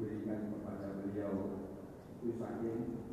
diberikan 0.00 0.48
kepada 0.48 1.04
beliau. 1.04 1.60
Itu 2.16 2.32
saking 2.40 3.04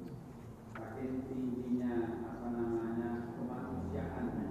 saking 0.71 1.27
tingginya 1.27 2.23
apa 2.23 2.47
namanya 2.55 3.35
kemanusiaannya. 3.35 4.47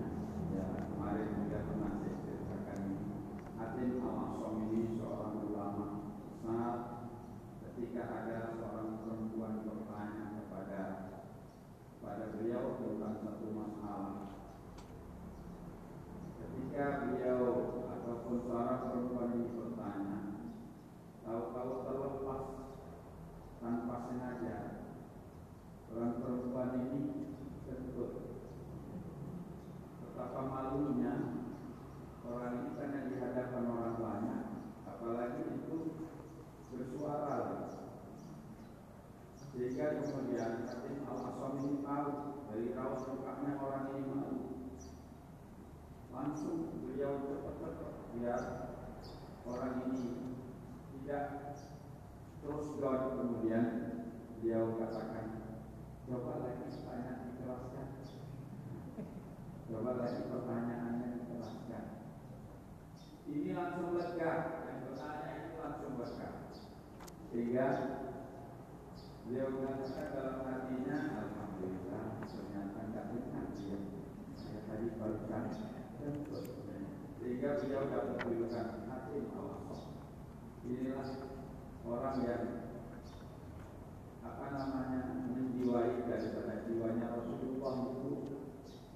Ya 0.53 0.85
kemarin 0.93 1.33
juga 1.33 1.65
pernah 1.65 1.93
saya 1.97 2.15
ceritakan 2.29 2.81
Atin 3.57 3.91
al 4.05 4.53
ini 4.69 5.01
seorang 5.01 5.49
ulama. 5.49 5.87
Besar 6.29 6.77
ketika 7.65 8.05
ada 8.05 8.53
seorang 8.53 9.01
perempuan 9.01 9.65
bertanya 9.65 10.37
kepada 10.37 10.81
kepada 11.97 12.25
beliau 12.37 12.77
tentang 12.77 13.17
satu 13.25 13.47
masalah. 13.49 14.17
Ketika 16.37 16.85
beliau 17.01 17.41
ataupun 17.97 18.45
seorang 18.45 18.81
perempuan 18.93 19.33
ini 19.41 19.49
bertanya 19.57 20.26
tahu-tahu 21.27 21.73
terlepas 21.83 22.43
tanpa 23.59 23.97
sengaja 24.07 24.57
orang 25.91 26.23
perempuan 26.23 26.71
ini 26.87 27.01
kentut 27.67 28.13
betapa 30.07 30.41
malunya 30.47 31.15
orang 32.23 32.55
ini 32.63 32.71
karena 32.79 33.11
di 33.11 33.15
hadapan 33.19 33.65
orang 33.67 33.97
banyak 33.99 34.43
apalagi 34.87 35.43
itu 35.59 35.99
bersuara. 36.71 37.67
Sehingga 39.35 40.05
kemudian 40.05 40.69
Hatim 40.69 41.09
Al-Asam 41.09 41.53
ini 41.65 41.81
tahu 41.81 42.11
dari 42.53 42.77
raut 42.77 43.01
mukanya 43.09 43.57
orang 43.57 43.85
ini 43.97 44.03
malu 44.05 44.37
langsung 46.13 46.81
beliau 46.81 47.25
cepat-cepat 47.25 47.93
biar 48.17 48.43
orang 49.45 49.75
ini 49.89 50.36
tidak. 51.07 51.55
Terus 52.43 52.67
down 52.83 53.15
kemudian 53.15 53.67
beliau 54.43 54.75
katakan 54.75 55.55
coba 56.03 56.43
lagi 56.43 56.67
tanya 56.83 57.31
dijelaskan 57.31 57.87
coba 59.71 59.91
lagi 60.03 60.21
pertanyaannya 60.27 61.09
dijelaskan 61.15 61.85
ini 63.31 63.55
langsung 63.55 63.95
lega. 63.95 64.33
Yang 64.67 64.79
bertanya 64.91 65.31
ini 65.31 65.55
langsung 65.63 65.95
lega. 65.95 66.29
Sehingga 67.31 67.67
beliau 69.31 69.47
mengatakan 69.55 70.07
dalam 70.11 70.43
hatinya 70.43 70.97
alhamdulillah 71.23 72.07
ternyata 72.27 72.79
tidak 72.83 73.07
benar 73.15 73.47
dia. 73.55 73.79
Saya 74.35 74.59
tadi 74.67 74.87
barusan 74.99 75.45
sehingga 77.23 77.63
beliau 77.63 77.83
dapat 77.95 78.19
julukan 78.27 78.67
hakim 78.91 79.25
Allah 79.35 79.56
inilah 80.67 81.09
orang 81.87 82.17
yang 82.27 82.45
apa 84.27 84.45
namanya 84.51 85.01
menjiwai 85.31 86.03
daripada 86.11 86.67
jiwanya 86.67 87.07
Rasulullah 87.15 87.75
itu 87.95 88.13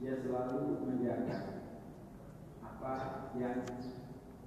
dia 0.03 0.19
selalu 0.19 0.82
menjaga 0.82 1.38
apa 2.66 2.94
yang 3.38 3.62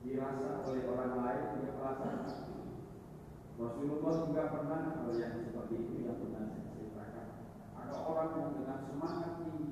dirasa 0.03 0.67
oleh 0.67 0.84
orang 0.91 1.13
lain 1.23 1.45
dia 1.63 1.72
rasakan 1.79 2.44
Rasulullah 3.55 4.13
juga 4.28 4.44
pernah 4.51 4.79
hal 4.91 5.11
yang 5.16 5.40
seperti 5.40 5.75
itu 5.79 5.95
yang 6.03 6.19
pernah 6.19 6.44
saya 6.51 6.67
ceritakan 6.75 7.28
ada 7.79 7.95
orang 8.03 8.29
yang 8.35 8.51
dengan 8.59 8.79
semangat 8.84 9.31
tinggi 9.40 9.72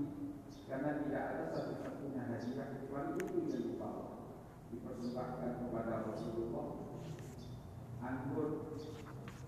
karena 0.72 1.04
tidak 1.04 1.24
ada 1.36 1.44
satu-satunya 1.52 2.22
hadiah 2.32 2.68
kecuali 2.80 3.12
itu 3.20 3.38
yang 3.52 3.64
dibawa 3.76 4.24
dipersembahkan 4.72 5.52
kepada 5.68 6.08
Rasulullah 6.08 6.81
anggur 8.02 8.78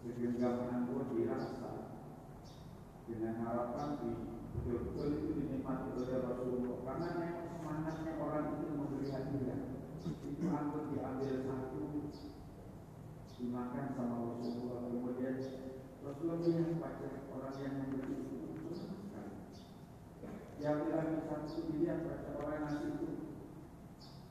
segenggam 0.01 0.69
anggur 0.69 1.09
dirasa 1.11 1.89
dengan 3.09 3.33
harapan 3.41 3.89
di 4.00 4.09
betul-betul 4.53 5.07
itu 5.17 5.31
dinikmati 5.41 5.88
oleh 5.97 6.17
Rasulullah. 6.21 6.77
Karena 6.85 7.09
memang 7.17 7.47
semangatnya 7.57 8.11
orang 8.21 8.45
itu 8.61 8.65
memberi 8.77 9.07
hadiah 9.09 9.59
itu 10.05 10.45
anggur 10.47 10.94
diambil 10.94 11.33
satu 11.44 11.81
dimakan 13.41 13.85
sama 13.97 14.15
Rasulullah. 14.21 14.81
Kemudian 14.88 15.35
Rasulullah 16.05 16.39
melihat 16.39 16.69
wajah 16.79 17.13
orang 17.33 17.55
yang 17.59 17.73
memberi 17.81 18.13
itu 18.21 18.44
diambil 20.63 20.95
lagi 20.95 21.19
satu 21.27 21.59
dilihat 21.67 22.07
wajah 22.07 22.39
orang 22.39 22.63
nasi 22.63 22.95
itu 22.95 23.09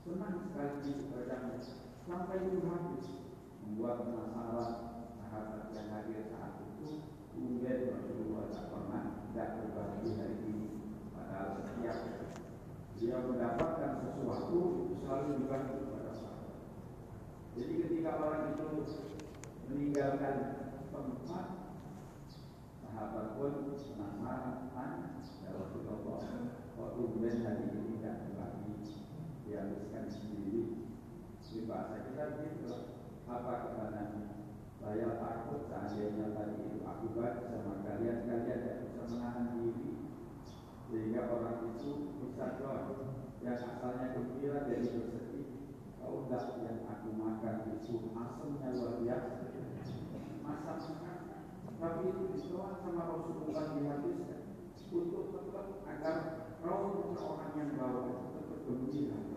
senang 0.01 0.49
sekali 0.49 0.97
wajahnya 1.13 1.61
sampai 2.09 2.41
itu 2.49 2.65
habis 2.65 3.22
membuat 3.63 4.05
penasaran 4.05 4.73
sahabat 5.17 5.71
yang 5.71 5.89
hadir 5.95 6.27
saat 6.29 6.59
itu 6.67 7.07
kemudian 7.33 7.95
Rasulullah 7.95 8.51
tak 8.51 8.67
pernah 8.69 9.03
tidak 9.31 9.49
berbagi 9.63 10.11
hari 10.19 10.37
ini 10.51 10.69
padahal 11.15 11.57
setiap 11.63 11.99
dia 13.03 13.19
mendapatkan 13.19 13.99
sesuatu 13.99 14.95
selalu 15.03 15.43
dibagi 15.43 15.75
kepada 15.75 16.11
sahabat. 16.15 16.55
Jadi 17.59 17.73
ketika 17.83 18.11
orang 18.23 18.55
itu 18.55 18.67
meninggalkan 19.67 20.37
tempat 20.95 21.47
sahabat 22.79 23.27
pun 23.35 23.75
penasaran 23.75 25.19
ya 25.43 25.51
Rasulullah 25.51 25.99
kok 26.79 26.89
kemudian 26.95 27.43
hari 27.43 27.75
ini 27.75 27.99
tidak 27.99 28.31
berbagi 28.31 28.75
dihabiskan 29.51 30.07
sendiri? 30.07 30.87
Di 31.43 31.69
bahasa 31.69 32.07
kita 32.09 32.39
begitu 32.39 32.92
apa 33.33 33.53
kata 33.65 34.05
saya 34.83 35.09
takut 35.17 35.65
seandainya 35.73 36.37
tadi 36.37 36.69
itu 36.69 36.85
akibat 36.85 37.49
sama 37.49 37.81
kalian 37.81 38.29
kalian 38.29 38.59
tidak 38.61 38.77
bisa 38.85 39.03
menahan 39.09 39.47
diri. 39.57 39.89
Sehingga 40.93 41.33
orang 41.33 41.73
itu 41.73 42.19
bisa 42.21 42.61
doa 42.61 42.93
yang 43.41 43.57
asalnya 43.57 44.13
gembira 44.13 44.69
jadi 44.69 44.89
bersedih 44.93 45.49
kau 45.97 46.29
tak 46.29 46.61
yang 46.61 46.85
aku 46.85 47.09
makan 47.17 47.57
itu 47.73 48.13
asamnya 48.13 48.69
luar 48.77 48.93
biasa. 49.01 49.33
Masak 50.45 50.79
tapi 51.81 52.03
itu 52.15 52.25
disoal 52.37 52.79
sama 52.85 53.03
Rasulullah 53.11 53.75
dihabiskan 53.75 54.41
untuk 54.93 55.35
tetap 55.35 55.67
agar 55.89 56.17
raut 56.61 57.17
orang 57.17 57.53
yang 57.57 57.71
bawa 57.81 58.13
tetap 58.13 58.61
gembira 58.69 59.32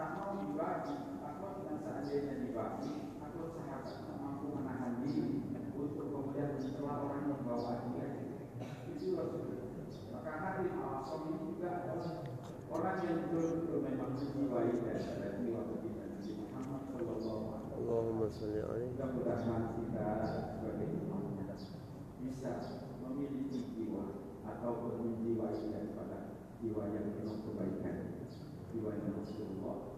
tak 0.00 0.16
mau 0.16 0.32
dibagi 0.40 0.96
takut 1.20 1.60
dengan 1.60 1.76
seandainya 1.84 2.32
dibagi 2.40 3.12
takut 3.20 3.52
sahabat 3.52 4.00
tak 4.00 4.16
mampu 4.16 4.48
menahan 4.56 4.96
diri 5.04 5.44
untuk 5.76 6.08
kemudian 6.08 6.56
mencela 6.56 7.04
orang 7.04 7.28
yang 7.28 7.44
bawa 7.44 7.84
dia. 7.84 8.08
Itu 8.96 9.12
maka 10.08 10.32
hari 10.40 10.72
Al-Asam 10.72 11.20
ini 11.28 11.52
juga 11.52 11.84
adalah 11.84 12.24
orang 12.72 12.96
yang 13.04 13.28
betul-betul 13.28 13.84
memang 13.84 14.16
menjiwai 14.16 14.72
daripada 14.80 15.36
jiwa 15.36 15.60
kita 15.68 16.04
Nabi 16.08 16.32
Muhammad 16.48 16.80
Sallallahu 16.88 17.44
Alaihi 17.52 17.68
Wasallam. 17.68 17.76
Allahumma 17.76 18.26
salli 18.32 18.60
alaihi. 18.64 18.88
Mudah-mudahan 18.96 19.62
kita 19.76 20.08
sebagai 20.48 20.88
umat 20.96 21.24
bisa 22.24 22.52
memiliki 23.04 23.68
jiwa 23.76 24.04
ataupun 24.48 24.92
menjiwai 24.96 25.60
daripada 25.68 26.40
jiwa 26.64 26.88
yang 26.88 27.04
penuh 27.20 27.36
kebaikan 27.44 27.96
jiwa 28.70 28.90
yang 28.96 29.18
Rasulullah. 29.18 29.89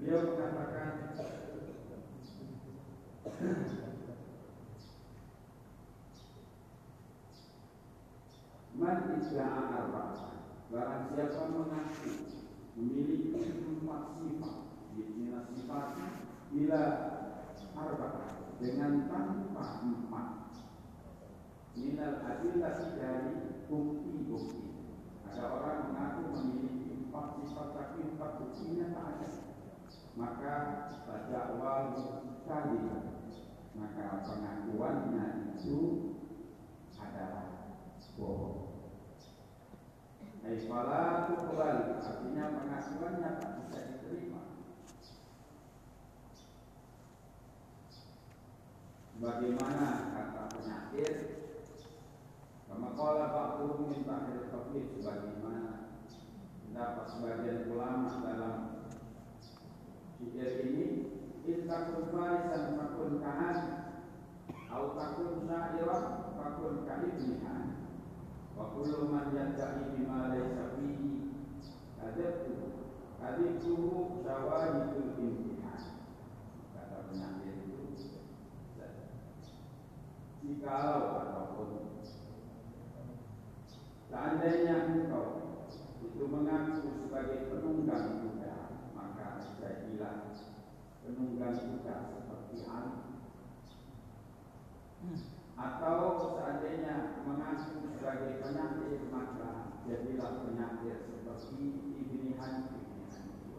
Beliau 0.00 0.32
mengatakan 0.32 1.12
Man 8.80 8.98
isya'a 9.20 9.60
arba'ah 9.76 10.40
Barang 10.72 11.12
siapa 11.12 11.52
mengaku 11.52 12.32
memiliki 12.80 13.44
empat 13.44 14.02
sifat 14.16 14.56
Bismillah 14.96 15.44
sifatnya 15.52 16.08
Bila 16.48 16.82
arba'ah 17.76 18.56
Dengan 18.56 19.08
tanpa 19.08 19.84
empat. 19.84 20.28
Minal 21.80 22.20
adillati 22.20 22.92
dari 23.00 23.64
bukti-bukti. 23.64 24.68
Ada 25.24 25.44
orang 25.48 25.78
mengaku 25.88 26.20
memiliki 26.36 26.79
empat 27.20 27.36
sifat 27.36 27.68
Tapi 27.76 27.98
empat 28.16 28.30
buktinya 28.40 28.86
tak 28.96 29.04
ada 29.12 29.28
Maka 30.16 30.56
Tadakwa 31.04 31.72
kali 32.48 32.78
Maka 33.76 34.06
pengakuannya 34.24 35.24
itu 35.52 35.78
adalah 36.96 37.76
bohong 38.16 38.60
Aifala 40.40 41.28
tuqbal 41.28 42.00
artinya 42.00 42.44
pengakuannya 42.56 43.30
tak 43.44 43.50
bisa 43.60 43.78
diterima. 43.92 44.40
Bagaimana 49.20 50.16
kata 50.16 50.42
penyakit? 50.48 51.14
Kama 52.64 52.96
qala 52.96 53.26
ba'dhum 53.36 53.92
min 53.92 54.00
ba'dil 54.08 54.48
tafsir 54.48 54.84
sebagaimana 54.96 55.39
dapat 56.80 57.06
sebagian 57.12 57.68
ulama 57.68 58.24
dalam 58.24 58.54
sihir 60.16 60.64
ini. 60.64 60.88
In 61.44 61.68
takun 61.68 62.08
farisan 62.08 62.80
fakun 62.80 63.20
kahan. 63.20 63.58
Au 64.72 64.96
takun 64.96 65.44
syairah 65.44 66.32
fakun 66.40 66.88
kaibnihan. 66.88 67.84
Wa 68.56 68.72
kullu 68.72 69.12
man 69.12 69.36
yadda'i 69.36 69.92
bima 69.92 70.32
laysa 70.32 70.72
fihi 70.80 71.36
kadabtu 72.00 72.88
kadibtuhu 73.20 74.24
syawahidul 74.24 75.20
imtihan. 75.20 76.00
Kata 76.72 76.96
penyakit 77.12 77.56
itu. 77.68 77.80
Jikalau 80.40 81.20
ataupun 81.20 81.68
seandainya 84.08 84.88
engkau 84.88 85.39
itu 86.00 86.22
mengaku 86.24 86.88
sebagai 87.04 87.52
penunggang 87.52 88.24
kuda 88.24 88.54
maka 88.96 89.44
jadilah 89.60 90.32
penunggang 91.04 91.56
kuda 91.60 91.96
seperti 92.08 92.56
Ali 92.64 92.96
atau 95.60 96.16
seandainya 96.16 97.20
mengaku 97.28 97.84
sebagai 97.84 98.40
penyakit 98.40 99.00
maka 99.12 99.76
jadilah 99.84 100.40
penyakit 100.44 100.98
seperti 101.08 101.92
ibni 101.96 102.36
Hanif 102.36 102.72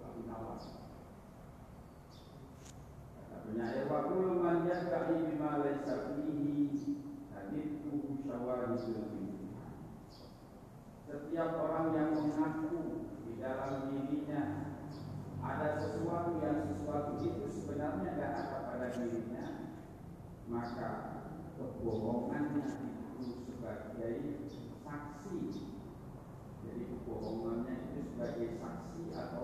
Abu 0.02 0.22
Nawas 0.26 0.66
kata 3.16 3.38
penyair 3.46 3.86
wa 3.86 4.10
kullu 4.10 4.42
man 4.42 4.66
yadda'i 4.66 5.18
bima 5.30 5.62
laysa 5.62 6.10
fihi 6.10 6.74
hadithu 7.34 7.90
imtihan 8.06 9.31
setiap 11.12 11.60
orang 11.60 11.92
yang 11.92 12.16
mengaku 12.16 13.04
di 13.28 13.36
dalam 13.36 13.92
dirinya 13.92 14.72
ada 15.44 15.76
sesuatu 15.76 16.40
yang 16.40 16.72
sesuatu 16.72 17.20
itu 17.20 17.52
sebenarnya 17.52 18.16
tidak 18.16 18.32
ada 18.32 18.58
pada 18.72 18.88
dirinya 18.96 19.76
maka 20.48 20.90
kebohongannya 21.60 22.64
itu 22.64 23.44
sebagai 23.44 24.48
saksi. 24.88 25.40
Jadi 26.64 26.82
kebohongannya 26.88 27.76
itu 27.92 28.00
sebagai 28.12 28.48
saksi 28.60 29.04
atau 29.12 29.44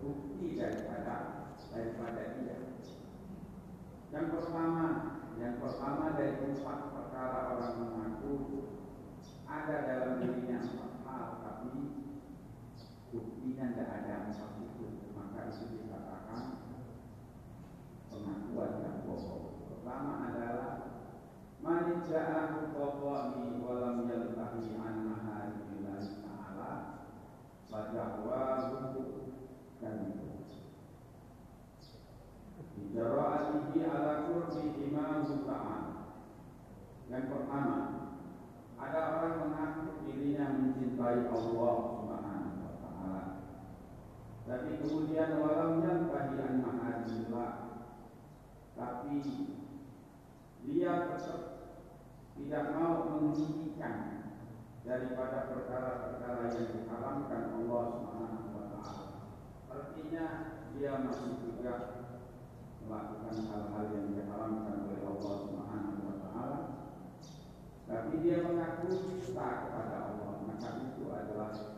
bukti 0.00 0.56
daripada 0.60 1.16
daripada 1.72 2.22
dia. 2.40 2.56
Yang 4.12 4.26
pertama, 4.36 4.84
yang 5.40 5.60
pertama 5.60 6.16
dari 6.16 6.56
empat 6.56 6.80
perkara 6.92 7.40
orang 7.56 7.74
mengaku 7.84 8.32
ada 9.44 9.76
dalam 9.84 10.12
dirinya 10.22 10.60
tapi 10.64 10.85
buktinya 13.46 13.78
tidak 13.78 14.10
ada 14.10 14.14
itu, 14.34 15.06
maka 15.14 15.54
itu 15.54 15.78
dikatakan 15.78 16.66
pengakuan 18.10 18.82
yang 18.82 19.06
bohong. 19.06 19.70
Pertama 19.70 20.12
adalah 20.26 20.70
Man 21.62 22.02
ja'ahu 22.02 22.74
qawami 22.74 23.62
wa 23.62 23.72
lam 23.78 23.96
yantahi 24.10 24.74
an 24.82 24.94
maharibillahi 25.06 26.26
ta'ala 26.26 26.72
Fadahwahu 27.70 28.98
kamibu 29.78 30.42
Bijara'atihi 32.74 33.78
ala 33.86 34.26
kurbi 34.26 34.90
imamu 34.90 35.46
ta'ala 35.46 36.18
Yang 37.06 37.24
pertama 37.30 37.78
Ada 38.74 39.00
orang 39.06 39.34
mengaku 39.38 40.02
dirinya 40.02 40.50
mencintai 40.50 41.30
Allah 41.30 42.05
Tapi 44.46 44.78
kemudian 44.78 45.42
walam 45.42 45.82
yantahi 45.82 46.38
an 46.38 46.54
maharibillah 46.62 47.82
Tapi 48.78 49.18
dia 50.62 51.10
tetap 51.10 51.42
tidak 52.38 52.64
mau 52.78 53.10
menghentikan 53.10 54.26
daripada 54.86 55.50
perkara-perkara 55.50 56.52
yang 56.54 56.68
diharamkan 56.78 57.42
Allah 57.58 57.82
Subhanahu 57.90 58.48
wa 58.54 58.64
taala. 58.70 59.04
Artinya 59.66 60.26
dia 60.78 60.92
masih 61.02 61.42
juga 61.42 61.74
melakukan 62.86 63.36
hal-hal 63.50 63.84
yang 63.90 64.06
diharamkan 64.14 64.76
oleh 64.86 65.00
Allah 65.02 65.34
Subhanahu 65.42 66.00
wa 66.06 66.16
taala. 66.22 66.60
Tapi 67.90 68.14
dia 68.22 68.46
mengaku 68.46 68.94
cinta 68.94 69.46
kepada 69.66 69.96
Allah, 70.12 70.32
maka 70.46 70.68
itu 70.86 71.02
adalah 71.10 71.75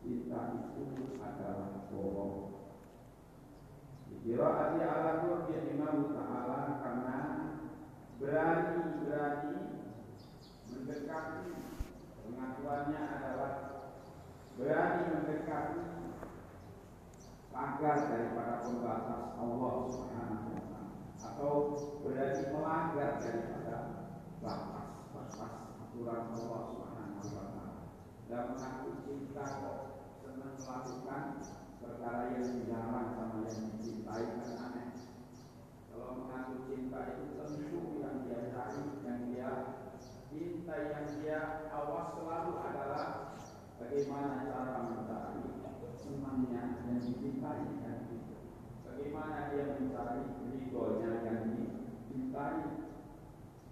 cinta 0.00 0.40
itu 0.56 0.84
adalah 1.20 1.84
bohong. 1.92 2.56
Dikira 4.08 4.72
ala 4.72 5.12
qurbi 5.28 5.76
Imam 5.76 6.08
Ta'ala 6.16 6.80
karena 6.80 7.18
berani-berani 8.16 9.56
mendekati. 10.72 11.52
Pengakuannya 12.24 13.02
adalah 13.20 13.52
berani 14.56 15.04
mendekati 15.12 15.84
pagar 17.50 17.98
daripada 18.08 18.64
pembatas 18.64 19.22
Allah 19.36 19.74
Subhanahu 19.90 20.48
wa 20.56 20.80
atau 21.20 21.52
berani 22.00 22.44
melanggar 22.48 23.20
daripada 23.20 23.76
batas-batas 24.40 25.52
aturan 25.84 26.32
Allah 26.32 26.60
Subhanahu 26.72 27.24
wa 27.36 27.49
dan 28.30 28.54
mengaku 28.54 29.02
cinta 29.02 29.42
kok 29.42 29.78
senang 30.22 30.54
melakukan 30.54 31.22
perkara 31.82 32.38
yang 32.38 32.46
dilarang 32.46 33.10
sama 33.18 33.42
yang 33.42 33.74
dicintai 33.74 34.22
kan 34.38 34.50
aneh 34.70 34.88
kalau 35.90 36.14
mengaku 36.14 36.62
cinta 36.70 37.10
itu 37.10 37.34
tentu 37.34 37.98
yang 37.98 38.22
dia 38.22 38.54
cari, 38.54 38.82
yang 39.02 39.20
dia 39.26 39.50
cinta, 40.30 40.74
yang 40.78 41.06
dia 41.18 41.38
awas 41.74 42.14
selalu 42.14 42.52
adalah 42.62 43.34
bagaimana 43.82 44.46
cara 44.46 44.78
mencari 44.86 45.42
senangnya 45.98 46.86
yang 46.86 47.02
dicintai 47.02 47.66
kan. 47.82 47.98
Bagaimana 48.86 49.50
dia 49.50 49.74
mencari 49.74 50.22
ridhonya 50.46 51.10
yang 51.26 51.40
dicintai, 51.58 52.62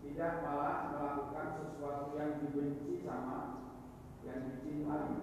tidak 0.02 0.32
malah 0.42 0.76
melakukan 0.90 1.46
sesuatu 1.62 2.18
yang 2.18 2.42
dibenci 2.42 3.06
sama 3.06 3.67
yang 4.28 4.42
dicintai. 4.52 5.16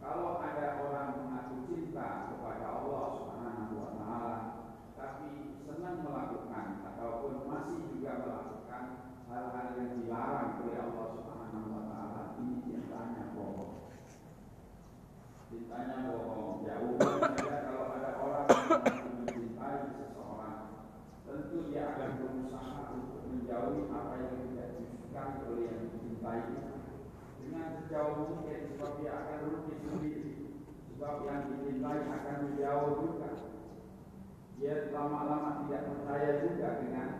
Kalau 0.00 0.40
ada 0.40 0.66
orang 0.80 1.08
mengaku 1.24 1.56
cinta 1.68 2.32
kepada 2.32 2.66
Allah 2.68 3.04
Subhanahu 3.16 3.72
wa 3.76 3.90
taala 4.00 4.36
tapi 4.96 5.60
senang 5.64 6.04
melakukan 6.04 6.84
ataupun 6.84 7.48
masih 7.48 7.80
juga 7.88 8.20
melakukan 8.24 8.84
hal-hal 9.28 9.66
yang 9.76 9.90
dilarang 9.96 10.60
oleh 10.60 10.76
Allah 10.80 11.06
Subhanahu 11.16 11.68
wa 11.72 11.84
taala 11.88 12.22
ini 12.40 12.54
cintanya 12.64 13.24
bohong. 13.36 13.92
Cintanya 15.48 15.98
bohong. 16.08 16.48
Umum 16.80 16.96
saja 17.20 17.54
kalau 17.68 17.92
ada 17.92 18.10
orang 18.24 18.48
yang 18.88 19.08
mencintai 19.20 19.84
seseorang, 20.00 20.58
tentu 21.28 21.68
dia 21.68 21.92
akan 21.92 22.10
berusaha 22.24 22.82
untuk 22.96 23.20
menjauhi 23.28 23.84
apa 23.92 24.14
yang 24.16 24.34
tidak 24.48 24.68
disukai 24.80 25.44
oleh 25.44 25.64
yang 25.68 25.80
dicintai 25.92 26.40
sejauh 27.78 28.14
mungkin 28.18 28.60
sebab 28.74 28.90
dia 28.98 29.12
akan 29.14 29.38
rugi 29.46 29.74
sendiri. 29.78 30.32
Sebab 30.90 31.14
yang 31.26 31.40
dicintai 31.52 32.00
akan 32.06 32.36
menjauh 32.42 32.90
juga. 32.98 33.30
Dia 34.60 34.74
lama-lama 34.92 35.64
tidak 35.64 35.82
percaya 35.88 36.30
juga 36.44 36.68
dengan 36.84 37.10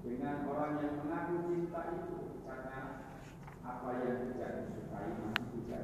dengan 0.00 0.36
orang 0.48 0.72
yang 0.80 0.94
mengaku 1.04 1.34
cinta 1.50 1.80
itu. 1.92 2.18
Karena 2.48 2.78
apa 3.60 3.88
yang 4.00 4.18
tidak 4.32 4.50
disukai 4.64 5.10
masih 5.20 5.46
juga 5.54 5.78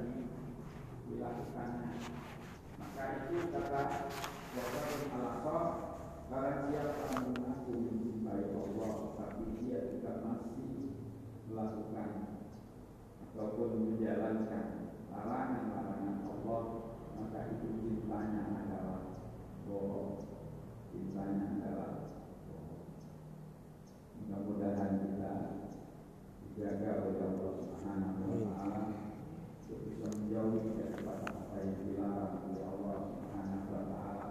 dilakukannya. 1.07 1.91
Maka 2.77 3.03
itu 3.29 3.53
kata 3.53 3.83
Jabar 4.57 4.89
al 5.13 5.77
Barang 6.27 6.67
siapa 6.67 7.23
mengaku 7.23 7.73
mencintai 7.87 8.51
Allah 8.51 8.95
Tapi 9.15 9.43
dia 9.63 9.79
juga 9.95 10.27
masih 10.27 10.91
melakukan 11.47 12.11
Ataupun 13.31 13.71
menjalankan 13.79 14.97
larangan-larangan 15.07 16.19
Allah 16.27 16.63
Maka 17.15 17.41
itu 17.55 17.69
cintanya 17.79 18.43
adalah 18.59 19.23
bohong 19.71 20.19
Cintanya 20.91 21.47
adalah 21.63 21.91
bohong 22.51 22.91
Mudah-mudahan 24.19 24.93
kita 24.99 25.33
dijaga 26.43 26.91
oleh 27.07 27.23
Allah 27.23 27.55
Subhanahu 27.55 28.21
wa 28.25 28.39
taala 28.51 28.83
untuk 29.63 29.79
bisa 29.87 30.11
menjauhi 30.11 30.75
daripada 30.75 31.27
apa 31.39 31.55
yang 31.63 31.79
dilarang 31.87 32.35
oleh 32.51 32.65
Allah 32.67 32.99
Subhanahu 33.15 33.67
wa 33.71 33.83
taala 33.95 34.27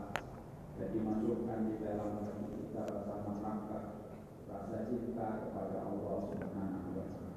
dan 0.76 0.92
dimasukkan 0.92 1.60
di 1.72 1.76
dalam 1.80 2.20
hati 2.20 2.46
kita 2.52 2.82
rasa 2.84 3.16
mengangkat 3.24 3.84
rasa 4.52 4.78
cinta 4.92 5.28
kepada 5.48 5.78
Allah 5.88 6.18
Subhanahu 6.28 6.90
wa 7.00 7.06
taala. 7.08 7.34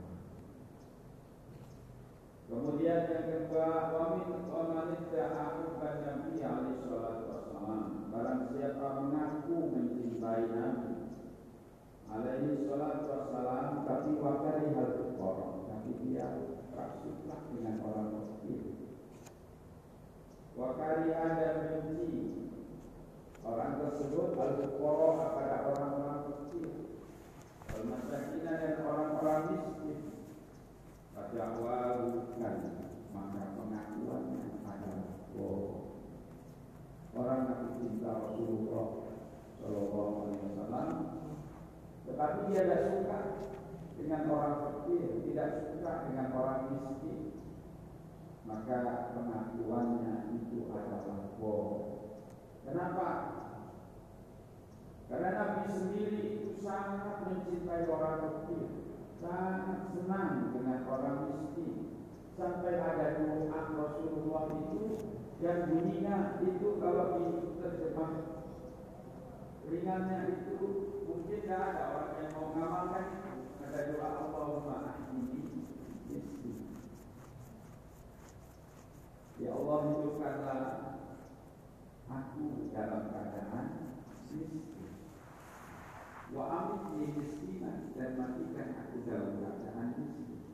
Kemudian 2.50 3.00
yang 3.06 3.26
kedua, 3.30 3.68
wa 3.94 4.02
min 4.18 4.30
qamanidda 4.50 5.22
ahubban 5.38 5.96
Nabi 6.02 6.34
alaihi 6.42 6.82
salatu 6.82 7.24
wassalam. 7.30 8.10
Barang 8.10 8.42
siapa 8.50 8.86
mengaku 8.98 9.56
mencintai 9.70 10.44
Nabi 10.50 10.94
alaihi 12.10 12.66
salatu 12.66 13.06
wassalam 13.06 13.86
tapi 13.86 14.10
wakari 14.18 14.74
hal 14.74 14.92
orang 15.14 15.54
tapi 15.70 15.90
dia 16.02 16.26
tak 16.74 16.90
suka 17.06 17.36
dengan 17.54 17.86
orang 17.86 18.08
fakir. 18.18 18.82
Wakari 20.58 21.06
ada 21.14 21.48
benci 21.62 22.38
orang 23.48 23.80
tersebut 23.80 24.36
al-fuqara 24.36 25.08
kepada 25.16 25.56
orang-orang 25.72 26.20
fakir. 26.28 26.68
Al-masakin 27.72 28.44
dan 28.44 28.76
orang-orang 28.84 29.40
miskin. 29.48 29.98
Faja'walukan 31.16 32.56
maka 33.16 33.42
pengakuannya 33.56 34.44
adalah 34.62 35.08
bohong. 35.32 36.04
Orang 37.16 37.40
yang 37.50 37.64
cinta 37.80 38.10
Rasulullah 38.14 38.86
Shallallahu 39.58 40.14
Alaihi 40.22 40.42
Wasallam, 40.54 40.90
tetapi 42.06 42.38
dia 42.52 42.62
tidak 42.62 42.82
suka 42.94 43.18
dengan 43.98 44.22
orang 44.30 44.54
fakir, 44.62 45.02
tidak 45.26 45.48
suka 45.66 45.92
dengan 46.06 46.28
orang 46.36 46.60
miskin, 46.70 47.18
maka 48.46 48.76
pengakuannya 49.18 50.14
itu 50.38 50.70
adalah 50.70 51.34
bohong. 51.42 51.88
Kenapa? 52.68 53.08
Karena 55.08 55.28
Nabi 55.32 55.72
sendiri 55.72 56.20
itu 56.36 56.60
sangat 56.60 57.24
mencintai 57.78 57.94
orang 57.94 58.18
fakir, 58.18 58.62
sangat 59.22 59.80
senang 59.94 60.50
dengan 60.50 60.78
orang 60.90 61.18
miskin. 61.30 61.94
Sampai 62.34 62.78
ada 62.78 63.18
doa 63.18 63.60
Rasulullah 63.74 64.46
itu 64.50 64.82
yang 65.42 65.70
bunyinya 65.70 66.38
itu 66.42 66.68
kalau 66.82 67.18
diterjemah 67.18 68.12
ringannya 69.68 70.18
itu 70.38 70.58
mungkin 71.06 71.38
tidak 71.44 71.60
ada 71.74 71.82
orang 71.94 72.14
yang 72.18 72.30
mau 72.34 72.46
ngamalkan 72.54 73.06
ada 73.62 73.80
doa 73.90 74.08
Allahumma 74.26 74.76
miskin. 75.14 75.46
Ya 79.38 79.54
Allah 79.54 79.78
hidupkanlah 79.86 80.62
aku 82.10 82.70
dalam 82.74 83.02
keadaan 83.10 83.66
miskin. 84.26 84.67
Wa 86.28 86.44
amitni 86.52 87.16
miskinan 87.16 87.96
dan 87.96 88.20
matikan 88.20 88.68
aku 88.84 89.04
dalam 89.08 89.40
keadaan 89.40 89.96
miskin. 89.96 90.44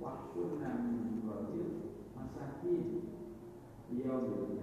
Wa 0.00 0.32
kunna 0.32 0.80
min 0.80 1.28
rajul 1.28 1.92
masakin 2.16 3.04
yaumil 3.92 4.54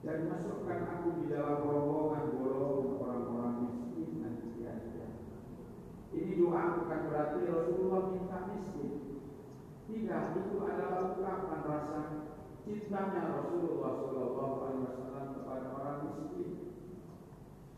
dan 0.00 0.32
masukkan 0.32 0.80
aku 0.96 1.08
di 1.20 1.24
dalam 1.28 1.60
rombongan 1.60 2.40
golongan 2.40 2.96
orang-orang 3.04 3.56
miskin 3.68 4.16
di 4.56 4.64
akhirat. 4.64 5.12
Ini 6.16 6.40
doa 6.40 6.80
bukan 6.80 7.00
berarti 7.12 7.40
Rasulullah 7.44 8.02
minta 8.08 8.38
miskin. 8.48 8.92
Tidak, 9.84 10.24
itu 10.40 10.56
adalah 10.64 11.12
ungkapan 11.12 11.60
rasa 11.68 12.00
cintanya 12.64 13.22
Rasulullah 13.28 13.92
Shallallahu 14.00 14.54
Alaihi 14.64 14.84
Wasallam 14.88 15.26
kepada 15.36 15.66
orang 15.76 15.98
miskin. 16.08 16.59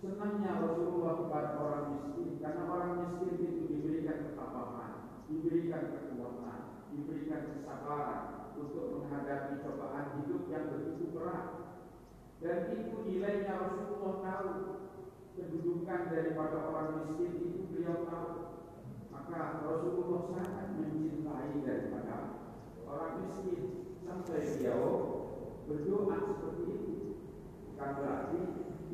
Senangnya 0.02 0.58
Rasulullah 0.58 1.14
kepada 1.14 1.50
orang 1.62 1.84
miskin 1.94 2.42
karena 2.42 2.66
orang 2.66 3.06
miskin 3.06 3.38
itu 3.38 3.70
diberikan 3.70 4.34
ketabahan, 4.34 4.92
diberikan 5.30 5.94
kekuatan, 5.94 6.60
diberikan 6.90 7.54
kesabaran 7.54 8.50
untuk 8.58 8.98
menghadapi 8.98 9.62
cobaan 9.62 10.18
hidup 10.18 10.42
yang 10.50 10.74
begitu 10.74 11.06
berat. 11.14 11.48
Dan 12.42 12.74
itu 12.74 12.98
nilainya 13.06 13.54
Rasulullah 13.54 14.14
tahu 14.26 14.50
kedudukan 15.38 16.00
daripada 16.10 16.58
orang 16.66 17.06
miskin 17.06 17.38
itu 17.38 17.70
beliau 17.70 18.02
tahu. 18.02 18.30
Maka 19.14 19.62
Rasulullah 19.62 20.22
sangat 20.34 20.82
mencintai 20.82 21.62
daripada 21.62 22.42
orang 22.90 23.22
miskin 23.22 23.86
sampai 24.02 24.50
beliau 24.50 24.82
berdoa 25.70 26.16
seperti 26.26 26.64
itu. 26.74 26.94
Bukan 27.70 27.90
berarti 28.02 28.40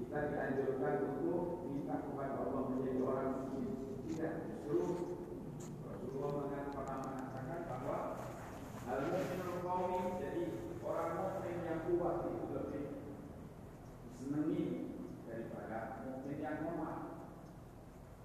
kita 0.09 0.33
dianjurkan 0.33 1.21
untuk 1.21 1.69
minta 1.69 2.01
kepada 2.01 2.41
Allah 2.41 2.73
menjadi 2.73 3.05
orang 3.05 3.29
miskin. 3.45 3.65
Tidak, 4.09 4.33
justru 4.41 4.81
Rasulullah 5.85 6.49
pernah 6.49 6.97
mengatakan 7.05 7.61
bahwa 7.69 7.97
al-mu'minul 8.89 9.61
qawi 9.61 10.17
jadi 10.17 10.45
orang 10.81 11.13
mukmin 11.13 11.57
yang 11.61 11.81
kuat 11.85 12.25
itu 12.25 12.45
lebih 12.57 12.85
disenangi 14.17 14.65
daripada 15.29 16.01
mukmin 16.01 16.41
yang 16.41 16.65
lemah. 16.65 16.97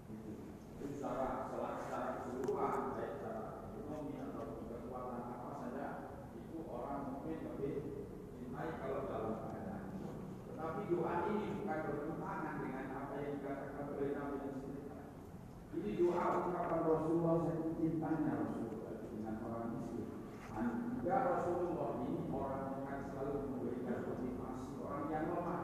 Itu, 0.08 0.56
secara 0.80 1.52
secara, 1.52 1.84
secara 1.84 2.08
keseluruhan 2.16 2.96
baik 2.96 3.12
secara 3.20 3.68
ekonomi 3.75 4.24
atau 4.24 4.63
kekuatan 4.72 5.36
apa 5.36 5.52
saja 5.68 5.88
itu 6.32 6.63
orang 6.63 7.12
mukmin 7.12 7.44
lebih 7.44 8.08
cintai 8.40 8.80
kalau 8.80 9.04
dalam 9.12 9.43
Tetapi 10.74 10.89
doa 10.89 11.30
ini 11.30 11.53
bukan 11.62 11.80
bertentangan 11.86 12.56
dengan 12.65 12.86
apa 12.98 13.13
yang 13.22 13.38
dikatakan 13.38 13.94
oleh 13.94 14.10
Nabi 14.18 14.38
sendiri. 14.42 14.82
Ini 15.70 15.89
doa 16.01 16.50
ungkapan 16.50 16.82
Rasulullah 16.82 17.46
cintanya 17.77 18.34
Rasulullah 18.42 19.06
dengan 19.06 19.36
orang. 19.46 19.70
Dan 20.50 20.65
juga 20.98 21.15
Rasulullah 21.30 21.89
ini 22.01 22.25
orang 22.34 22.65
yang 22.89 23.01
selalu 23.06 23.38
memberikan 23.53 23.98
motivasi 24.01 24.74
orang 24.82 25.06
yang 25.13 25.25
lemah 25.30 25.63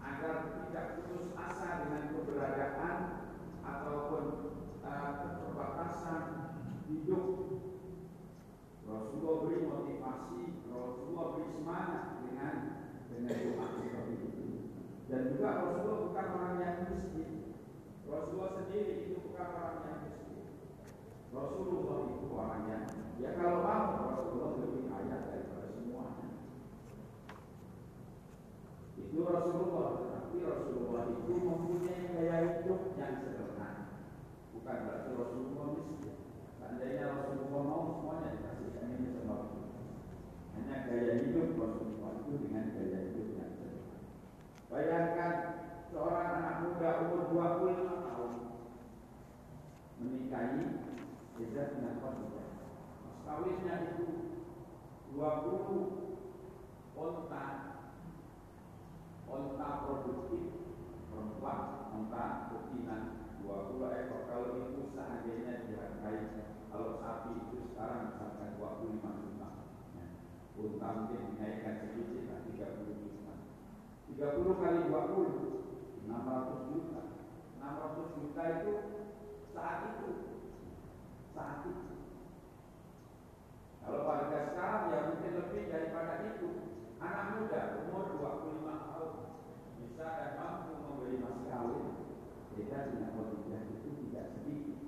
agar 0.00 0.34
tidak 0.56 0.86
putus 1.04 1.28
asa 1.36 1.68
dengan 1.84 2.02
keberadaan 2.08 2.96
ataupun 3.60 4.24
uh, 4.88 5.10
keterbatasan 5.20 6.24
hidup. 6.88 7.28
Rasulullah 8.88 9.36
beri 9.44 9.68
motivasi, 9.68 10.64
Rasulullah 10.72 11.24
beri 11.36 11.48
semangat 11.52 12.04
dengan 12.24 12.54
dengan 13.12 13.36
doa. 13.36 13.97
Dan 15.08 15.32
juga 15.32 15.48
Rasulullah 15.64 16.04
bukan 16.04 16.26
orang 16.36 16.56
yang 16.60 16.76
miskin. 16.92 17.56
Rasulullah 18.04 18.60
sendiri 18.60 19.08
itu 19.08 19.16
bukan 19.24 19.48
orang 19.56 19.80
yang 19.88 19.98
miskin. 20.04 20.44
Rasulullah 21.32 21.98
itu 22.12 22.26
orang 22.36 22.62
yang 22.68 22.84
ya 23.16 23.30
kalau 23.40 23.64
mau 23.64 24.12
Rasulullah 24.12 24.52
lebih 24.60 24.84
kaya 24.92 25.16
daripada 25.32 25.68
semuanya. 25.72 26.28
Itu 29.00 29.16
Rasulullah, 29.24 29.88
tapi 30.12 30.36
Rasulullah 30.44 31.02
itu 31.08 31.32
mempunyai 31.40 32.04
gaya 32.12 32.36
hidup 32.60 32.92
yang 33.00 33.12
sederhana. 33.24 34.04
Bukan 34.52 34.76
berarti 34.76 35.10
Rasulullah 35.16 35.66
miskin. 35.72 36.16
Seandainya 36.60 37.04
Rasulullah 37.16 37.62
mau 37.64 37.82
semuanya 37.96 38.36
dikasih 38.36 38.76
ini 38.76 39.08
sebab 39.16 39.40
hanya 40.52 40.76
gaya 40.84 41.12
hidup 41.24 41.56
Rasulullah 41.56 42.12
itu 42.20 42.32
dengan 42.44 42.76
gaya 42.76 42.98
hidup 43.08 43.17
Bayangkan 44.68 45.32
seorang 45.88 46.28
anak 46.28 46.56
muda 46.60 46.88
umur 47.08 47.22
25 47.32 48.04
tahun 48.04 48.32
menikahi 49.96 50.64
dengan 51.38 51.94
Khadijah. 52.04 52.46
Mas 53.00 53.16
kawinnya 53.24 53.74
itu 53.96 54.06
20 55.16 56.08
onta 56.98 57.46
onta 59.24 59.68
produktif 59.86 60.44
perempuan 61.08 61.60
onta 61.94 62.24
betina 62.52 62.96
20 63.40 63.98
ekor 64.04 64.20
kalau 64.28 64.48
itu 64.68 64.92
seandainya 64.92 65.64
dihargai 65.64 66.44
kalau 66.68 67.00
sapi 67.00 67.30
itu 67.48 67.72
sekarang 67.72 68.12
misalkan 68.12 68.58
25 68.60 69.00
juta 69.00 69.48
ya. 69.96 70.04
unta 70.60 70.86
mungkin 70.92 71.20
dinaikkan 71.32 71.74
sedikit 71.86 72.22
lah 72.28 72.38
30 72.44 73.00
juta 73.00 73.17
30 74.18 74.34
kali 74.58 74.90
20 74.90 76.10
600 76.10 76.74
juta. 76.74 77.00
600 77.62 78.16
juta 78.18 78.42
itu 78.50 78.74
saat 79.54 79.78
itu. 79.94 80.10
Saat 81.38 81.62
itu. 81.70 81.94
Kalau 83.78 84.10
harga 84.10 84.38
sekarang 84.50 84.90
ya 84.90 84.98
mungkin 85.06 85.32
lebih 85.38 85.70
daripada 85.70 86.34
itu. 86.34 86.48
Anak 86.98 87.38
muda 87.38 87.60
umur 87.86 88.18
25 88.18 88.66
tahun 88.90 89.12
bisa 89.78 90.06
dan 90.18 90.30
mampu 90.34 90.82
membeli 90.82 91.22
mas 91.22 91.38
kawin. 91.46 91.86
Beda 92.58 92.90
dengan 92.90 93.14
Khadijah 93.14 93.62
itu 93.70 93.90
tidak 94.02 94.34
sedikit. 94.34 94.78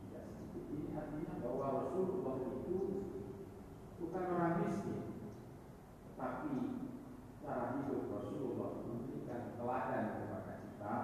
Tidak 0.00 0.24
sedikit. 0.32 0.64
Ini 0.64 0.96
artinya 0.96 1.34
bahwa 1.44 1.66
Rasulullah 1.76 2.40
itu 2.56 2.78
bukan 4.00 4.24
orang 4.32 4.54
miskin 4.64 5.28
tetapi 6.08 6.87
cara 7.48 7.80
hidup 7.80 8.12
Rasulullah 8.12 8.84
memberikan 8.84 9.56
teladan 9.56 10.04
kepada 10.20 10.52
kita 10.60 10.94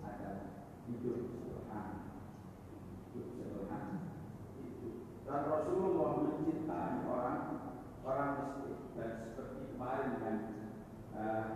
adalah 0.00 0.48
hidup 0.88 1.18
sederhana. 1.28 2.24
Hidup 3.12 3.28
sederhana 3.36 4.14
dan 5.24 5.40
Rasulullah 5.48 6.10
mencintai 6.20 7.08
orang 7.08 7.40
orang 8.04 8.30
miskin. 8.40 8.76
Dan 8.94 9.10
seperti 9.26 9.74
kemarin 9.74 10.10
kan 10.20 10.36
uh, 11.16 11.46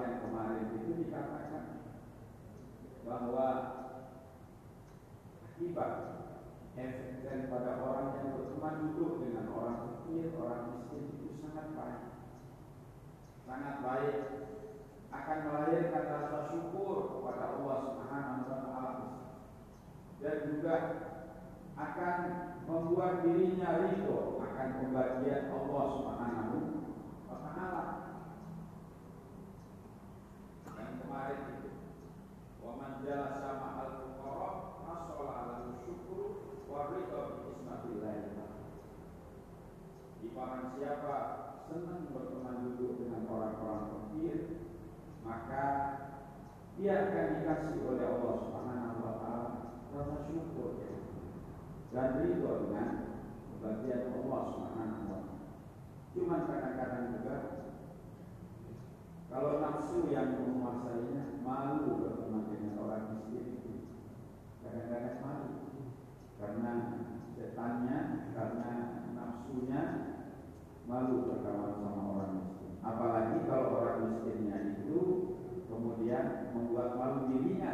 yang 0.00 0.16
kemarin 0.22 0.72
itu 0.78 1.06
dikatakan 1.06 1.64
bahwa 3.04 3.48
akibat 5.50 5.92
efek 6.74 7.22
daripada 7.22 7.78
orang 7.82 8.06
yang 8.18 8.28
berteman 8.38 8.74
hidup 8.90 9.12
dengan 9.22 9.46
orang 9.54 9.76
fakir, 9.84 10.34
orang 10.38 10.62
miskin 10.74 11.02
itu 11.14 11.26
sangat 11.42 11.74
baik. 11.74 12.13
Sangat 13.44 13.84
baik 13.84 14.16
akan 15.14 15.38
melahirkan 15.46 16.04
rasa 16.10 16.38
syukur 16.50 16.96
kepada 17.12 17.44
Allah 17.54 17.76
Subhanahu 17.86 18.48
wa 18.50 18.58
taala. 18.64 18.92
Dan 20.18 20.36
juga 20.48 20.74
akan 21.76 22.18
membuat 22.64 23.20
dirinya 23.22 23.84
ridho 23.84 24.40
akan 24.40 24.68
pembagian 24.80 25.52
Allah 25.52 25.84
Subhanahu 26.00 26.58
wa 27.30 27.36
taala. 27.44 27.84
Yang 30.74 30.92
kemarin 31.04 31.40
itu 31.52 31.70
wa 32.64 32.72
man 32.80 32.92
jalasa 33.04 33.50
ma'al 33.60 33.90
fuqara 34.02 34.50
hasala 34.88 35.30
'ala 35.30 35.54
syukru 35.84 36.24
wa 36.66 36.90
ridha 36.90 37.20
bi 37.28 37.36
ismatillah. 37.54 38.16
Di 40.18 40.26
barang 40.32 40.66
siapa 40.80 41.16
senang 41.64 42.12
berteman 42.12 42.68
duduk 42.68 43.00
dengan 43.00 43.24
orang-orang 43.24 43.82
fakir, 43.88 44.38
maka 45.24 45.64
dia 46.76 47.08
akan 47.08 47.26
dikasih 47.40 47.76
oleh 47.88 48.04
Allah 48.04 48.34
Subhanahu 48.44 48.98
wa 49.00 49.14
taala 49.16 49.48
rasa 49.94 50.16
syukur 50.28 50.82
dan 51.94 52.18
ridho 52.20 52.52
dengan 52.66 52.88
bagian 53.62 54.12
Allah 54.12 54.40
Subhanahu 54.52 55.04
wa 55.08 55.20
taala. 55.24 55.48
Cuma 56.12 56.36
kadang-kadang 56.44 57.06
juga 57.16 57.36
kalau 59.32 59.58
nafsu 59.58 60.12
yang 60.12 60.36
menguasainya 60.36 61.42
malu 61.42 61.98
berteman 62.06 62.46
dengan 62.52 62.78
orang 62.86 63.18
miskin 63.18 63.58
itu 63.58 63.72
kadang-kadang 64.62 65.18
malu 65.24 65.50
karena 66.38 66.72
setannya 67.34 67.98
karena 68.30 68.70
nafsunya 69.16 69.82
malu 70.84 71.32
berkawan 71.32 71.80
sama 71.80 72.02
orang 72.12 72.30
miskin. 72.40 72.76
Apalagi 72.84 73.48
kalau 73.48 73.80
orang 73.80 73.98
miskinnya 74.04 74.56
itu 74.76 75.00
kemudian 75.64 76.52
membuat 76.52 77.00
malu 77.00 77.32
dirinya, 77.32 77.72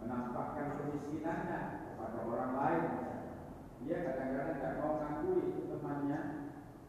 menampakkan 0.00 0.80
kemiskinannya 0.80 1.60
kepada 1.92 2.18
orang 2.24 2.52
lain. 2.56 2.86
Dia 3.84 3.96
kadang-kadang 4.04 4.56
tidak 4.58 4.74
mau 4.80 4.92
ngakui 5.00 5.68
temannya, 5.68 6.20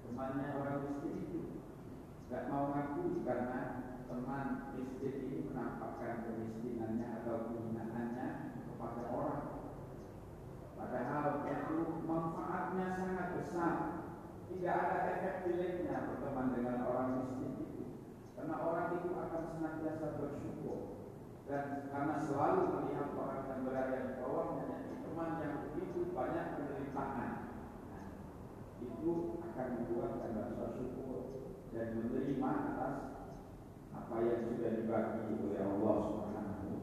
temannya 0.08 0.46
orang 0.58 0.78
miskin 0.88 1.14
itu, 1.28 1.42
tidak 2.28 2.44
mau 2.50 2.72
ngakui 2.72 3.22
karena 3.28 3.60
teman 4.10 4.74
miskin 4.74 5.14
ini 5.28 5.38
menampakkan 5.52 6.26
kemiskinannya 6.26 7.08
atau 7.22 7.52
kehinaannya 7.52 8.28
kepada 8.64 9.02
orang. 9.12 9.44
Padahal 10.80 11.46
itu 11.46 11.78
manfaatnya 12.08 12.88
sangat 12.96 13.28
besar. 13.38 13.76
Tidak 14.60 14.76
ada 14.76 15.16
efek 15.16 15.48
jeleknya 15.48 16.04
berteman 16.04 16.52
dengan 16.52 16.84
orang 16.84 17.16
miskin 17.16 17.64
itu. 17.64 17.96
Karena 18.36 18.60
orang 18.60 19.00
itu 19.00 19.16
akan 19.16 19.44
senantiasa 19.56 20.20
bersyukur. 20.20 21.00
Dan 21.48 21.88
karena 21.88 22.20
selalu 22.20 22.68
melihat 22.68 23.16
orang 23.16 23.48
yang 23.48 23.64
berada 23.64 23.98
di 24.04 24.14
bawahnya, 24.20 24.68
teman 25.00 25.40
yang 25.40 25.56
begitu 25.64 26.12
banyak 26.12 26.60
penderitaan. 26.60 27.32
Nah, 27.88 28.06
itu 28.84 29.40
akan 29.48 29.68
membuat 29.80 30.28
rasa 30.28 30.66
syukur 30.76 31.56
dan 31.72 31.96
menerima 31.96 32.52
atas 32.52 32.96
apa 33.96 34.16
yang 34.28 34.44
sudah 34.44 34.72
dibagi 34.76 35.40
oleh 35.40 35.64
Allah 35.64 35.96
Subhanahu 36.04 36.76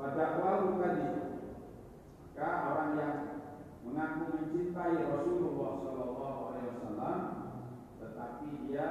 Pada 0.00 0.26
waktu 0.40 0.70
tadi, 0.80 1.31
maka 2.42 2.74
orang 2.74 2.90
yang 2.98 3.16
mengaku 3.86 4.34
mencintai 4.34 4.98
Rasulullah 4.98 5.78
Shallallahu 5.78 6.40
Alaihi 6.50 6.68
Wasallam, 6.74 7.18
tetapi 8.02 8.48
dia 8.66 8.86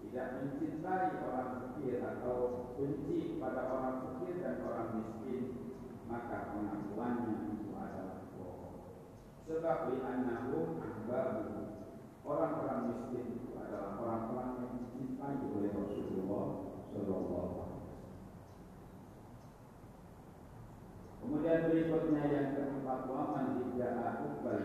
tidak 0.00 0.28
mencintai 0.40 1.20
orang 1.20 1.48
fakir 1.60 2.00
atau 2.00 2.36
benci 2.80 3.36
pada 3.36 3.60
orang 3.68 4.08
fakir 4.08 4.40
dan 4.40 4.64
orang 4.64 4.88
miskin, 5.04 5.44
maka 6.08 6.56
pengakuannya 6.56 7.60
itu 7.60 7.76
adalah 7.76 8.24
bohong. 8.40 9.04
Sebab 9.44 9.92
li'annahu 9.92 10.80
ahbabu 10.80 11.76
Orang-orang 12.24 12.80
miskin 12.88 13.36
itu 13.36 13.52
adalah 13.52 14.00
orang-orang 14.00 14.64
yang 14.64 14.72
dicintai 14.80 15.44
oleh 15.44 15.70
Rasulullah 15.76 16.46
Sallallahu 16.88 17.52
Alaihi 17.52 17.76
Kemudian 21.36 21.68
berikutnya 21.68 22.22
yang 22.32 22.48
keempat 22.56 23.12
waman 23.12 23.60
tidak 23.60 24.24
ukbal 24.24 24.56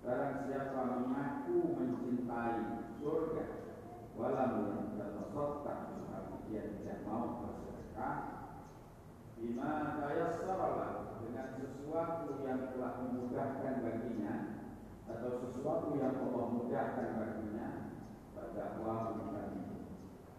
Barang 0.00 0.48
siapa 0.48 0.80
mengaku 0.80 1.76
mencintai 1.76 2.88
surga 2.96 3.44
yatasoddak 4.96 5.78
tetapi 5.92 6.34
dia 6.48 6.62
tidak 6.80 7.04
mau 7.04 7.44
bersedekah. 7.44 8.16
Bima 9.36 10.00
tayassara 10.00 11.04
dengan 11.20 11.48
sesuatu 11.60 12.40
yang 12.40 12.72
telah 12.72 12.92
memudahkan 13.04 13.74
baginya 13.84 14.34
atau 15.04 15.36
sesuatu 15.36 16.00
yang 16.00 16.16
Allah 16.16 16.44
mudahkan 16.48 17.08
baginya 17.20 17.68
tadi 19.36 19.84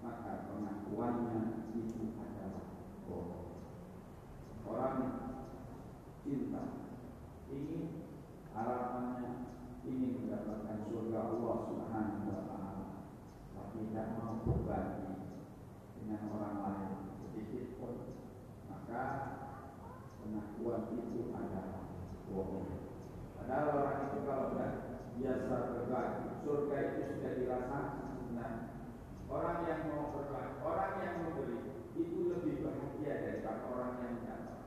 maka 0.02 0.50
pengakuannya 0.50 1.70
itu 1.78 2.18
adalah 2.18 2.66
bohong 3.06 3.48
orang 4.68 4.98
cinta. 6.28 6.64
Ingin 7.48 8.04
harapannya 8.52 9.32
ingin 9.88 10.28
mendapatkan 10.28 10.84
surga 10.92 11.20
Allah 11.32 11.56
Subhanahu 11.72 12.28
wa 12.28 12.42
taala. 12.52 12.88
Tapi 13.56 13.78
tidak 13.88 14.08
mau 14.20 14.44
berbagi 14.44 15.08
dengan 15.96 16.22
orang 16.36 16.56
lain. 16.60 16.92
Sedikit 17.24 17.80
pun. 17.80 17.96
Maka 18.68 19.04
pengakuan 20.20 20.92
itu 20.92 21.32
adalah 21.32 21.88
bohong. 22.28 22.68
Padahal 23.40 23.68
orang 23.80 23.98
itu 24.12 24.18
kalau 24.28 24.46
sudah 24.52 24.72
biasa 25.16 25.56
berbagi 25.72 26.28
surga 26.44 26.78
itu 26.84 27.02
sudah 27.16 27.32
dirasakan 27.40 28.08
sebenarnya. 28.20 28.66
Orang 29.32 29.64
yang 29.64 29.82
mau 29.96 30.12
berbagi 30.12 30.60
orang 30.68 30.94
yang 31.00 31.16
memberi 31.24 31.60
itu 31.96 32.20
lebih 32.30 32.56
bahagia 32.68 33.14
daripada 33.24 33.64
orang 33.72 33.92
yang 34.04 34.14
mendapatkan 34.20 34.58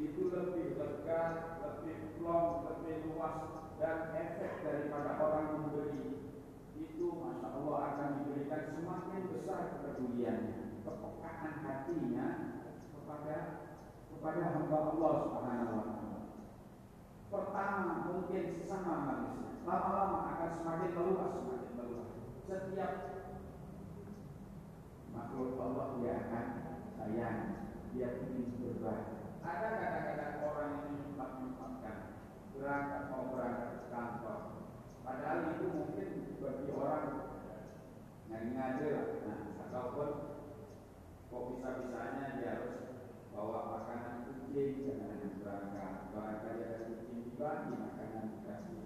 itu 0.00 0.32
lebih 0.32 0.80
lebih 0.80 1.96
plong, 2.16 2.64
lebih 2.72 2.96
luas 3.12 3.36
dan 3.76 4.16
efek 4.16 4.64
daripada 4.64 5.20
orang 5.20 5.46
memberi 5.60 6.24
itu 6.76 7.06
masya 7.20 7.48
Allah 7.52 7.76
akan 7.92 8.08
diberikan 8.24 8.62
semakin 8.72 9.22
besar 9.28 9.69
kepeduliannya, 9.80 10.84
kepekaan 10.84 11.54
hatinya 11.64 12.26
kepada 12.92 13.36
kepada 14.12 14.42
hamba 14.52 14.76
Allah 14.92 15.12
Subhanahu 15.24 15.72
wa 15.72 15.82
taala. 15.88 16.20
Pertama 17.30 18.04
mungkin 18.04 18.44
sesama 18.52 18.92
manusia, 19.08 19.56
lama-lama 19.64 20.18
akan 20.36 20.50
semakin 20.60 20.90
meluas, 20.92 21.30
semakin 21.32 21.72
meluas. 21.80 22.08
Setiap 22.44 22.92
makhluk 25.16 25.56
Allah 25.56 25.86
dia 25.96 26.12
akan 26.26 26.46
sayang, 27.00 27.38
dia 27.96 28.08
ingin 28.28 28.60
berbagi. 28.60 29.16
Ada 29.40 29.68
kadang-kadang 29.72 30.34
orang 30.44 30.68
yang 30.68 30.84
menyempat-nyempatkan 30.92 31.96
berangkat 32.52 33.02
mau 33.08 33.24
berangkat 33.32 33.68
ke 33.72 33.84
kantor. 33.88 34.38
Padahal 35.00 35.38
itu 35.56 35.66
mungkin 35.72 36.08
bagi 36.44 36.68
orang 36.76 37.06
yang 38.28 38.44
ngade 38.54 38.86
lah. 38.94 39.06
Nah, 39.26 39.40
ataupun 39.70 40.10
kok 41.30 41.46
bisa-bisanya 41.54 42.42
dia 42.42 42.58
harus 42.58 42.74
bawa 43.30 43.70
makanan 43.78 44.26
kucing 44.26 44.82
dengan 44.82 45.30
berangkat. 45.38 46.10
Barangkali 46.10 46.62
ada 46.66 46.90
kucing 46.90 47.22
dibagi 47.22 47.78
makanan 47.78 48.24
dikasih. 48.34 48.82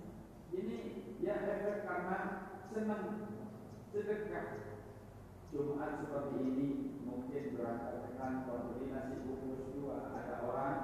Ini 0.53 0.79
dia 1.25 1.40
efek 1.40 1.88
karena 1.88 2.18
senang 2.68 3.33
sedekah. 3.97 4.77
Jumat 5.49 6.05
seperti 6.05 6.37
ini 6.37 6.68
mungkin 7.01 7.57
berangkat 7.57 7.94
ke 8.05 8.11
kantor 8.20 8.59
beli 8.68 8.92
nasi 8.92 9.25
bungkus 9.25 9.70
dua 9.73 10.12
ada 10.12 10.44
orang 10.44 10.77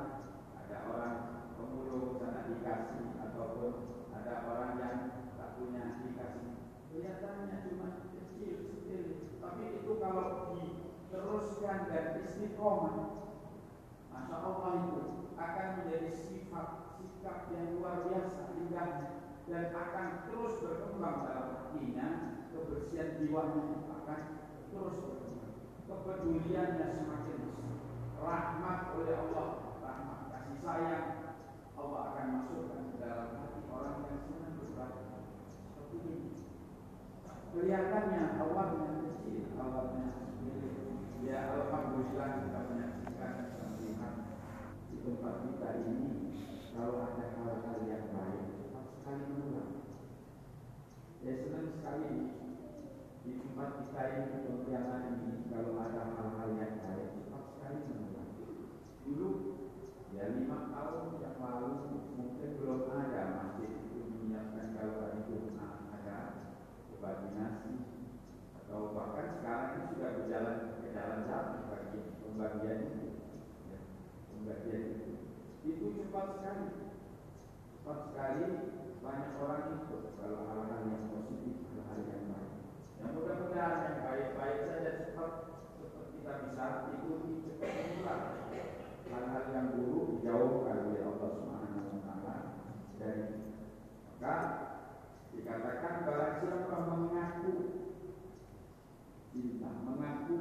ada 0.56 0.78
orang 0.88 1.16
pemulung 1.58 2.16
sana 2.16 2.48
dikasih 2.48 3.18
ataupun 3.18 3.72
ada 4.14 4.46
orang 4.48 4.72
yang 4.78 4.96
tak 5.34 5.58
punya 5.58 5.98
dikasih 6.06 6.54
kelihatannya 6.88 7.56
cuma 7.66 7.99
tapi 9.60 9.76
itu 9.76 9.92
kalau 10.00 10.56
diteruskan 10.56 11.92
dan 11.92 12.16
istiqomah 12.24 13.28
Masya 14.08 14.36
Allah 14.40 14.72
itu 14.88 15.00
akan 15.36 15.68
menjadi 15.76 16.16
sifat 16.16 16.96
sikap 16.96 17.52
yang 17.52 17.76
luar 17.76 18.08
biasa 18.08 18.56
indahnya 18.56 19.20
dan 19.44 19.68
akan 19.76 20.24
terus 20.24 20.64
berkembang 20.64 21.28
dalam 21.28 21.48
hatinya 21.60 22.40
kebersihan 22.56 23.20
jiwanya 23.20 23.84
akan 24.00 24.20
terus 24.72 24.96
berkembang. 24.96 25.52
Kepeduliannya 25.84 26.86
semakin 26.96 27.36
besar. 27.44 27.76
Rahmat 28.16 28.80
oleh 28.96 29.12
Allah 29.12 29.48
rahmat 29.84 30.20
kasih 30.32 30.56
sayang 30.64 31.36
Allah 31.76 32.00
akan 32.16 32.26
masukkan 32.32 32.80
ke 32.88 32.96
dalam 32.96 33.28
hati 33.36 33.60
orang 33.68 34.08
yang 34.08 34.20
senang 34.24 34.56
berbagi 34.56 35.04
seperti 35.52 35.96
ini. 36.00 36.32
Kelihatannya 37.52 38.40
awalnya 38.40 39.09
awalnya 39.60 40.08
ya 41.20 41.52
Alhamdulillah 41.52 42.28
kita 42.48 42.60
menyaksikan 42.72 43.32
di 44.88 44.96
tempat 45.04 45.34
kita 45.44 45.68
ini 45.84 46.08
ada 47.04 47.24
hal-hal 47.36 47.78
yang 47.84 48.08
baik 48.16 48.46
ya 51.20 51.32
sekali 51.76 52.14
di 53.20 53.30
tempat 53.36 53.70
kita 53.84 54.02
ini 54.16 54.24
ada 55.76 56.02
hal-hal 56.16 56.48
yang 56.56 56.74
baik 56.80 57.08
cepat 57.20 57.44
sekali 57.52 57.80
dulu 59.04 59.30
ya 60.16 60.24
lima 60.40 60.72
tahun 60.72 61.20
yang 61.20 61.36
lalu 61.36 61.72
mungkin 62.16 62.50
belum 62.56 62.80
ada 62.88 63.22
masjid 63.36 63.72
kalau 64.72 64.96
ada 65.92 66.16
bahkan 68.96 69.26
sekarang 69.38 69.68
ini 69.76 69.84
sudah 69.92 70.10
berjalan 70.16 70.56
berjalan-jalan 70.80 71.56
bagi 71.68 71.98
pembagian 72.24 72.78
itu. 72.88 73.08
Ya, 73.68 73.78
pembagian 74.32 74.82
itu. 74.96 75.12
Itu 75.66 75.84
cepat 76.00 76.26
sekali. 76.40 76.68
Cepat 77.76 77.98
sekali 78.08 78.46
banyak 79.00 79.32
orang 79.40 79.64
ikut 79.80 80.02
kalau 80.20 80.40
hal-hal 80.48 80.82
yang 80.88 81.04
positif 81.12 81.56
hal-hal 81.72 82.00
yang 82.04 82.24
baik. 82.32 82.52
Yang 83.00 83.10
mudah-mudahan 83.16 83.76
yang 83.84 83.98
baik-baik 84.04 84.58
saja 84.68 84.92
cepat 85.08 85.32
cepat 85.80 86.04
kita 86.16 86.32
bisa 86.44 86.64
ikuti 86.96 87.32
cepat 87.44 87.72
pulang 87.96 88.24
hal-hal 89.10 89.44
yang 89.50 89.66
buruk 89.74 90.04
dijauhkan 90.14 90.86
oleh 90.86 91.02
Allah 91.02 91.30
Subhanahu 91.34 91.88
wa 91.90 92.00
taala. 92.06 92.36
Dari 93.00 93.24
maka 94.20 94.36
dikatakan 95.32 96.04
barang 96.04 96.34
siapa 96.44 96.76
mengaku 96.92 97.52
cinta 99.30 99.70
mengaku 99.86 100.38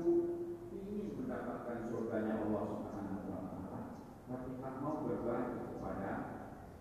ingin 0.73 1.13
mendapatkan 1.21 1.93
surganya 1.93 2.41
Allah 2.41 2.63
Subhanahu 2.73 3.29
wa 3.29 3.41
taala 3.45 3.81
tapi 4.25 4.49
tak 4.57 4.73
mau 4.81 5.05
berbagi 5.05 5.57
kepada 5.61 6.11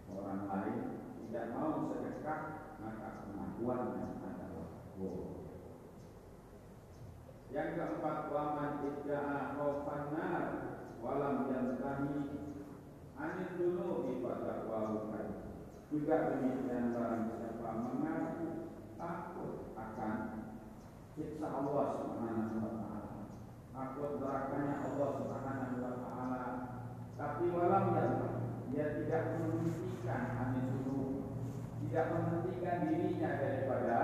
orang 0.09 0.43
lain 0.49 0.79
tidak 1.21 1.47
mau 1.53 1.93
sedekah 1.93 2.41
maka 2.81 3.09
pengakuannya 3.29 4.05
adalah 4.25 4.69
bohong 4.97 5.37
yang 7.53 7.77
keempat 7.77 8.19
waman 8.33 8.73
idda'a 8.85 9.57
khaufan 9.57 10.13
walam 11.05 11.37
yantahi 11.53 12.17
anil 13.21 13.51
dunubi 13.57 14.25
pada 14.25 14.65
wahukan 14.65 15.27
juga 15.93 16.17
demikian 16.33 16.93
barang 16.93 17.25
siapa 17.37 17.69
mengaku 17.85 18.49
takut 18.97 19.73
akan 19.77 20.13
siksa 21.19 21.51
Allah 21.51 21.99
Subhanahu 21.99 22.63
wa 22.63 22.71
taala 22.79 23.27
takut 23.75 24.23
nerakanya 24.23 24.87
Allah 24.87 25.09
Subhanahu 25.19 25.83
wa 25.83 25.93
taala 25.99 26.45
tapi 27.19 27.45
walam 27.51 27.85
yantahi 27.99 28.47
dia 28.71 28.87
tidak 29.03 29.23
menghentikan 29.35 30.23
anil 30.39 30.67
dunub 30.79 31.11
tidak 31.83 32.07
menghentikan 32.15 32.77
dirinya 32.87 33.31
daripada 33.43 33.99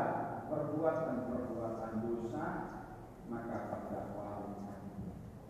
perbuatan-perbuatan 0.50 1.92
dosa 2.02 2.46
maka 3.30 3.56
pada 3.70 4.14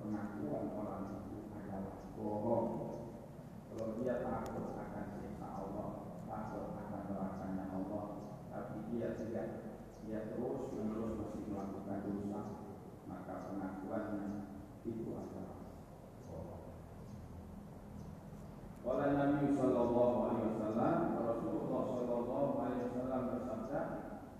pengakuan 0.04 0.68
orang 0.76 1.04
itu 1.16 1.48
adalah 1.48 1.96
bohong. 2.12 2.68
Kalau 3.72 3.96
dia 3.96 4.20
takut 4.20 4.76
akan 4.76 5.04
siksa 5.16 5.46
Allah, 5.48 5.88
takut 6.28 6.76
akan 6.76 7.00
nerakanya 7.08 7.64
Allah, 7.72 8.04
tapi 8.52 8.76
dia 8.92 9.16
tidak, 9.16 9.48
dia 10.04 10.28
terus 10.28 10.70
menerus 10.76 11.33
melakukan 11.64 12.04
dosa 12.04 12.40
maka 13.08 13.34
pengakuannya 13.48 14.28
itu 14.84 15.16
adalah 15.16 15.64
sholat. 16.28 16.60
Oleh 18.84 19.08
Nabi 19.16 19.56
Shallallahu 19.56 20.16
Alaihi 20.28 20.46
Wasallam 20.52 20.96
Rasulullah 21.24 21.82
Shallallahu 21.88 22.52
Alaihi 22.60 22.84
Wasallam 22.92 23.22
bersabda, 23.32 23.80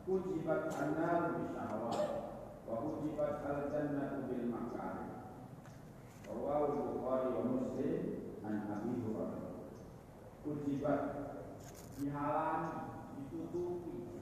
"Kujibat 0.04 0.62
anar 0.76 1.20
bisyahwat, 1.40 2.08
wa 2.68 2.74
kujibat 2.76 3.40
al 3.48 3.60
jannah 3.72 4.28
bil 4.28 4.44
makar." 4.52 4.96
Rawahu 6.28 7.00
Bukhari 7.00 7.28
wa 7.32 7.42
Muslim 7.56 8.00
an 8.44 8.54
Abi 8.68 8.92
Hurairah. 9.00 9.64
Kujibat 10.44 11.02
dihalangi, 11.96 12.84
ditutupi, 13.16 14.12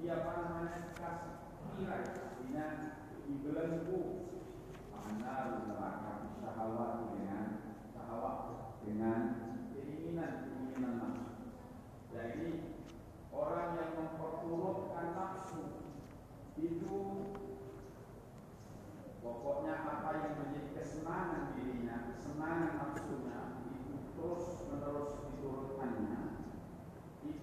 dia 0.00 0.24
panas 0.24 0.94
kasih 0.96 1.37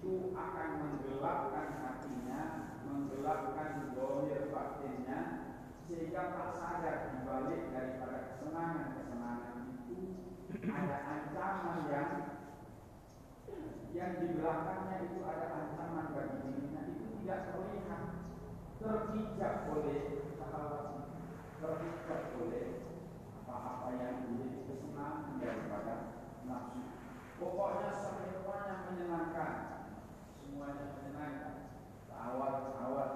itu 0.06 0.30
akan 0.38 0.68
menggelapkan 0.86 1.68
hatinya, 1.82 2.42
menggelapkan 2.86 3.75
sehingga 5.86 6.34
tak 6.34 6.50
sadar 6.58 6.96
dibalik 7.14 7.70
daripada 7.70 8.34
kesenangan-kesenangan 8.34 9.56
itu 9.86 9.98
ada 10.66 10.96
ancaman 11.14 11.78
yang 11.86 12.10
yang 13.94 14.12
di 14.18 14.26
belakangnya 14.34 14.96
itu 15.06 15.22
ada 15.22 15.46
ancaman 15.46 16.10
bagi 16.10 16.36
dirinya. 16.42 16.82
Itu 16.90 17.04
tidak 17.22 17.40
terlihat 17.54 18.02
terhijab 18.82 19.54
oleh 19.72 20.26
syahwat 20.34 21.06
terhijab 21.62 22.22
oleh 22.42 22.66
apa-apa 23.46 23.88
yang 23.94 24.26
menjadi 24.26 24.66
kesenangan 24.66 25.38
daripada 25.38 25.94
nafsu. 26.50 26.82
Pokoknya 27.38 27.94
semuanya 27.94 28.74
menyenangkan, 28.90 29.52
semuanya 30.42 30.84
menyenangkan, 30.98 31.54
awal-awal. 32.10 33.10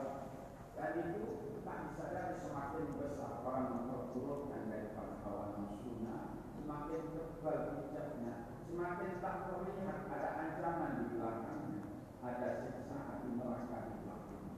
Dan 0.79 0.91
itu 0.97 1.40
tak 1.71 1.87
disadari 1.87 2.35
semakin 2.43 2.99
besar 2.99 3.47
orang 3.47 3.67
memperburukkan 3.71 4.75
daripada 4.75 5.23
hawa 5.23 5.55
nafsunya, 5.55 6.43
semakin 6.59 7.01
tebal 7.15 7.59
hijabnya, 7.79 8.35
semakin 8.67 9.11
tak 9.23 9.37
terlihat 9.47 9.99
ada 10.11 10.31
ancaman 10.35 10.91
di 10.99 11.05
belakangnya, 11.15 11.83
ada 12.27 12.49
siksa 12.59 13.23
di 13.23 13.29
neraka 13.39 13.79
di 13.87 13.95
belakangnya. 14.03 14.55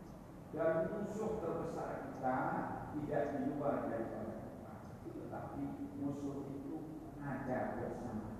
Dan 0.56 0.72
musuh 0.88 1.36
terbesar 1.36 1.90
kita 2.00 2.38
tidak 2.96 3.22
di 3.36 3.38
luar 3.52 3.92
daripada 3.92 4.32
kita, 4.40 4.72
tetapi 5.04 5.62
musuh 6.00 6.48
itu 6.48 6.76
ada 7.20 7.76
bersama 7.76 8.32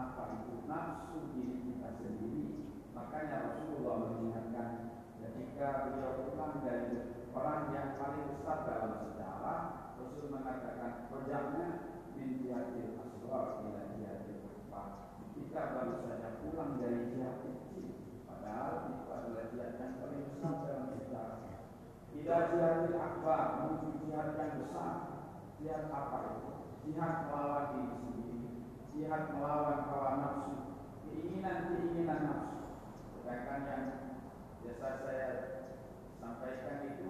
apa 0.00 0.32
itu 0.32 0.64
nafsu 0.64 1.28
diri 1.36 1.60
kita 1.60 1.92
sendiri 2.00 2.72
makanya 2.96 3.52
Rasulullah 3.52 4.08
mengingatkan 4.08 4.96
ketika 5.20 5.84
beliau 5.84 6.24
pulang 6.24 6.64
dari 6.64 7.09
orang 7.30 7.70
yang 7.70 7.88
paling 7.98 8.26
besar 8.34 8.58
dalam 8.66 8.92
sejarah 9.06 9.62
Rasul 9.96 10.26
mengatakan 10.34 11.06
kerjanya 11.12 11.64
min 12.18 12.42
jihadil 12.42 12.98
aswar 12.98 13.62
ila 13.62 13.82
jihadil 13.94 14.42
akbar 14.50 14.88
kita 15.38 15.60
baru 15.76 15.94
saja 16.02 16.28
pulang 16.42 16.78
dari 16.82 17.10
jihad 17.14 17.36
kecil 17.46 17.86
padahal 18.26 18.90
itu 18.90 19.06
adalah 19.10 19.44
jihad 19.54 19.72
yang 19.78 19.92
paling 20.02 20.22
besar 20.30 20.54
dalam 20.66 20.86
sejarah. 20.94 21.40
Tidak 22.10 22.40
jihadil 22.50 22.96
akbar 22.98 23.40
menuju 23.58 23.88
jihad 24.02 24.28
yang 24.34 24.52
besar. 24.62 24.96
Jihad 25.60 25.92
apa 25.92 26.18
itu? 26.32 26.50
Jihad 26.88 27.14
melawan 27.28 27.66
diri 27.76 27.94
sendiri. 28.00 28.50
Jihad 28.96 29.22
melawan 29.36 29.78
hawa 29.86 30.10
nafsu, 30.18 30.54
keinginan-keinginan 31.04 32.20
nafsu. 32.24 32.58
Sedangkan 33.20 33.60
yang 33.68 33.84
biasa 34.64 34.88
saya 35.04 35.28
sampaikan 36.20 36.78
itu 36.88 37.08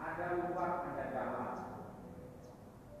ada 0.00 0.24
luar, 0.40 0.72
ada 0.88 1.04
dalam. 1.12 1.52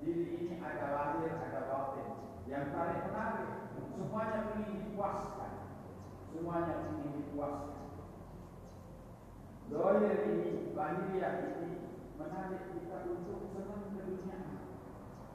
Diri 0.00 0.24
ini 0.36 0.54
ada 0.60 0.86
lahir, 0.92 1.32
ada 1.32 1.60
batin. 1.68 2.08
Yang 2.44 2.64
paling 2.76 3.00
menarik, 3.08 3.50
semuanya 3.96 4.40
ingin 4.56 4.76
dipuaskan. 4.84 5.52
Semuanya 6.32 6.74
ingin 6.92 7.10
dipuaskan. 7.24 7.80
Doa 9.72 9.92
ini, 10.02 10.74
lahiriah 10.76 11.34
ini 11.46 11.70
menarik 12.18 12.62
kita 12.74 12.96
untuk 13.06 13.54
senang 13.54 13.94
ke 13.94 14.02
dunia 14.02 14.38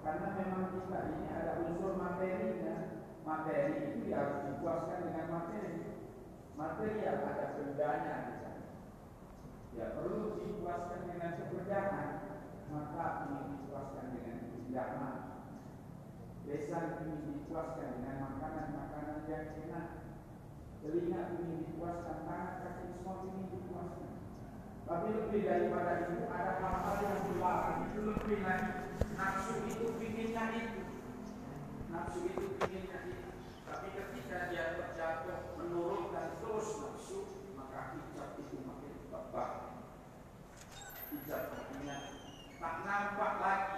karena 0.06 0.28
memang 0.38 0.69
kita 0.69 0.99
ini 1.17 1.25
ada 1.34 1.51
unsur 1.65 1.97
materinya. 1.97 2.78
Materi 3.25 3.89
itu 3.89 4.13
ya 4.13 4.21
harus 4.21 4.54
dipuaskan 4.54 5.10
dengan 5.10 5.28
materi. 5.34 5.97
Materi 6.54 7.01
yang 7.01 7.25
ada 7.25 7.58
bendanya. 7.58 8.44
Ya 9.75 9.85
perlu 9.95 10.39
dipuaskan 10.39 11.01
dengan 11.11 11.31
pekerjaan. 11.39 12.07
Maka 12.71 13.05
ingin 13.27 13.43
dipuaskan 13.59 14.05
dengan 14.15 14.38
keindahan. 14.49 15.15
Desa 16.47 16.79
ingin 17.03 17.19
dipuaskan 17.29 17.88
dengan 17.99 18.15
makanan-makanan 18.23 19.27
yang 19.29 19.45
enak. 19.67 19.88
Telinga 20.79 21.21
ingin 21.38 21.69
dipuaskan, 21.69 22.17
tangan 22.25 22.53
kaki 22.63 22.85
semua 22.95 23.13
ingin 23.27 23.45
dipuaskan. 23.51 24.11
Tapi 24.85 25.07
lebih 25.11 25.41
daripada 25.49 25.93
itu 26.07 26.29
ada 26.29 26.53
hal-hal 26.61 26.95
yang 27.01 27.19
dilarang 27.25 27.79
itu 27.89 27.99
lebih 28.05 28.39
lagi 28.45 28.85
nafsu 29.15 29.53
itu 29.71 29.85
pinginnya 29.95 30.43
itu 30.59 30.83
nafsu 31.88 32.19
itu 32.27 32.45
pinginnya 32.59 32.99
itu 33.07 33.31
tapi 33.63 33.88
ketika 33.95 34.51
dia 34.51 34.75
terjatuh 34.75 35.55
menurunkan 35.55 36.43
terus 36.43 36.67
nafsu 36.83 37.19
maka 37.55 37.95
hijab 37.95 38.35
itu 38.43 38.55
makin 38.67 38.93
tebal 39.07 39.51
hijab 41.15 41.41
artinya 41.55 41.97
tak 42.86 43.17
nampak 43.17 43.34
lagi 43.41 43.74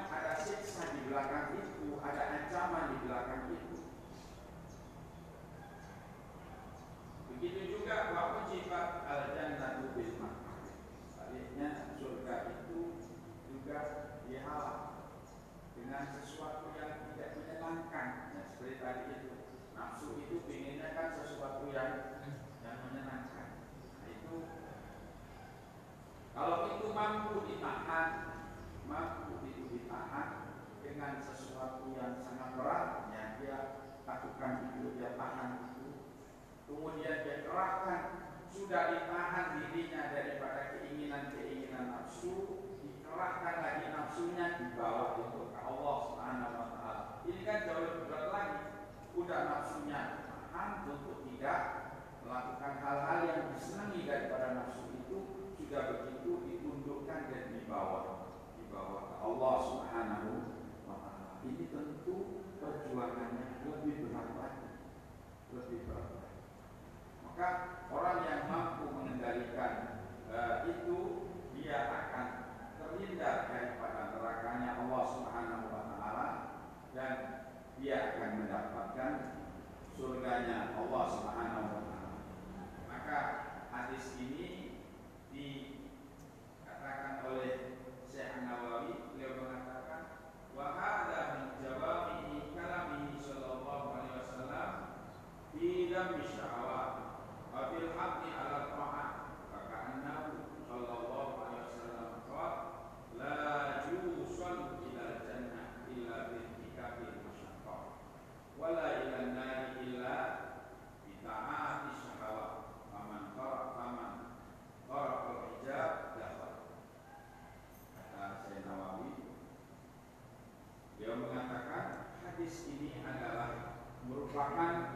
hadis 122.38 122.69
ini 122.69 123.02
adalah 123.02 123.82
merupakan 124.06 124.93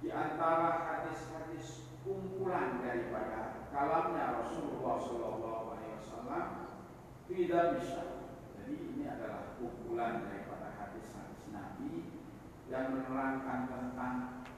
di 0.00 0.08
antara 0.08 0.80
hadis-hadis 0.88 1.84
kumpulan 2.00 2.80
daripada 2.80 3.68
kalamnya 3.68 4.40
Rasulullah 4.40 5.04
Shallallahu 5.04 5.76
Alaihi 5.76 6.00
Wasallam 6.00 6.46
tidak 7.28 7.76
bisa. 7.76 8.24
Jadi 8.56 8.72
ini 8.72 9.04
adalah 9.04 9.52
kumpulan 9.60 10.24
daripada 10.24 10.72
hadis-hadis 10.80 11.44
Nabi 11.52 12.08
yang 12.72 12.96
menerangkan 12.96 13.68
tentang 13.68 14.48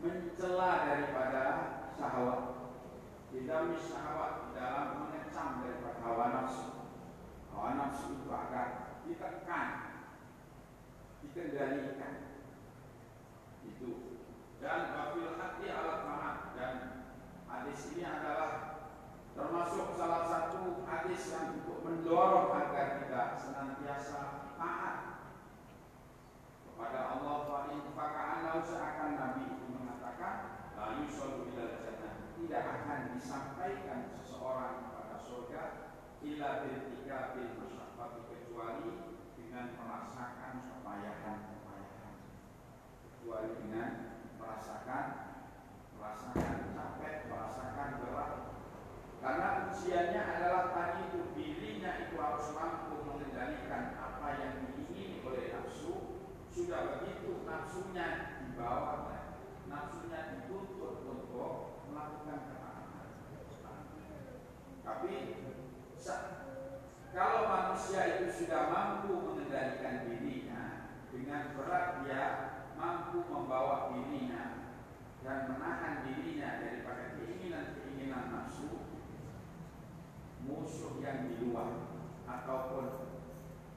mencela 0.00 0.88
daripada 0.88 1.44
syahwat. 2.00 2.64
Tidak 3.28 3.76
syahwat 3.76 4.56
dalam 4.56 5.04
mengecam 5.04 5.68
daripada 5.68 6.00
hawa 6.00 6.26
nafsu. 6.32 6.80
Hawa 7.52 7.76
nafsu 7.76 8.24
itu 8.24 8.32
agar 8.32 8.96
ditekan, 9.04 9.87
kendalikan 11.38 12.14
itu. 13.62 14.18
Dan 14.58 14.90
wafil 14.90 15.38
hati 15.38 15.70
alat 15.70 16.00
mana 16.02 16.32
dan 16.58 16.74
hadis 17.46 17.94
ini 17.94 18.02
adalah 18.02 18.82
termasuk 19.38 19.94
salah 19.94 20.26
satu 20.26 20.82
hadis 20.82 21.30
yang 21.30 21.62
untuk 21.62 21.86
mendorong 21.86 22.50
agar 22.50 23.06
kita 23.06 23.22
senantiasa 23.38 24.50
taat 24.58 24.98
kepada 26.66 27.00
Allah. 27.14 27.28
Faka'anau 27.98 28.62
seakan 28.62 29.18
Nabi 29.18 29.58
itu 29.58 29.74
mengatakan 29.74 30.62
Layu 30.78 31.10
solu 31.10 31.50
ilal 31.50 31.82
Tidak 32.38 32.62
akan 32.62 33.18
disampaikan 33.18 34.06
seseorang 34.14 34.86
kepada 34.86 35.18
surga 35.18 35.62
Illa 36.22 36.62
bertiga 36.62 37.34
bil 37.34 37.58
masyarakat 37.58 38.10
Kecuali 38.30 38.90
dengan 39.34 39.74
merasakan 39.74 40.67
kepayahan-kepayahan 40.88 42.16
kecuali 43.12 43.50
dengan 43.60 43.90
merasakan 44.40 45.06
merasakan 46.00 46.72
capek, 46.72 47.14
merasakan 47.28 47.88
berat 48.00 48.32
karena 49.20 49.48
ujiannya 49.68 50.22
adalah 50.24 50.64
tadi 50.72 51.12
itu 51.12 51.20
dirinya 51.36 52.08
itu 52.08 52.16
harus 52.16 52.56
mampu 52.56 53.04
mengendalikan 53.04 54.00
apa 54.00 54.28
yang 54.40 54.52
diingini 54.64 55.20
oleh 55.28 55.52
nafsu. 55.52 56.24
Sudah 56.48 57.04
begitu 57.04 57.44
nafsunya 57.44 58.40
dibawa 58.40 59.12
nafsunya 59.68 60.20
dituntut 60.40 61.04
untuk 61.04 61.84
melakukan 61.90 62.38
ketaatan. 62.48 63.08
Tapi 64.86 65.12
kalau 67.12 67.40
manusia 67.44 68.00
itu 68.16 68.26
sudah 68.30 68.70
mampu 68.72 69.10
mengendalikan 69.20 70.06
dirinya 70.06 70.47
dengan 71.28 71.52
berat 71.60 72.08
dia 72.08 72.24
mampu 72.80 73.20
membawa 73.28 73.92
dirinya 73.92 74.72
dan 75.20 75.52
menahan 75.52 76.00
dirinya 76.00 76.56
daripada 76.56 77.20
keinginan-keinginan 77.20 78.32
nafsu 78.32 78.88
musuh 80.48 80.96
yang 81.04 81.28
di 81.28 81.36
luar 81.44 81.84
ataupun 82.24 83.12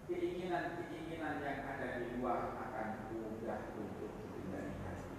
keinginan-keinginan 0.07 1.43
yang 1.43 1.59
ada 1.67 1.99
di 1.99 2.23
luar 2.23 2.55
akan 2.55 3.11
mudah 3.11 3.75
untuk 3.75 4.15
dikendalikan. 4.23 5.11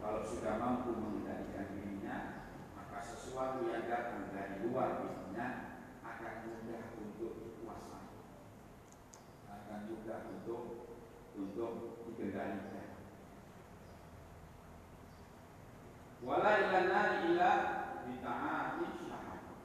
Kalau 0.00 0.24
sudah 0.24 0.56
mampu 0.56 0.88
mengendalikan 0.96 1.68
dirinya, 1.76 2.48
maka 2.80 2.96
sesuatu 3.04 3.60
yang 3.68 3.84
datang 3.84 4.32
dari 4.32 4.64
luar 4.64 5.04
dirinya 5.04 5.76
akan 6.00 6.48
mudah 6.48 6.96
untuk 6.96 7.44
dikuasai, 7.44 8.08
akan 9.52 9.80
mudah 9.92 10.32
untuk 10.32 10.83
untuk 11.34 12.02
dikendalikan. 12.08 12.94
Wala 16.24 16.52
ila 17.28 17.50
bita'ati 18.08 18.86
syahadat. 18.96 19.58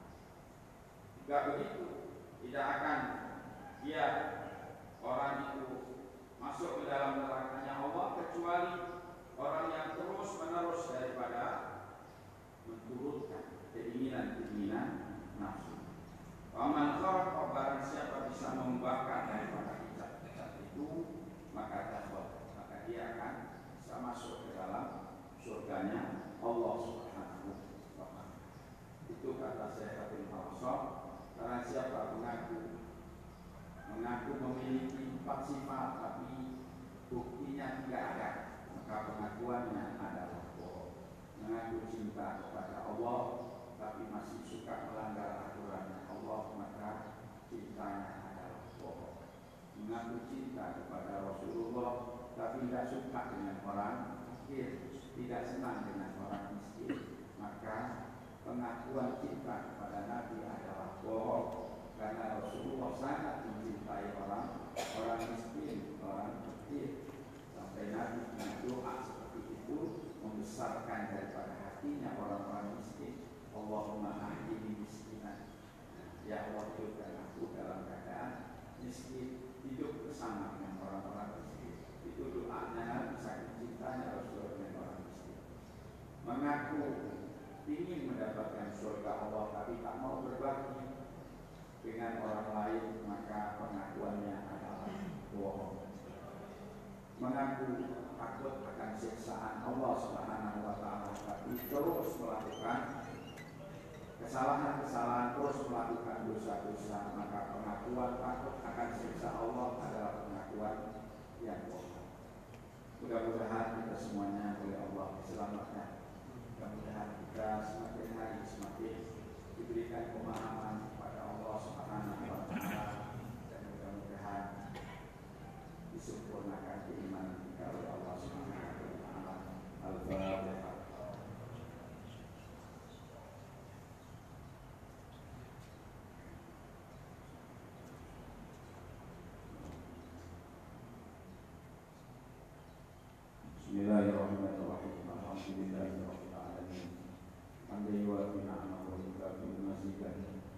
Jika 1.16 1.36
begitu, 1.48 1.86
tidak 2.44 2.66
akan 2.76 2.98
dia 3.80 4.06
orang 5.00 5.56
itu 5.56 5.66
masuk 6.36 6.84
ke 6.84 6.92
dalam 6.92 7.24
nerakanya 7.24 7.80
Allah 7.80 8.06
kecuali 8.20 8.76
orang 9.40 9.66
yang 9.72 9.88
terus 9.96 10.30
menerus 10.36 10.59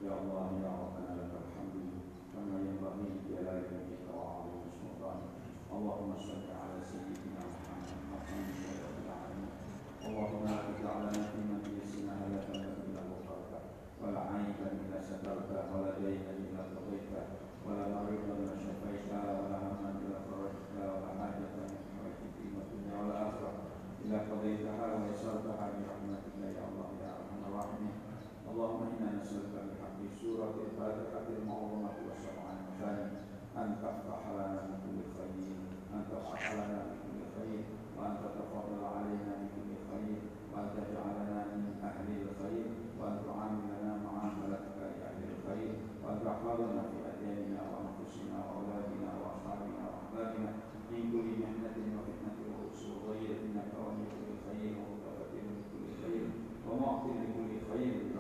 يا 0.07 0.13
الله 0.21 0.49
يا 0.65 0.73
ربنا 0.83 1.11
لك 1.21 1.33
الحمد 1.43 1.75
كما 2.33 2.57
ينبغي 2.67 3.05
لجلال 3.13 3.63
وجهك 3.71 4.05
وعظيم 4.15 4.63
سلطانك 4.81 5.33
اللهم 5.75 6.13
صل 6.29 6.47
على 6.63 6.79
سيدنا 6.91 7.43
محمد 7.53 7.91
مقام 8.13 8.47
شرف 8.63 8.95
العالمين. 9.05 9.53
اللهم 10.07 10.43
لا 10.51 10.57
تجعل 10.69 11.01
لنا 11.07 11.23
في 11.31 11.39
الا 12.87 13.01
غفرته 13.11 13.61
ولا 14.03 14.21
عيبا 14.21 14.67
إلا 14.83 14.99
سترته 15.09 15.61
ولا 15.73 15.91
دينا 15.99 16.31
إلا 16.43 16.61
قضيته 16.75 17.25
ولا 17.67 17.85
مريضا 17.95 18.33
إلا 18.43 18.57
شفيته 18.65 19.23
ولا 19.39 19.59
هما 19.65 19.89
إلا 20.03 20.19
فرجته 20.27 20.83
ولا 20.95 21.11
حاجة 21.19 21.55
من 21.59 21.79
حوائج 21.95 22.21
الدنيا 22.63 22.95
والاخره 23.03 23.53
إلا 24.05 24.19
قضيتها 24.31 24.87
ويسرتها 24.95 25.65
برحمتك 25.75 26.37
يا 26.59 26.63
الله 26.69 26.89
يا 27.03 27.11
أرحم 27.19 27.41
الراحمين. 27.49 27.97
اللهم 28.51 28.81
إنا 28.93 29.09
نسألك 29.21 29.82
سورة 30.23 30.55
الفاتحة 30.66 31.27
المعظمة 31.39 31.91
والشرع 32.07 32.45
المثاني. 32.57 33.11
أن 33.57 33.68
تفتح 33.83 34.20
لنا 34.35 34.61
بكل 34.70 34.99
خير 35.18 35.55
أن 35.95 36.01
تفتح 36.11 36.53
لنا 36.53 36.81
بكل 36.91 37.20
خير 37.37 37.61
وأن 37.99 38.12
تتفضل 38.23 38.81
علينا 38.97 39.33
بكل 39.43 39.70
خير 39.91 40.18
وأن 40.53 40.66
تجعلنا 40.77 41.39
من 41.57 41.64
أهل 41.89 42.09
الخير 42.27 42.66
وأن 43.01 43.16
تعاملنا 43.27 43.91
معاملتك 44.07 44.77
لأهل 44.81 45.23
الخير 45.35 45.73
وأن 46.05 46.18
تحفظنا 46.25 46.83
في 46.91 46.97
أدياننا 47.12 47.61
وأنفسنا 47.70 48.37
وأولادنا 48.47 49.11
وأصحابنا 49.20 49.83
وأحبابنا 49.91 50.51
من 50.91 51.03
كل 51.12 51.29
محنة 51.43 51.77
وفتنة 51.97 52.39
وأسر 52.57 52.93
ضيق 53.09 53.31
إنك 53.47 53.68
كل 53.77 54.33
خير 54.47 54.73
ومتفتح 54.81 55.43
لكل 55.49 55.87
خير 56.03 56.25
ومعطي 56.68 57.11
لكل 57.23 57.53
خير. 57.73 58.12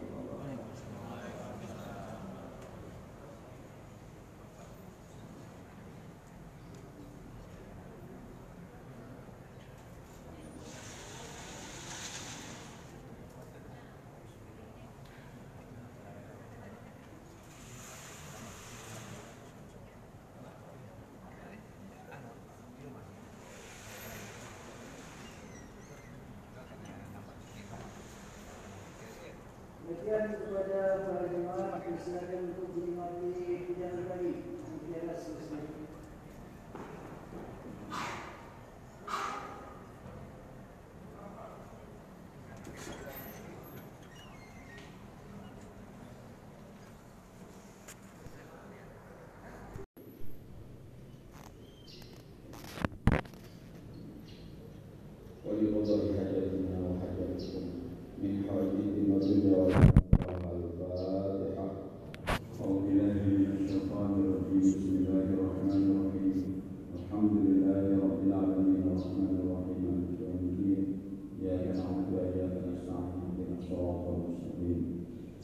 الكذب 30.11 30.51
ولا 30.51 30.97
ظالمات 30.97 31.83
بسبب 31.95 32.29
الكفر 32.43 32.83
والدين 32.97 33.50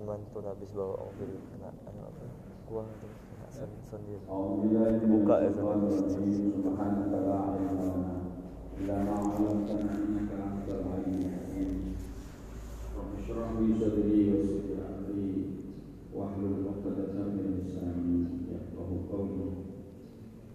teman 0.00 0.16
tuh 0.32 0.40
habis 0.40 0.72
bawa 0.72 0.96
mobil 0.96 1.28
kena 1.52 1.68
anu 1.84 2.00
apa 2.08 2.24
gua 2.64 2.88
terus 2.88 3.20
kena 3.20 3.46
sen 3.52 3.68
sendiri 3.84 4.24
buka 5.04 5.44
ya 5.44 5.52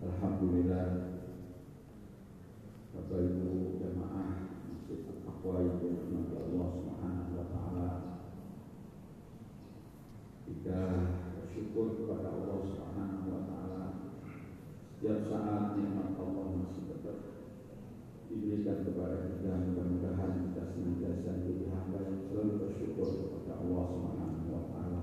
Alhamdulillah 0.06 0.86
Bapak 2.98 3.20
Ibu 3.30 3.78
Jamaah 3.78 4.50
Masjid 4.70 5.00
Al-Aqwa 5.06 5.62
yang 5.62 5.78
dirahmati 5.82 6.34
Allah 6.34 6.68
SWT 6.74 6.95
Kita 10.66 10.82
bersyukur 11.46 11.94
kepada 11.94 12.34
Allah 12.34 12.58
Subhanahu 12.66 13.30
wa 13.30 13.42
taala 13.46 13.86
setiap 14.98 15.30
saat 15.30 15.78
nikmat 15.78 16.18
Allah 16.18 16.58
masih 16.58 16.90
tetap 16.90 17.18
diberikan 18.26 18.82
kepada 18.82 19.30
kita 19.30 19.62
mudah-mudahan 19.62 20.50
kita 20.50 20.66
senantiasa 20.66 21.38
menjadi 21.38 21.70
hamba 21.70 21.98
yang 22.02 22.18
selalu 22.26 22.54
bersyukur 22.66 23.08
kepada 23.14 23.62
Allah 23.62 23.84
Subhanahu 23.94 24.48
wa 24.50 24.64
taala. 24.74 25.02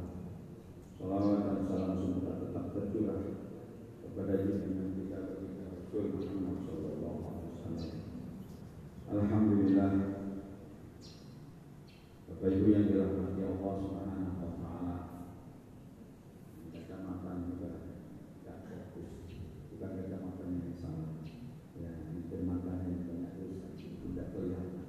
Salawat 0.99 1.39
dan 1.47 1.59
salam 1.71 1.95
semoga 1.95 2.33
tetap 2.43 2.65
tercurah 2.75 3.21
kepada 4.03 4.35
junjungan 4.43 4.89
kita 4.99 5.19
baginda 5.31 5.65
Rasul 5.79 6.05
Muhammad 6.11 6.59
sallallahu 6.67 7.19
alaihi 7.23 7.51
wasallam. 7.55 8.03
Alhamdulillah 9.15 9.91
Bapak 12.27 12.51
Ibu 12.51 12.67
yang 12.67 12.85
dirahmati 12.91 13.41
Allah 13.47 13.73
Subhanahu. 13.79 14.42
Kacamata 17.03 17.35
juga 17.51 17.83
tidak 18.39 18.63
fokus, 18.71 19.43
bukan 19.75 19.91
kacamata 19.99 20.47
yang 20.47 20.71
salah. 20.79 21.19
Ya, 21.75 21.91
ini 22.15 22.31
kacamata 22.31 22.87
yang 22.87 23.03
banyak 23.11 23.43
dosa, 23.43 23.75
tidak 23.75 24.31
kelihatan. 24.31 24.87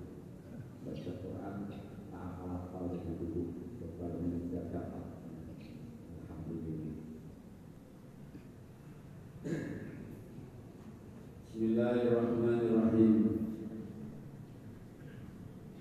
Baca 0.86 1.12
Quran, 1.26 1.74
hafal 2.14 2.86
dengan 2.94 3.18
duduk, 3.18 3.50
kalau 3.98 4.22
ini 4.22 4.46
tidak 4.46 4.70
dapat. 4.70 5.26
Alhamdulillah. 6.22 7.02
Bismillahirrahmanirrahim. 11.50 13.14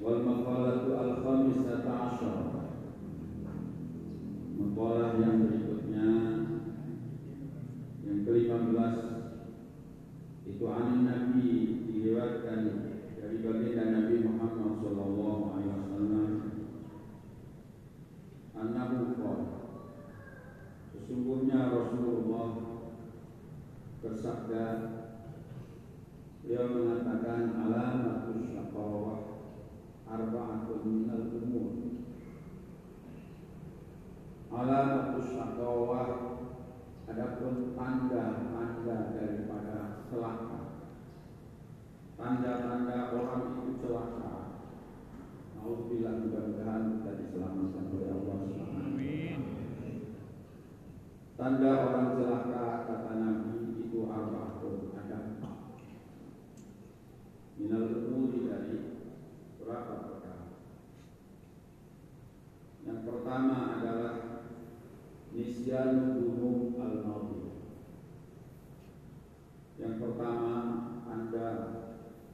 Wal 0.01 0.21
maqalatu 0.25 0.97
al-khamisata 0.97 1.93
asyara. 1.93 2.62
Maqalah 4.83 5.15
yang 5.15 5.47
berikutnya 5.47 6.11
yang 8.03 8.19
ke-15 8.27 8.95
itu 10.43 10.65
anin 10.67 11.07
Nabi 11.07 11.51
diriwayatkan 11.87 12.61
dari 13.15 13.47
baginda 13.47 13.95
Nabi 13.95 14.27
Muhammad 14.27 14.83
sallallahu 14.83 15.43
alaihi 15.55 15.71
wasallam. 15.71 16.31
Annahu 18.59 19.23
Sesungguhnya 20.91 21.71
Rasulullah 21.71 22.51
bersabda 24.03 24.67
Beliau 26.43 26.67
mengatakan 26.75 27.55
alamatus 27.55 28.51
syaqawah 28.51 29.31
arba'atun 30.11 30.83
minal 30.83 31.31
umur 31.39 32.02
Alamatus 34.53 35.33
syaqawah 35.33 36.09
adapun 37.09 37.73
tanda-tanda 37.73 38.97
daripada 39.17 40.05
celaka 40.13 40.61
Tanda-tanda 42.21 43.17
orang 43.17 43.43
itu 43.57 43.81
celaka 43.81 44.61
Alhamdulillah 45.57 46.15
mudah-mudahan 46.21 46.83
kita 47.01 47.11
diselamatkan 47.17 47.85
oleh 47.97 48.11
Allah 48.13 48.37
Subhanahu 48.45 48.93
Tanda 51.41 51.71
orang 51.89 52.09
celaka 52.21 52.65
kata 52.85 53.13
Nabi 53.17 53.57
itu 53.89 53.99
arba'atun 54.05 54.93
ada 54.93 55.17
empat 55.33 55.57
minal 57.57 57.89
umuri 57.89 58.47
dari 58.47 58.79
berapa 59.63 59.95
perkara. 60.07 60.47
Yang 62.83 63.01
pertama 63.07 63.57
adalah 63.79 64.32
nisyanu 65.33 66.21
dunum 66.21 66.77
al 66.77 66.97
Yang 69.81 69.95
pertama 69.99 70.55
Anda 71.09 71.49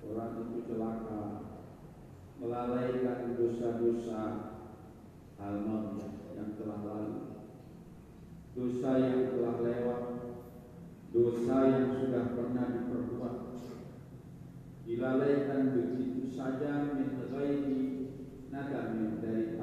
orang 0.04 0.32
itu 0.42 0.58
celaka 0.68 1.22
melalaikan 2.38 3.38
dosa-dosa 3.38 4.22
al 5.38 5.56
yang 6.34 6.50
telah 6.58 6.80
lalu. 6.82 7.18
Dosa 8.58 8.90
yang 8.98 9.38
telah 9.38 9.56
lewat, 9.62 10.02
dosa 11.14 11.56
yang 11.70 11.86
sudah 11.94 12.24
pernah 12.34 12.66
diperbuat 12.74 13.34
dilalaikan 14.88 15.76
begitu 15.76 16.32
saja 16.32 16.96
min 16.96 17.20
ghairi 17.28 18.08
dari 19.20 19.57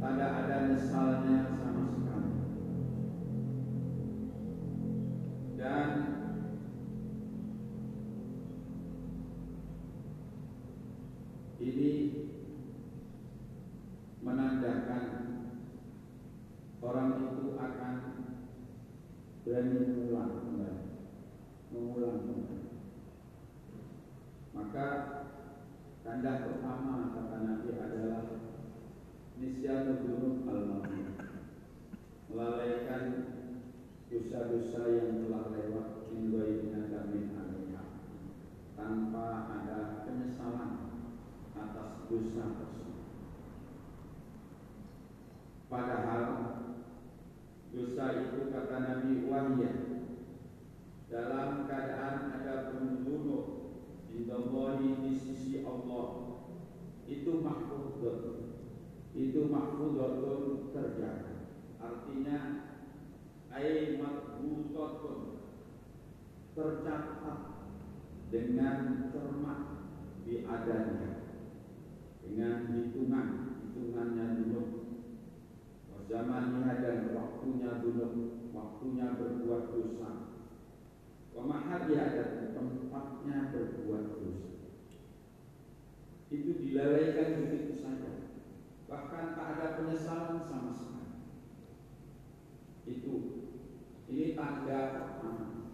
Tidak 0.00 0.32
ada 0.32 0.56
nyesalnya 0.64 1.60
sama 1.60 1.84
sekali. 1.92 2.32
Dan 5.60 5.88
ini 11.60 11.92
menandakan 14.24 15.04
orang 16.80 17.10
itu 17.20 17.60
akan 17.60 17.94
berani 19.44 19.76
mengulang 19.84 20.32
kembali 20.32 20.84
mengulang 21.76 22.24
kembali. 22.24 22.72
Maka 24.56 24.88
tanda 26.00 26.32
pertama 26.48 27.12
kata 27.12 27.36
Nabi 27.44 27.68
adalah 27.76 28.49
nisyanu 29.40 30.04
dunub 30.04 30.44
al 30.52 30.84
melalaikan 32.28 33.04
dosa-dosa 34.12 34.84
yang 34.84 35.24
telah 35.24 35.48
lewat 35.56 36.12
min 36.12 36.28
min 36.28 37.32
alaiha 37.32 37.84
tanpa 38.76 39.26
ada 39.48 40.04
penyesalan 40.04 40.72
atas 41.56 41.90
dosa 42.04 42.44
tersebut. 42.52 43.00
Padahal 45.72 46.24
dosa 47.72 48.04
itu 48.20 48.52
kata 48.52 48.76
Nabi 48.76 49.24
wahya. 49.24 49.72
Dalam 51.10 51.66
keadaan 51.66 52.30
ada 52.38 52.70
pembunuh 52.70 53.74
indallahi 54.12 55.00
di 55.02 55.12
sisi 55.16 55.64
Allah. 55.66 56.38
Itu 57.10 57.42
mahfudun 57.42 58.49
itu 59.20 59.52
mahfudatun 59.52 60.72
terjaga. 60.72 61.52
Artinya 61.76 62.38
ay 63.52 64.00
makbutatun 64.00 65.44
tercatat 66.56 67.40
dengan 68.32 69.10
cermat 69.12 69.60
di 70.24 70.46
adanya 70.48 71.12
dengan 72.24 72.58
hitungan 72.72 73.28
hitungannya 73.60 74.26
dulu. 74.40 74.62
Zamannya 76.10 76.82
dan 76.82 77.14
waktunya 77.14 77.78
dulu 77.86 78.06
waktunya 78.50 79.14
berbuat 79.14 79.64
dosa. 79.70 80.10
Wamahadiha 81.30 82.06
dan 82.18 82.30
tempatnya 82.50 83.54
berbuat 83.54 84.04
dosa. 84.18 84.50
Itu 86.34 86.50
dilalaikan 86.58 87.46
begitu 87.46 87.78
saja 87.78 88.19
Bahkan 88.90 89.38
tak 89.38 89.46
ada 89.54 89.66
penyesalan 89.78 90.42
sama 90.42 90.74
sekali. 90.74 91.14
Itu 92.90 93.14
Ini 94.10 94.34
tanda 94.34 94.80
pertama. 94.98 95.70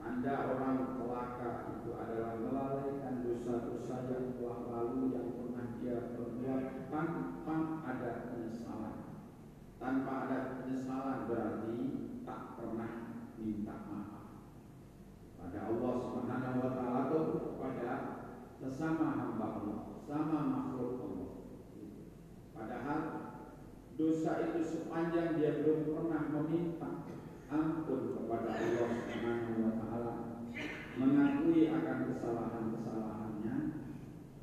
Tanda 0.00 0.34
orang 0.56 0.96
celaka 0.96 1.76
itu 1.76 1.92
adalah 1.92 2.40
melalaikan 2.40 3.20
dosa-dosa 3.20 4.08
yang 4.08 4.40
telah 4.40 4.60
lalu 4.72 5.12
Yang 5.12 5.28
pernah 5.36 5.66
dia 5.76 5.96
perbuat 6.16 6.62
tanpa 6.88 7.56
ada 7.84 8.32
penyesalan. 8.32 8.96
Tanpa 9.76 10.12
ada 10.24 10.38
penyesalan 10.56 11.28
berarti 11.28 11.76
tak 12.24 12.56
pernah 12.56 12.92
minta 13.36 13.76
maaf. 13.84 14.24
Pada 15.36 15.58
Allah 15.68 15.92
Subhanahu 16.00 16.58
wa 16.64 16.70
taala 16.72 17.00
atau 17.12 17.22
kepada 17.36 17.92
sesama 18.56 19.06
hamba 19.20 19.46
Allah, 19.60 19.80
sama 20.08 20.38
makhluk. 20.48 21.05
Padahal 22.66 23.02
dosa 23.94 24.42
itu 24.42 24.58
sepanjang 24.58 25.38
dia 25.38 25.62
belum 25.62 25.86
pernah 25.86 26.34
meminta 26.34 27.06
ampun 27.46 28.10
kepada 28.10 28.58
Allah 28.58 28.90
Subhanahu 29.06 29.62
wa 29.62 29.72
taala, 29.78 30.14
mengakui 30.98 31.70
akan 31.70 31.98
kesalahan-kesalahannya, 32.10 33.56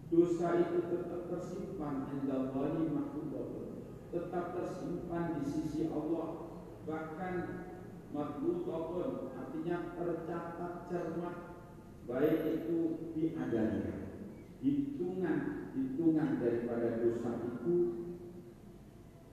dosa 0.07 0.47
itu 0.55 0.80
tetap 0.88 1.21
tersimpan 1.28 2.15
indallahi 2.15 2.95
mahfudatun, 2.95 3.91
tetap 4.07 4.55
tersimpan 4.55 5.43
di 5.43 5.43
sisi 5.43 5.91
Allah. 5.91 6.55
Bahkan 6.88 7.36
makbutatun 8.15 9.36
artinya 9.36 9.99
tercatat 9.99 10.74
cermat 10.88 11.36
baik 12.07 12.39
itu 12.55 13.11
diadanya 13.11 14.15
hitungan 14.63 15.39
hitungan 15.76 16.39
daripada 16.39 17.03
dosa 17.03 17.30
itu 17.43 18.03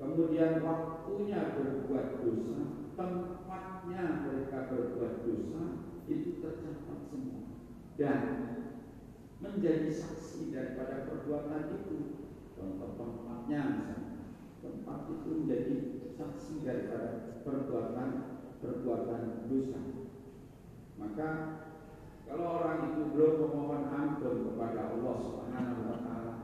kemudian 0.00 0.64
waktunya 0.64 1.52
berbuat 1.52 2.24
dosa 2.24 2.88
tempatnya 2.96 4.24
mereka 4.24 4.72
berbuat 4.72 5.28
dosa 5.28 5.62
itu 6.08 6.40
tercatat 6.40 6.98
semua 7.12 7.52
dan 8.00 8.20
menjadi 9.44 9.92
saksi 9.92 10.56
daripada 10.56 11.04
perbuatan 11.04 11.84
itu 11.84 11.96
contoh 12.56 12.96
tempatnya 12.96 13.60
misalnya 13.76 14.20
tempat 14.64 14.98
itu 15.08 15.28
menjadi 15.44 15.74
saksi 16.16 16.54
daripada 16.64 17.40
perbuatan 17.44 18.08
perbuatan 18.60 19.48
dosa. 19.48 19.80
Maka 21.00 21.28
kalau 22.28 22.60
orang 22.60 22.92
itu 22.92 23.02
belum 23.16 23.32
memohon 23.40 23.84
ampun 23.88 24.34
kepada 24.52 24.92
Allah 24.92 25.16
Subhanahu 25.16 25.82
wa 25.88 25.98
taala, 26.04 26.34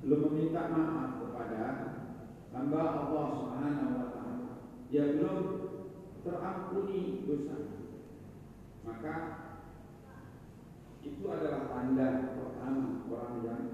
belum 0.00 0.20
meminta 0.32 0.72
maaf 0.72 1.20
kepada 1.20 1.64
hamba 2.50 2.80
Allah 2.82 3.26
Subhanahu 3.34 3.92
wa 3.96 4.08
taala, 4.14 4.50
dia 4.90 5.18
belum 5.18 5.38
terampuni 6.22 7.24
dosa. 7.24 7.56
Maka 8.86 9.14
itu 11.00 11.24
adalah 11.24 11.70
tanda 11.70 12.36
pertama 12.36 13.06
orang 13.08 13.36
yang 13.46 13.64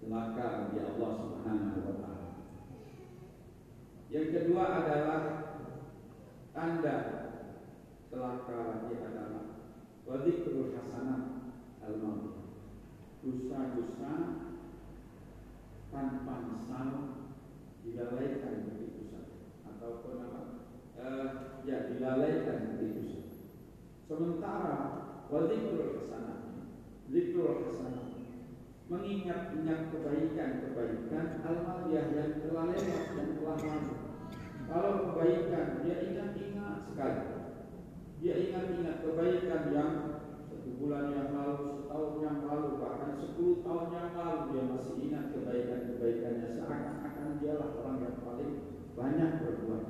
celaka 0.00 0.72
di 0.72 0.78
Allah 0.82 1.10
Subhanahu 1.16 1.78
wa 1.84 1.94
taala. 2.02 2.30
Yang 4.08 4.26
kedua 4.32 4.64
adalah 4.82 5.20
tanda 6.56 6.96
celaka 8.08 8.56
lagi 8.56 8.94
adalah 8.98 9.44
hasanat 10.08 11.22
al 11.84 11.94
dosa-dosa 13.18 14.12
tanpa 15.92 16.34
misal 16.48 16.88
dilalaikan 17.84 18.72
begitu 18.72 19.10
saja 19.10 19.52
ataupun 19.66 20.14
apa 20.22 20.42
eh, 20.96 21.26
ya 21.68 21.92
dilalaikan 21.92 22.78
begitu 22.78 23.02
saja 23.04 23.46
sementara 24.06 24.76
wadikrul 25.28 25.98
hasanat 25.98 26.68
zikrul 27.10 27.68
hasanat 27.68 28.06
kebaikan-kebaikan 29.92 31.26
al-madiyah 31.44 32.06
yang 32.12 32.30
telah 32.44 32.64
lewat 32.72 33.04
dan 33.16 33.28
telah 33.36 33.58
lalu 33.64 34.08
kalau 34.68 34.92
kebaikan 35.00 35.80
dia 35.80 35.96
ingat-ingat 36.04 36.92
sekali. 36.92 37.24
Dia 38.20 38.34
ingat-ingat 38.36 39.00
kebaikan 39.00 39.62
yang 39.72 39.92
satu 40.44 40.70
bulan 40.76 41.08
yang 41.16 41.32
lalu, 41.32 41.80
setahun 41.80 42.14
yang 42.20 42.38
lalu, 42.44 42.76
bahkan 42.76 43.16
sepuluh 43.16 43.64
tahun 43.64 43.88
yang 43.96 44.10
lalu 44.12 44.38
dia 44.52 44.62
masih 44.68 44.94
ingat 45.08 45.24
kebaikan-kebaikannya 45.32 46.48
seakan-akan 46.52 47.40
dialah 47.40 47.70
orang 47.80 47.96
yang 48.04 48.16
paling 48.20 48.52
banyak 48.92 49.30
berbuat. 49.40 49.84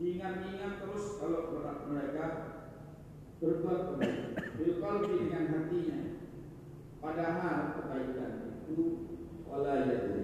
Ingat-ingat 0.00 0.72
terus 0.86 1.04
kalau 1.18 1.42
mereka 1.90 2.26
berbuat. 3.42 3.82
Bilqalbi 4.60 5.12
dengan 5.24 5.44
hatinya. 5.56 6.09
Padahal 7.00 7.80
kebaikan 7.80 8.60
itu 8.68 8.78
walayat 9.48 10.20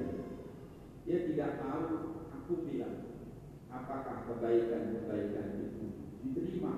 dia 1.07 1.22
tidak 1.22 1.62
tahu 1.62 2.18
aku 2.35 2.66
bilang 2.66 3.14
apakah 3.70 4.27
kebaikan-kebaikan 4.27 5.62
itu 5.62 5.85
diterima 6.27 6.74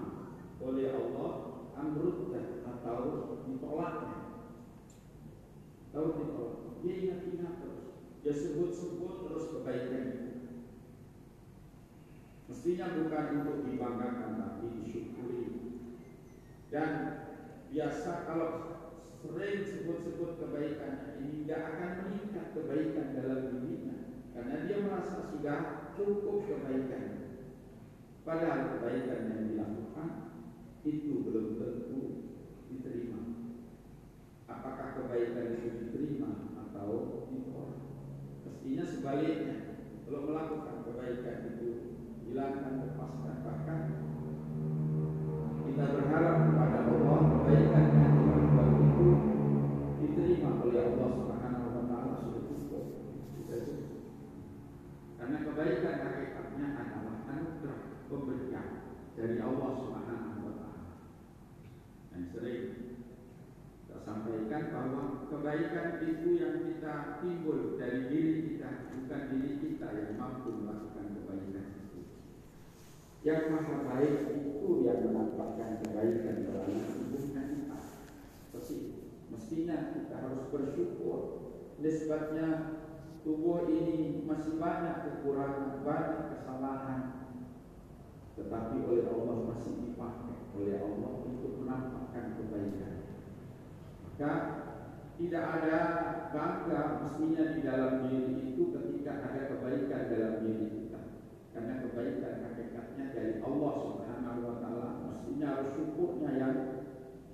oleh 0.61 0.93
Allah 0.93 1.33
amrutnya 1.73 2.61
atau 2.61 3.01
ditolaknya. 3.49 4.17
Atau 5.89 6.05
ditolak. 6.21 6.57
Dia 6.85 6.95
ingat-ingat 7.01 7.55
terus. 7.65 7.85
Dia 8.21 8.35
sebut-sebut 8.37 9.15
terus 9.25 9.45
kebaikan 9.57 10.05
itu. 10.13 10.33
Mestinya 12.53 12.87
bukan 13.01 13.25
untuk 13.41 13.59
dibanggakan 13.65 14.33
tapi 14.37 14.65
disyukuri. 14.85 15.45
Dan 16.69 16.91
biasa 17.73 18.29
kalau 18.29 18.78
sering 19.29 19.61
sebut-sebut 19.61 20.41
kebaikan 20.41 21.21
ini 21.21 21.45
tidak 21.45 21.61
akan 21.77 21.91
meningkat 22.09 22.47
kebaikan 22.57 23.07
dalam 23.13 23.41
dirinya 23.53 23.97
karena 24.33 24.55
dia 24.65 24.79
merasa 24.81 25.29
sudah 25.29 25.59
cukup 25.93 26.49
kebaikan. 26.49 27.05
Padahal 28.25 28.81
kebaikan 28.81 29.21
yang 29.29 29.43
dilakukan 29.53 30.09
itu 30.89 31.27
belum 31.29 31.61
tentu 31.61 32.01
diterima. 32.73 33.21
Apakah 34.49 34.97
kebaikan 34.97 35.61
itu 35.61 35.69
diterima 35.77 36.57
atau 36.57 37.29
ditolak? 37.29 37.85
Mestinya 38.49 38.85
sebaliknya. 38.89 39.57
Kalau 40.09 40.25
melakukan 40.25 40.89
kebaikan 40.89 41.37
itu 41.53 41.69
hilangkan 42.25 42.81
lepaskan 42.81 43.37
bahkan 43.45 43.81
kita 45.69 45.85
berharap 45.95 46.37
kepada 46.49 46.79
Allah 46.91 47.19
kebaikan 47.29 47.85
yang 47.93 48.13
dilakukan 48.19 48.69
itu 48.83 49.09
diterima 50.01 50.51
oleh 50.65 50.81
Allah 50.91 51.09
Subhanahu 51.13 51.69
wa 51.71 51.85
taala 51.87 52.13
sudah 52.19 52.43
cukup. 52.51 52.85
Sudah 53.37 53.61
cukup. 53.63 54.01
Karena 55.29 55.45
kebaikan 55.45 55.97
hakikatnya 56.09 56.67
adalah 56.73 57.17
anugerah 57.29 58.01
pemberian 58.09 58.69
dari 59.13 59.37
Allah 59.37 59.71
Subhanahu 59.77 60.41
wa 60.41 60.55
taala. 60.57 61.05
Yang 62.17 62.25
sering 62.33 62.65
kita 63.85 63.97
sampaikan 64.09 64.73
bahwa 64.73 65.29
kebaikan 65.29 66.01
itu 66.01 66.29
yang 66.33 66.65
kita 66.65 67.21
timbul 67.21 67.77
dari 67.77 68.09
diri 68.09 68.57
kita, 68.57 68.89
bukan 68.89 69.23
diri 69.29 69.53
kita 69.61 69.89
yang 70.01 70.17
mampu 70.17 70.65
melakukan 70.65 71.21
kebaikan 71.21 71.77
itu. 71.77 72.01
Yang 73.21 73.43
maha 73.53 73.77
baik 73.85 74.33
itu 74.33 74.69
yang 74.81 75.13
menampakkan 75.13 75.85
kebaikan 75.85 76.37
dalam 76.49 76.73
tubuhnya 76.73 77.43
kita. 77.53 77.79
Mestinya 79.29 79.93
kita 79.93 80.25
harus 80.25 80.49
bersyukur 80.49 81.21
nisbatnya 81.85 82.81
tubuh 83.29 83.69
ini 83.69 84.25
masih 84.25 84.57
banyak 84.57 85.05
kekurangan, 85.05 85.85
banyak 85.85 86.33
kesalahan, 86.33 87.01
tetapi 88.41 88.89
oleh 88.89 89.05
Allah 89.05 89.53
masih 89.53 89.85
dipakai 89.85 90.49
oleh 90.57 90.81
Allah 90.81 91.13
untuk 91.29 91.61
menampakkan 91.61 92.41
kebaikan. 92.41 93.05
Maka 94.01 94.33
tidak 95.21 95.45
ada 95.45 95.79
bangga 96.33 97.05
mestinya 97.05 97.45
di 97.53 97.61
dalam 97.61 98.09
diri 98.09 98.57
itu 98.57 98.73
ketika 98.73 99.13
ada 99.21 99.41
kebaikan 99.53 100.09
dalam 100.09 100.35
diri 100.49 100.67
kita. 100.73 101.01
Karena 101.53 101.85
kebaikan 101.85 102.35
hakikatnya 102.49 103.05
dari 103.13 103.45
Allah 103.45 103.73
Subhanahu 103.77 104.41
wa 104.41 104.57
taala. 104.57 104.89
Mestinya 105.05 105.47
harus 105.53 105.77
syukurnya 105.77 106.31
yang 106.33 106.55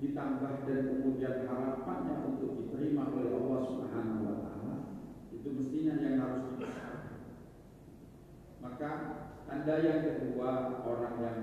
ditambah 0.02 0.54
dan 0.66 0.80
kemudian 0.90 1.46
harapannya 1.46 2.34
untuk 2.34 2.66
diterima 2.66 3.14
oleh 3.14 3.30
Allah 3.30 3.60
Subhanahu 3.62 4.22
wa 4.26 4.34
taala. 4.42 4.43
Mestinya 5.84 6.00
yang 6.00 6.16
harus 6.16 6.42
dibesarkan. 6.48 7.16
Maka 8.64 8.90
tanda 9.44 9.76
yang 9.84 10.00
kedua 10.00 10.80
orang 10.80 11.16
yang 11.20 11.40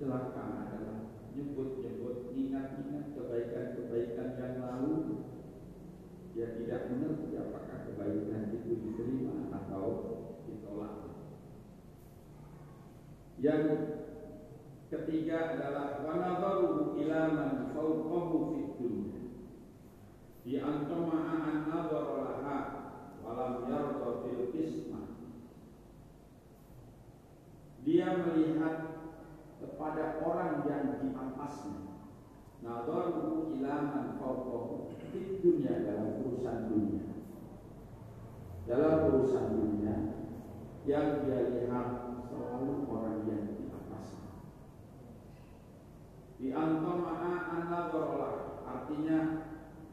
celaka 0.00 0.64
adalah 0.64 1.12
nyebut-nyebut, 1.36 2.32
ingat-ingat 2.32 3.12
kebaikan-kebaikan 3.12 4.28
yang 4.40 4.54
lalu 4.64 4.96
dia 6.32 6.56
tidak 6.56 6.88
mengerti 6.88 7.36
apakah 7.36 7.84
kebaikan 7.84 8.56
itu 8.56 8.80
diterima 8.80 9.52
atau 9.60 9.84
ditolak. 10.48 11.12
Yang 13.44 13.64
ketiga 14.88 15.60
adalah 15.60 16.00
wanadharuhu 16.00 16.96
ila 16.96 17.20
man 17.36 17.52
fawqahu 17.76 18.56
fid 18.56 18.72
dunya. 18.80 19.20
Di 20.48 20.64
antama'a 20.64 21.36
an 21.44 21.56
laha 23.32 23.64
walam 23.64 23.68
yarda 23.68 24.08
fil 24.20 24.42
qismah. 24.52 25.06
Dia 27.82 28.08
melihat 28.22 28.76
kepada 29.58 30.20
orang 30.22 30.62
yang 30.68 31.00
di 31.00 31.08
atasnya. 31.16 31.80
Nadharuhu 32.62 33.58
ila 33.58 33.74
man 33.90 34.06
fawqahu 34.22 34.94
di 35.12 35.42
dunia 35.44 35.82
dalam 35.82 36.24
urusan 36.24 36.70
dunia 36.72 37.12
dalam 38.64 39.10
urusan 39.12 39.46
dunia 39.58 39.96
yang 40.86 41.26
dia 41.26 41.40
lihat 41.52 41.88
selalu 42.24 42.86
orang 42.86 43.26
yang 43.26 43.44
di 43.58 43.68
atasnya 43.68 44.30
di 46.40 46.48
antama'a 46.54 47.32
an-nadharlah 47.60 48.62
artinya 48.64 49.18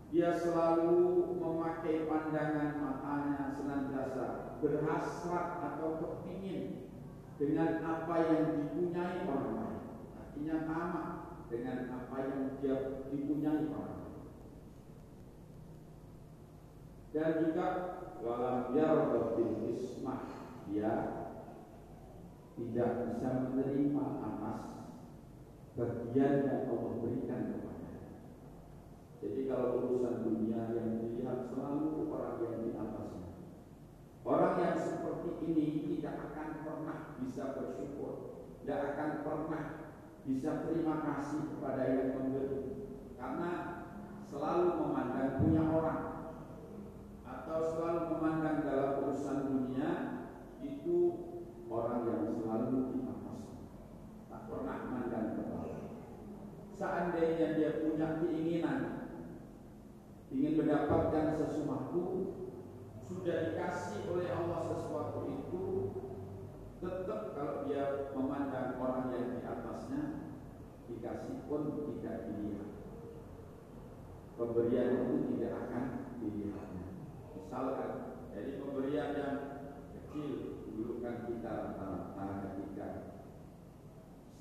dia 0.10 0.34
selalu 0.34 1.38
memakai 1.38 2.10
pandangan 2.10 2.82
matanya 2.82 3.53
senantiasa 3.53 4.57
berhasrat 4.57 5.47
atau 5.62 6.01
kepingin 6.01 6.89
dengan 7.38 7.86
apa 7.86 8.16
yang 8.26 8.43
dipunyai 8.57 9.22
orang 9.30 9.53
lain. 9.53 9.84
Artinya 10.18 10.57
tamak 10.66 11.10
dengan 11.53 11.78
apa 11.93 12.18
yang 12.26 12.43
dia 12.57 12.76
dipunyai 13.14 13.70
orang 13.70 13.95
lain. 14.01 14.18
Dan 17.14 17.30
juga 17.45 17.68
walam 18.26 18.74
yarda 18.74 19.38
bil 19.38 19.55
ismah 19.78 20.26
dia 20.70 20.93
tidak 22.60 22.89
bisa 23.07 23.30
menerima 23.49 24.05
atas 24.20 24.62
bagian 25.80 26.34
yang 26.43 26.62
Allah 26.68 26.93
berikan 26.99 27.41
kepada 27.55 27.68
jadi 29.20 29.51
kalau 29.51 29.84
urusan 29.84 30.24
dunia 30.24 30.72
yang 30.72 30.89
dilihat 31.03 31.51
selalu 31.51 32.07
orang 32.07 32.39
yang 32.39 32.55
di 32.63 32.72
atasnya. 32.72 33.28
Orang 34.24 34.55
yang 34.63 34.76
seperti 34.80 35.30
ini 35.43 35.67
tidak 35.95 36.32
akan 36.32 36.49
pernah 36.63 36.99
bisa 37.20 37.43
bersyukur 37.55 38.39
tidak 38.70 38.93
akan 38.93 39.09
pernah 39.26 39.63
bisa 40.30 40.61
terima 40.61 41.01
kasih 41.01 41.41
kepada 41.57 41.84
yang 41.89 42.09
memberi. 42.22 42.61
Karena 43.17 43.51
selalu 44.30 44.67
memandang 44.78 45.41
punya 45.41 45.63
orang 45.74 46.03
atau 47.26 47.59
selalu 47.74 48.01
memandang 48.13 48.61
dalam 48.61 48.89
urusan 49.03 49.39
dunia 49.49 49.89
itu 50.61 50.97
orang 51.65 52.05
yang 52.05 52.24
selalu 52.30 52.93
di 52.93 52.97
atas 53.09 53.41
tak 54.30 54.41
pernah 54.45 54.78
memandang 54.86 55.28
ke 55.34 55.41
bawah 55.49 55.82
seandainya 56.78 57.47
dia 57.57 57.72
punya 57.82 58.22
keinginan 58.22 58.48
mendapatkan 60.89 61.37
sesuatu 61.37 62.01
sudah 63.05 63.37
dikasih 63.45 64.09
oleh 64.09 64.25
Allah 64.33 64.73
sesuatu 64.73 65.21
itu 65.29 65.63
tetap 66.81 67.37
kalau 67.37 67.69
dia 67.69 68.09
memandang 68.17 68.81
orang 68.81 69.13
yang 69.13 69.37
di 69.37 69.45
atasnya 69.45 70.01
dikasih 70.89 71.45
pun 71.45 71.77
tidak 71.77 72.25
dilihat. 72.25 72.69
Pemberian 74.33 74.89
itu 75.05 75.15
tidak 75.37 75.53
akan 75.69 75.85
dilihatnya. 76.17 76.85
Misalkan 77.37 77.91
jadi 78.33 78.51
pemberian 78.57 79.09
yang 79.13 79.37
kecil 79.93 80.65
dulu 80.73 81.05
kan 81.05 81.29
kita 81.29 81.77
rata-rata 81.77 82.25
ketika 82.49 82.89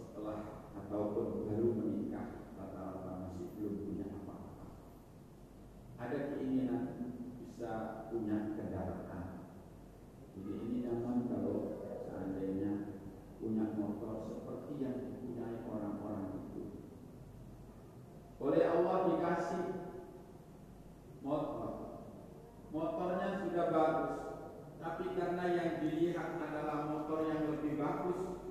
setelah 0.01 0.65
ataupun 0.73 1.45
baru 1.45 1.77
menikah 1.77 2.57
rata-rata 2.57 3.11
masih 3.21 3.53
belum 3.61 3.75
punya 3.85 4.08
ada 6.09 6.33
keinginan 6.33 6.97
bisa 7.37 7.73
punya 8.09 8.57
kendaraan. 8.57 9.45
Jadi 10.33 10.51
ini 10.57 10.89
nyaman 10.89 11.29
kalau 11.29 11.85
seandainya 12.09 12.97
punya 13.37 13.77
motor 13.77 14.25
seperti 14.25 14.73
yang 14.81 14.97
dipunyai 15.05 15.69
orang-orang 15.69 16.49
itu. 16.49 16.81
Oleh 18.41 18.65
Allah 18.73 18.97
dikasih 19.13 19.65
motor. 21.21 21.71
Motornya 22.73 23.45
sudah 23.45 23.67
bagus 23.69 24.13
tapi 24.79 25.05
karena 25.13 25.45
yang 25.53 25.71
dilihat 25.85 26.41
adalah 26.41 26.89
motor 26.89 27.29
yang 27.29 27.53
lebih 27.53 27.77
bagus 27.77 28.49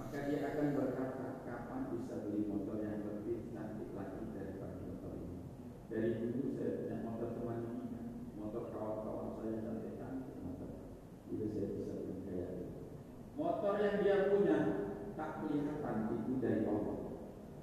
maka 0.00 0.16
dia 0.30 0.54
akan 0.54 0.66
berkata 0.78 1.44
kapan 1.44 1.80
bisa 1.92 2.24
beli 2.24 2.46
motor 2.46 2.78
yang 2.80 3.02
lebih 3.04 3.50
cantik 3.50 3.90
lagi 3.92 4.22
daripada 4.30 4.78
motor 4.86 5.12
ini 5.18 5.46
dari 5.96 6.12
dulu 6.20 6.52
saya 6.52 6.76
punya 6.76 6.96
motor 7.08 7.28
cuma 7.40 7.52
ini 7.56 7.76
motor 8.36 8.68
kawan-kawan 8.68 9.40
saya 9.40 9.64
cantik 9.64 9.96
cantik 9.96 10.36
motor 10.44 10.70
itu 11.32 11.44
saya 11.56 11.68
bisa 11.72 11.96
gitu. 12.36 12.80
motor 13.32 13.80
yang 13.80 14.04
dia 14.04 14.28
punya 14.28 14.58
tak 15.16 15.40
kelihatan 15.40 15.96
itu 16.12 16.32
dari 16.36 16.68
Allah 16.68 16.96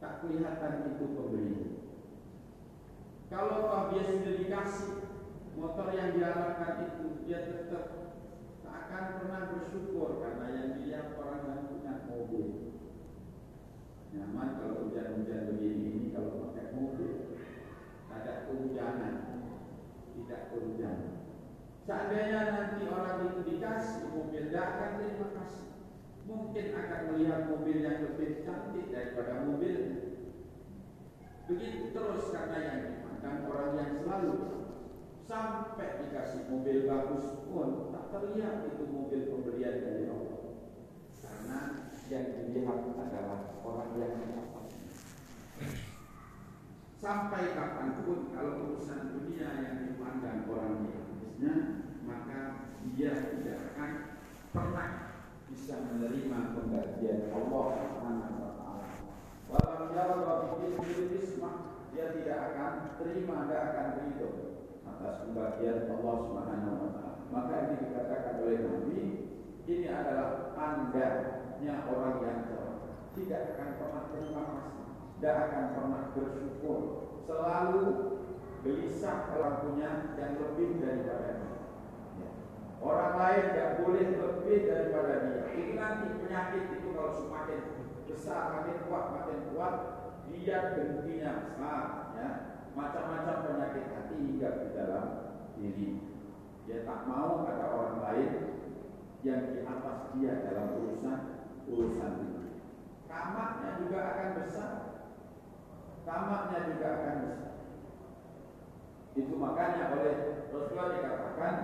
tak 0.01 0.13
kelihatan 0.25 0.73
itu 0.81 1.05
pembelinya 1.13 1.69
kalau 3.29 3.65
toh 3.69 3.81
dia 3.93 4.01
sudah 4.01 4.34
dikasih 4.41 4.89
motor 5.57 5.89
yang 5.93 6.13
diharapkan 6.13 6.86
itu, 6.89 7.05
dia 7.25 7.49
tetap 7.49 8.13
tak 8.61 8.75
akan 8.89 9.03
pernah 9.17 9.41
bersyukur 9.53 10.21
karena 10.21 10.45
yang 10.53 10.69
dilihat 10.77 11.17
orang 11.17 11.41
yang 11.49 11.61
punya 11.65 11.93
mobil. 12.09 12.77
Nyaman 14.13 14.49
kalau 14.61 14.86
hujan-hujan 14.86 15.49
begini 15.49 15.86
ini 15.89 16.07
kalau 16.13 16.45
pakai 16.45 16.77
mobil, 16.77 17.22
ada 18.34 18.49
kehujanan, 18.49 19.15
tidak 20.17 20.41
kehujanan. 20.49 21.13
Seandainya 21.86 22.39
nanti 22.49 22.89
orang 22.89 23.29
itu 23.29 23.41
dikasih 23.45 24.09
mobil, 24.09 24.49
tidak 24.49 24.65
akan 24.73 24.89
terima 24.97 25.27
kasih. 25.38 25.69
Mungkin 26.25 26.65
akan 26.73 27.01
melihat 27.13 27.41
mobil 27.51 27.77
yang 27.86 27.99
lebih 28.09 28.41
cantik 28.41 28.89
daripada 28.89 29.45
mobilnya. 29.45 30.25
Begitu 31.45 31.93
terus 31.93 32.25
karena 32.34 32.57
yang 32.57 32.79
dimandang 32.89 33.45
orang 33.51 33.71
yang 33.77 33.91
selalu 34.01 34.34
sampai 35.27 36.07
dikasih 36.07 36.47
mobil 36.49 36.89
bagus 36.89 37.25
pun 37.45 37.93
tak 37.93 38.05
terlihat 38.15 38.65
itu 38.73 38.84
mobil 38.89 39.21
pemberian 39.29 39.77
dari 39.84 40.09
Allah. 40.09 40.39
Karena 41.21 41.59
yang 42.09 42.25
dilihat 42.34 42.79
adalah 42.97 43.61
orang 43.61 43.91
yang. 44.01 44.43
Sampai 47.03 47.51
kapan 47.51 47.99
pun 47.99 48.31
kalau 48.31 48.63
urusan 48.63 49.11
dunia 49.11 49.59
yang 49.59 49.91
dipandang 49.91 50.47
orang 50.47 50.87
di 50.87 50.95
atasnya, 50.95 51.53
maka 52.07 52.71
dia 52.95 53.11
tidak 53.27 53.75
akan 53.75 53.91
pernah 54.55 55.19
bisa 55.51 55.83
menerima 55.83 56.55
pembagian 56.55 57.27
Allah 57.35 57.65
Subhanahu 57.75 58.39
wa 58.39 58.51
taala. 58.55 58.87
Dia 61.91 62.05
tidak 62.15 62.39
akan 62.55 62.71
terima, 62.95 63.51
tidak 63.51 63.61
akan 63.67 63.87
ridho 63.99 64.29
atas 64.87 65.27
pembagian 65.27 65.91
Allah 65.91 66.15
Subhanahu 66.23 66.87
wa 66.87 66.89
taala. 66.95 67.19
Maka 67.27 67.53
ini 67.67 67.75
dikatakan 67.83 68.47
oleh 68.47 68.57
Nabi, 68.63 69.01
ini 69.67 69.87
adalah 69.91 70.55
tandanya 70.55 71.75
orang 71.83 72.15
yang 72.23 72.39
tidak 73.11 73.41
akan 73.59 73.69
pernah 73.75 74.03
terima 74.07 74.43
kasih, 74.55 74.82
tidak 75.24 75.55
akan 75.55 75.65
pernah 75.71 76.03
bersyukur, 76.11 76.80
selalu 77.24 77.84
gelisah 78.59 79.32
kalau 79.32 79.63
punya 79.63 80.19
yang 80.19 80.36
lebih 80.36 80.84
daripada 80.84 81.39
ini. 81.39 81.51
lain 83.15 83.43
tidak 83.55 83.71
boleh 83.80 84.19
lebih 84.19 84.57
daripada 84.67 85.13
dia. 85.24 85.47
Itu 85.55 85.80
nanti 85.80 86.19
penyakit 86.19 86.63
itu 86.76 86.91
kalau 86.91 87.15
semakin 87.15 87.61
besar, 88.03 88.51
makin 88.51 88.84
kuat, 88.84 89.05
makin 89.15 89.39
kuat, 89.55 89.76
dia 90.28 90.76
dengkinya 90.76 91.32
besar, 91.55 91.84
ya. 92.19 92.30
Macam-macam 92.76 93.47
penyakit 93.47 93.86
hati 93.95 94.15
hingga 94.19 94.49
di 94.59 94.67
dalam 94.76 95.05
diri. 95.55 96.03
Dia 96.67 96.84
tak 96.84 97.07
mau 97.07 97.47
ada 97.47 97.71
orang 97.71 97.97
lain 98.03 98.32
yang 99.24 99.55
di 99.55 99.63
atas 99.63 100.19
dia 100.19 100.43
dalam 100.51 100.84
urusan 100.84 101.19
urusan 101.71 102.11
ini. 102.28 102.59
Tamaknya 103.07 103.80
juga 103.80 103.99
akan 104.03 104.30
besar. 104.43 104.92
Tamaknya 106.03 106.59
juga 106.67 106.87
akan 106.91 107.17
besar. 107.23 107.53
Itu 109.13 109.33
makanya 109.39 109.93
oleh 109.95 110.15
Rasulullah 110.51 110.93
dikatakan 110.99 111.55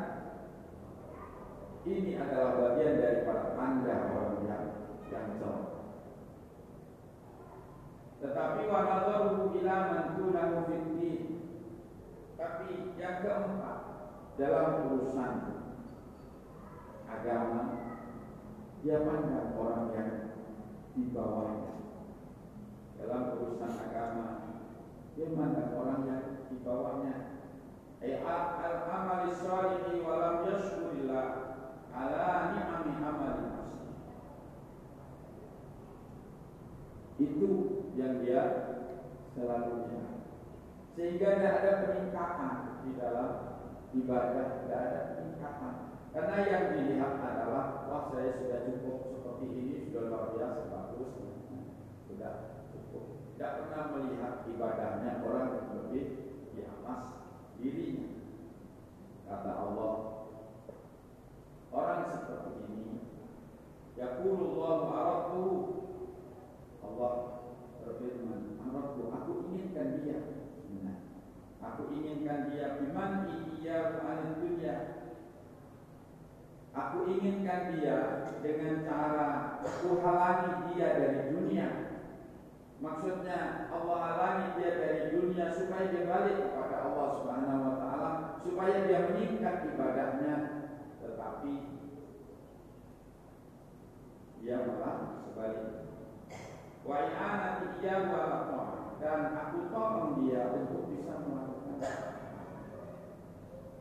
ini 1.90 2.14
adalah 2.20 2.52
bagian 2.56 3.02
daripada 3.02 3.58
tanda 3.58 3.96
orang 4.16 4.44
yang 4.46 4.66
yang. 5.10 5.60
Tetapi 8.20 8.62
wa 8.68 8.80
nadharuhu 8.84 9.56
ila 9.60 9.76
man 9.92 10.06
tunahu 10.20 10.58
Tapi 12.40 12.70
yang 12.96 13.16
keempat 13.24 13.80
dalam 14.40 14.88
urusan 14.88 15.34
agama 17.10 17.62
dia 18.80 19.04
pandang 19.04 19.52
orang 19.60 19.92
yang 19.92 20.10
di 20.96 21.04
bawahnya. 21.12 21.89
Dalam 23.00 23.40
urusan 23.40 23.74
agama 23.80 24.28
dia 25.20 25.36
pandang 25.36 25.76
orang 25.76 26.02
yang 26.08 26.24
di 26.48 26.56
bawahnya. 26.64 27.44
Ai 28.00 28.24
al-amal 28.24 29.28
salihi 29.36 30.00
wa 30.00 30.16
lam 30.16 30.36
yashkurillah 30.48 31.28
ala 31.92 32.56
ni'ami 32.56 32.92
amali 33.04 33.48
Itu 37.20 37.48
yang 38.00 38.24
dia 38.24 38.44
selalunya. 39.36 40.24
Sehingga 40.96 41.28
tidak 41.36 41.56
ada 41.60 41.72
peningkatan 41.84 42.56
di 42.88 42.92
dalam 42.96 43.32
ibadah, 43.92 44.64
tidak 44.64 44.80
ada 44.80 45.00
peningkatan. 45.20 45.74
Karena 46.16 46.38
yang 46.48 46.66
dilihat 46.80 47.14
adalah, 47.20 47.84
wah 47.92 48.08
saya 48.08 48.40
sudah 48.40 48.60
cukup 48.72 48.98
seperti 49.12 49.46
ini, 49.52 49.76
sudah 49.92 50.02
luar 50.08 50.24
biasa, 50.32 50.62
bagus, 50.72 51.12
sudah. 52.08 52.49
Tidak 53.40 53.72
pernah 53.72 53.96
melihat 53.96 54.44
ibadahnya 54.52 55.24
orang 55.24 55.48
yang 55.56 55.72
lebih 55.80 56.06
di 56.52 56.60
atas 56.60 57.24
dirinya. 57.56 58.12
Kata 59.24 59.52
Allah, 59.56 59.96
orang 61.72 62.04
seperti 62.12 62.68
ini, 62.68 63.00
Yaqulullahu 63.96 64.92
aradtuhu 64.92 65.56
Allah 66.84 67.14
berfirman, 67.80 68.60
"Amartu 68.60 69.08
aku 69.08 69.32
inginkan 69.48 70.04
dia." 70.04 70.20
Nah, 70.84 71.00
aku 71.64 71.96
inginkan 71.96 72.52
dia 72.52 72.76
biman 72.76 73.24
iya 73.56 74.04
an 74.04 74.36
dunia. 74.36 74.76
Aku 76.76 77.08
inginkan 77.08 77.80
dia 77.80 78.28
dengan 78.44 78.84
cara 78.84 79.64
aku 79.64 80.04
halangi 80.04 80.76
dia 80.76 80.88
dari 80.92 81.32
dunia. 81.32 81.89
Maksudnya 82.80 83.68
Allah 83.76 84.00
halangi 84.08 84.48
dia 84.56 84.72
dari 84.80 85.12
dunia 85.12 85.52
supaya 85.52 85.92
dia 85.92 86.08
balik 86.08 86.38
kepada 86.48 86.76
Allah 86.88 87.08
Subhanahu 87.20 87.60
wa 87.68 87.76
taala, 87.76 88.12
supaya 88.40 88.88
dia 88.88 89.00
meningkat 89.12 89.68
ibadahnya, 89.76 90.36
tetapi 91.04 91.54
dia 94.40 94.58
malah 94.64 95.20
sebaliknya. 95.28 95.92
Wa 96.88 96.96
i'anati 97.04 97.84
iyyahu 97.84 98.16
ala 98.16 98.40
dan 99.00 99.32
aku 99.32 99.72
tolong 99.72 100.24
dia 100.24 100.52
untuk 100.52 100.92
bisa 100.92 101.24
melakukan 101.24 102.20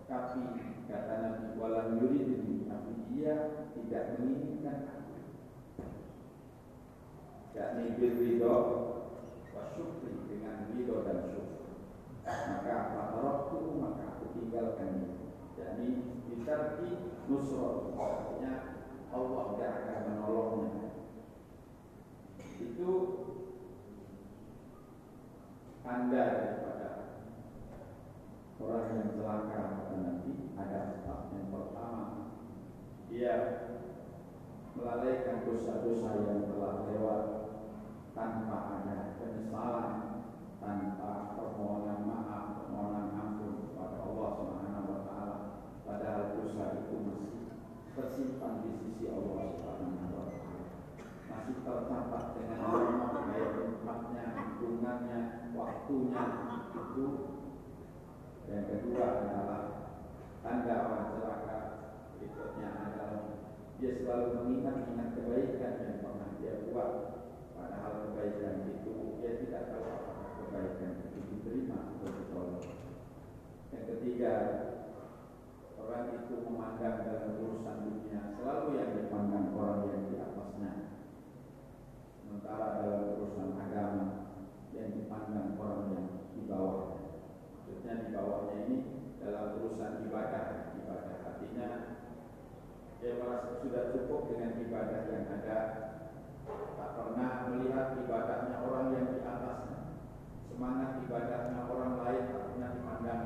tapi 0.09 0.43
kata 0.89 1.15
Nabi 1.21 1.47
walam 1.59 2.01
yuridni 2.01 2.65
tapi 2.65 2.93
dia 3.13 3.67
tidak 3.75 4.17
menginginkan 4.17 4.98
yakni 7.59 7.99
ridho 7.99 8.55
wa 9.51 9.63
syukri 9.75 10.15
dengan 10.31 10.71
ridho 10.71 11.03
dan 11.03 11.27
syukur 11.27 11.59
maka 12.29 12.93
fataroktu 12.93 13.81
maka 13.81 14.03
aku 14.17 14.25
tinggalkan 14.37 15.01
dia. 15.01 15.17
Yakni 15.59 15.89
bitarki 16.29 16.89
nusrat 17.27 17.97
artinya 17.97 18.53
Allah 19.09 19.43
tidak 19.57 19.73
akan 19.73 20.01
menolongnya. 20.13 20.87
Itu 22.61 22.91
tanda 25.81 26.23
daripada 26.37 26.89
orang 28.61 28.87
yang 28.93 29.09
celaka 29.17 29.61
kata 29.73 29.97
Nabi 29.97 30.33
ada 30.61 30.81
sebab 30.93 31.21
yang 31.33 31.49
pertama. 31.49 32.07
Dia 33.09 33.35
melalaikan 34.77 35.49
dosa-dosa 35.49 36.11
yang 36.29 36.45
telah 36.45 36.85
lewat 36.93 37.48
tanpa 38.19 38.83
ada 38.83 39.15
penyesalan 39.15 40.27
tanpa 40.59 41.39
permohonan 41.39 42.03
maaf 42.03 42.45
permohonan 42.59 43.15
ampun 43.15 43.71
kepada 43.71 44.03
Allah 44.03 44.29
Subhanahu 44.35 44.91
wa 44.91 45.01
taala. 45.07 45.39
Padahal 45.87 46.35
dosa 46.35 46.83
itu 46.83 46.99
masih 47.07 47.35
tersimpan 47.95 48.67
di 48.67 48.71
sisi 48.83 49.07
Allah 49.07 49.55
Subhanahu 49.55 50.11
wa 50.19 50.25
taala. 50.35 50.67
Masih 51.31 51.57
tercatat 51.63 52.25
dengan 52.35 52.59
norma 52.59 53.07
baik 53.31 53.51
tempatnya, 53.55 54.25
hitungannya, 54.35 55.19
waktunya 55.55 56.23
itu. 56.75 57.07
Yang 58.51 58.65
kedua 58.67 59.05
adalah 59.15 59.63
tanda 60.43 60.75
orang 60.75 61.07
celaka. 61.15 61.59
Berikutnya 62.19 62.69
adalah 62.83 63.39
dia 63.79 63.91
selalu 63.95 64.27
mengingat-ingat 64.43 65.09
kebaikan 65.15 65.75
yang 65.87 65.97
pernah 66.03 66.29
dia 66.43 66.67
buat 66.67 67.18
padahal 67.79 68.11
kebaikan 68.11 68.75
itu 68.75 69.23
dia 69.23 69.39
tidak 69.39 69.71
tahu 69.71 69.87
kebaikan 70.43 70.99
itu 70.99 71.19
diterima 71.31 71.95
atau 71.95 72.11
ditolak. 72.11 72.67
Yang 73.71 73.85
ketiga 73.95 74.35
orang 75.79 76.11
itu 76.19 76.35
memandang 76.43 77.07
dalam 77.07 77.39
urusan 77.39 77.77
dunia 77.87 78.35
selalu 78.35 78.67
yang 78.83 78.91
dipandang 78.99 79.55
orang 79.55 79.87
yang 79.95 80.03
di 80.11 80.15
atasnya. 80.19 80.73
Sementara 82.19 82.67
dalam 82.83 83.03
urusan 83.15 83.51
agama 83.55 84.07
yang 84.75 84.91
dipandang 84.99 85.55
orang 85.55 85.87
yang 85.95 86.07
di 86.35 86.43
bawah 86.51 86.99
maksudnya 86.99 87.95
di 88.03 88.09
bawahnya 88.11 88.55
ini 88.67 88.77
dalam 89.23 89.55
urusan 89.55 90.03
ibadah 90.11 90.75
ibadah 90.83 91.17
artinya 91.31 91.69
dia 92.99 93.23
merasa 93.23 93.63
sudah 93.63 93.95
cukup 93.95 94.35
dengan 94.35 94.59
ibadah 94.67 95.01
yang 95.07 95.27
ada 95.31 95.88
tak 96.77 96.91
pernah 96.97 97.31
melihat 97.51 97.87
ibadahnya 98.01 98.57
orang 98.65 98.87
yang 98.95 99.07
di 99.13 99.19
atasnya 99.23 99.79
semangat 100.49 100.91
ibadahnya 101.07 101.61
orang 101.69 101.93
lain 102.03 102.23
tak 102.33 102.43
pernah 102.51 102.71
dipandang 102.75 103.23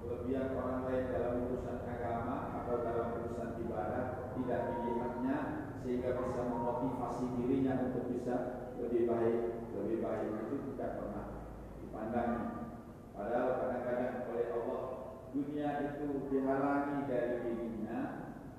kelebihan 0.00 0.48
orang 0.58 0.80
lain 0.88 1.04
dalam 1.12 1.34
urusan 1.46 1.78
agama 1.86 2.36
atau 2.62 2.76
dalam 2.82 3.08
urusan 3.20 3.50
ibadah 3.62 4.04
tidak 4.34 4.60
dilihatnya 4.74 5.36
sehingga 5.80 6.10
bisa 6.18 6.42
memotivasi 6.44 7.24
dirinya 7.40 7.74
untuk 7.88 8.04
bisa 8.12 8.36
lebih 8.76 9.08
baik, 9.08 9.38
lebih 9.76 9.98
baik 10.04 10.28
itu 10.48 10.56
tidak 10.72 10.90
pernah 11.00 11.26
dipandang. 11.80 12.32
Padahal 13.12 13.50
kadang-kadang 13.60 14.14
oleh 14.32 14.46
Allah 14.56 14.82
dunia 15.30 15.70
itu 15.94 16.06
dihalangi 16.26 16.98
dari 17.06 17.34
dirinya 17.46 18.00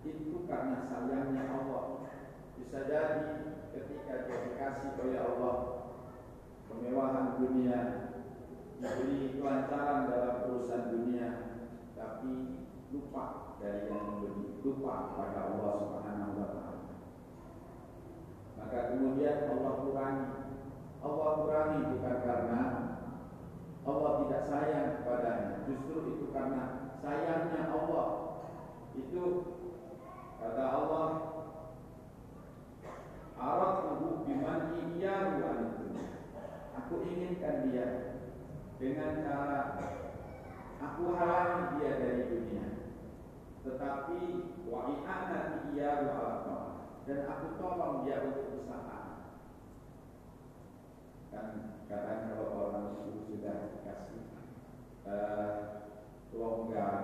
itu 0.08 0.48
karena 0.48 0.88
sayangnya 0.88 1.44
Allah. 1.52 2.08
Bisa 2.56 2.80
jadi 2.88 3.26
ketika 3.72 4.28
dia 4.28 4.38
dikasih 4.52 5.00
oleh 5.00 5.20
Allah 5.20 5.56
kemewahan 6.68 7.40
dunia, 7.40 7.80
diberi 8.80 9.40
kelancaran 9.40 10.12
dalam 10.12 10.36
urusan 10.52 10.84
dunia, 10.92 11.28
tapi 11.96 12.32
lupa 12.92 13.56
dari 13.64 13.88
yang 13.88 14.04
memberi, 14.04 14.60
lupa 14.60 15.16
pada 15.16 15.40
Allah 15.56 15.72
Subhanahu 15.80 16.34
wa 16.36 16.48
taala. 16.52 16.92
Maka 18.60 18.80
kemudian 18.96 19.38
Allah 19.48 19.74
kurangi. 19.88 20.28
Allah 21.02 21.30
kurangi 21.42 21.80
bukan 21.98 22.18
karena 22.22 22.62
Allah 23.82 24.12
tidak 24.22 24.42
sayang 24.46 24.88
kepadanya. 25.02 25.66
Justru 25.66 25.96
itu 26.14 26.26
karena 26.30 26.94
sayangnya 27.02 27.62
Allah. 27.74 28.08
Itu 28.94 29.24
kata 30.38 30.66
Allah 30.68 31.08
Biman 34.22 34.62
iyyahu 34.78 35.42
Aku 36.78 36.94
inginkan 37.02 37.74
dia 37.74 37.88
dengan 38.78 39.26
cara 39.26 39.62
aku 40.78 41.18
halangi 41.18 41.82
dia 41.82 41.92
dari 41.98 42.22
dunia. 42.30 42.66
Tetapi 43.66 44.20
wa'i'an 44.70 45.22
dan 47.12 47.20
aku 47.26 47.48
tolong 47.58 48.06
dia 48.06 48.22
untuk 48.30 48.62
usaha. 48.62 49.26
Kan 51.34 51.48
kadang 51.90 52.22
kalau 52.30 52.48
orang 52.54 52.88
sudah 53.26 53.74
dikasih 53.74 54.22
uh, 55.10 55.50
longgar, 56.30 56.98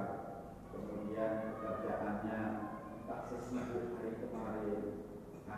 kemudian 0.69 1.57
pekerjaannya 1.57 2.39
tak 3.09 3.21
sesibuk 3.25 3.97
hari 3.97 4.21
kemarin, 4.21 5.06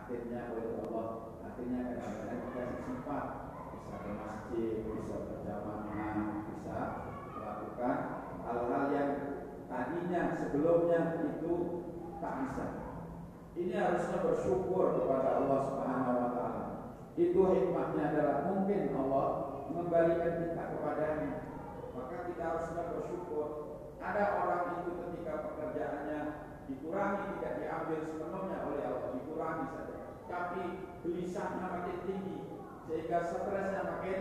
akhirnya 0.10 0.50
oleh 0.50 0.74
Allah, 0.90 1.38
akhirnya 1.46 1.82
kadang-kadang 1.94 2.42
kita 2.50 2.82
sempat 2.82 3.26
bisa 3.70 3.94
ke 4.02 4.12
masjid, 4.18 4.74
bisa 4.90 5.16
berjamaah, 5.22 6.18
bisa 6.50 6.78
melakukan 7.38 7.96
hal-hal 8.42 8.84
yang 8.90 9.12
tadinya 9.70 10.22
sebelumnya 10.34 11.02
itu 11.30 11.54
tak 12.18 12.34
bisa. 12.42 12.66
Ini 13.54 13.74
harusnya 13.78 14.18
bersyukur 14.26 14.98
kepada 14.98 15.46
Allah 15.46 15.60
Subhanahu 15.70 16.18
wa 16.18 16.30
taala. 16.34 16.64
Itu 17.14 17.46
hikmahnya 17.46 18.04
adalah 18.10 18.38
mungkin 18.50 18.90
Allah 18.98 19.28
mengembalikan 19.70 20.42
kita 20.42 20.64
kepadanya. 20.74 21.54
Maka 21.94 22.16
kita 22.34 22.42
harusnya 22.50 22.98
bersyukur. 22.98 23.46
Ada 24.02 24.42
orang 24.42 24.64
itu 24.74 24.90
ketika 25.06 25.54
pekerjaannya 25.54 26.20
dikurangi 26.66 27.38
tidak 27.38 27.54
diambil 27.62 28.00
sepenuhnya 28.10 28.58
oleh 28.66 28.82
Allah, 28.90 29.10
dikurangi 29.14 29.66
saja. 29.70 29.89
Tapi 30.40 30.64
gelisahnya 31.04 31.68
makin 31.68 32.00
tinggi 32.08 32.40
sehingga 32.88 33.28
stresnya 33.28 33.84
makin 33.84 34.20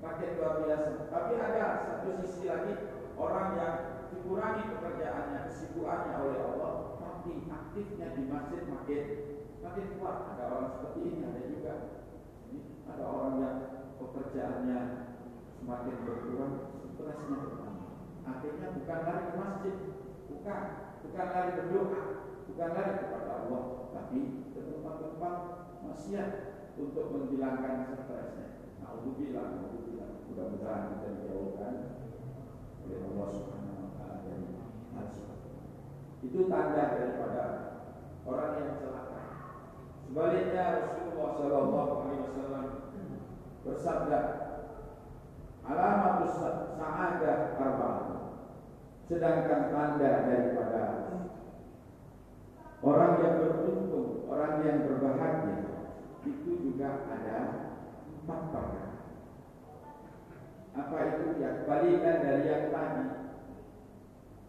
makin 0.00 0.30
luar 0.40 0.64
biasa. 0.64 1.12
Tapi 1.12 1.32
ada 1.36 1.66
satu 1.84 2.16
sisi 2.24 2.48
lagi 2.48 2.72
orang 3.20 3.48
yang 3.60 3.76
dikurangi 4.08 4.72
pekerjaannya, 4.72 5.52
kesibukannya 5.52 6.14
oleh 6.16 6.38
Allah, 6.40 6.72
tapi 6.96 7.44
aktifnya 7.44 8.16
di 8.16 8.24
masjid 8.24 8.64
makin 8.72 9.02
makin 9.60 9.86
kuat. 10.00 10.16
Ada 10.32 10.44
orang 10.48 10.68
seperti 10.72 10.98
ini, 11.04 11.20
ada 11.28 11.40
juga. 11.44 11.74
Ada 12.88 13.04
orang 13.04 13.34
yang 13.44 13.56
pekerjaannya 14.00 14.80
semakin 15.60 15.96
berkurang, 16.08 16.54
stresnya 16.88 17.36
bertambah. 17.36 17.92
Akhirnya 18.24 18.68
bukan 18.80 19.00
lari 19.04 19.24
ke 19.28 19.34
masjid, 19.36 19.76
bukan, 20.24 20.62
bukan 21.04 21.26
lari 21.36 21.50
berdoa, 21.52 22.02
bukan 22.48 22.70
lari 22.72 22.92
kepada 22.96 23.30
Allah, 23.44 23.62
tapi 23.92 24.39
tempat-tempat 25.00 25.36
maksiat 25.80 26.30
untuk 26.76 27.08
menghilangkan 27.08 27.96
stresnya. 28.04 28.68
Alhamdulillah, 28.84 29.44
alhamdulillah. 29.48 30.08
Mudah-mudahan 30.28 30.82
kita 30.92 31.06
dijauhkan 31.16 31.74
oleh 32.84 32.98
Allah 33.08 33.28
Subhanahu 33.32 33.80
wa 33.80 33.90
taala 33.96 34.16
dari 34.28 34.44
hal 34.92 35.06
Itu 36.20 36.40
tanda 36.52 36.84
daripada 37.00 37.44
orang 38.28 38.52
yang 38.60 38.72
celaka. 38.76 39.24
Sebaliknya 40.04 40.64
Rasulullah 40.84 41.28
Shallallahu 41.32 41.92
Alaihi 42.04 42.22
Wasallam 42.28 42.66
bersabda, 43.64 44.20
alamat 45.64 46.16
sa'adah 46.28 47.36
arba'ah. 47.56 48.20
Sedangkan 49.08 49.72
tanda 49.74 50.10
daripada 50.28 50.82
orang 52.80 53.12
yang 53.20 53.34
beruntung, 53.42 53.69
orang 54.30 54.62
yang 54.62 54.78
berbahagia 54.86 55.58
itu 56.22 56.50
juga 56.70 57.10
ada 57.10 57.38
empat 58.22 58.40
perkara. 58.54 58.90
Apa 60.70 60.96
itu 61.10 61.24
ya 61.42 61.48
kebalikan 61.62 62.16
dari 62.22 62.46
yang 62.46 62.64
tadi? 62.70 63.04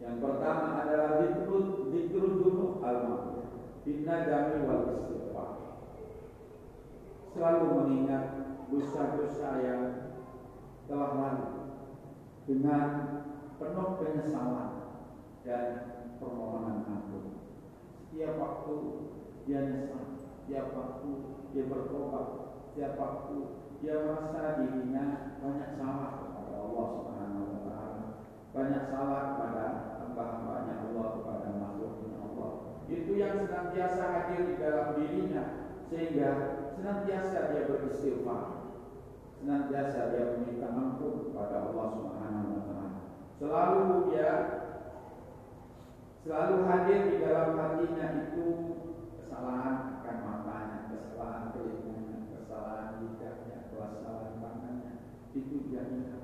Yang 0.02 0.16
pertama 0.22 0.86
adalah 0.86 1.10
zikrul 1.26 1.90
zikrul 1.90 2.30
dulu 2.46 2.66
al 2.86 2.98
Inna 3.82 4.16
jami 4.30 4.70
wal 4.70 4.94
istighfar. 4.94 5.50
Selalu 7.34 7.66
mengingat 7.82 8.26
dosa-dosa 8.70 9.50
yang 9.66 9.82
telah 10.86 11.12
lalu 11.18 11.50
dengan 12.46 12.90
penuh 13.58 13.90
penyesalan 13.98 14.70
dan 15.42 15.66
permohonan 16.22 16.86
ampun. 16.86 17.42
Setiap 17.98 18.38
waktu 18.38 18.76
dia 19.46 19.60
nyesal, 19.66 20.14
setiap 20.18 20.74
waktu 20.78 21.12
dia 21.52 21.64
bertobat, 21.68 22.28
setiap 22.72 22.94
waktu 22.98 23.38
dia 23.82 23.98
merasa 24.06 24.62
dirinya 24.62 25.36
banyak 25.42 25.70
salah 25.74 26.12
kepada 26.22 26.56
Allah 26.62 26.86
Subhanahu 26.94 27.46
wa 27.50 27.60
taala. 27.66 28.06
Banyak 28.54 28.84
salah 28.94 29.22
kepada 29.34 29.66
hamba-hambanya 30.06 30.76
Allah 30.86 31.08
kepada 31.18 31.48
makhluknya 31.58 32.18
Allah. 32.22 32.52
Itu 32.86 33.12
yang 33.18 33.42
senantiasa 33.42 34.04
hadir 34.14 34.42
di 34.54 34.56
dalam 34.62 34.88
dirinya 35.02 35.44
sehingga 35.89 36.30
senantiasa 36.78 37.38
dia 37.50 37.66
beristighfar. 37.66 38.70
Senantiasa 39.42 40.14
dia 40.14 40.38
meminta 40.38 40.70
ampun 40.70 41.34
kepada 41.34 41.74
Allah 41.74 41.88
Subhanahu 41.98 42.48
wa 42.54 42.62
taala. 42.70 43.00
Selalu 43.42 43.82
dia 44.14 44.32
selalu 46.22 46.56
hadir 46.70 47.00
di 47.10 47.16
dalam 47.26 47.58
hatinya 47.58 48.08
itu 48.30 48.46
kesalahan 49.42 50.06
akan 50.06 50.18
matanya, 50.22 50.78
kesalahan 50.94 51.46
telinganya, 51.50 52.18
kesalahan 52.30 52.89
lidahnya, 53.02 53.58
kesalahan 53.74 54.34
tangannya, 54.38 54.94
itu 55.34 55.56
dia 55.66 55.82
ingat 55.89 56.22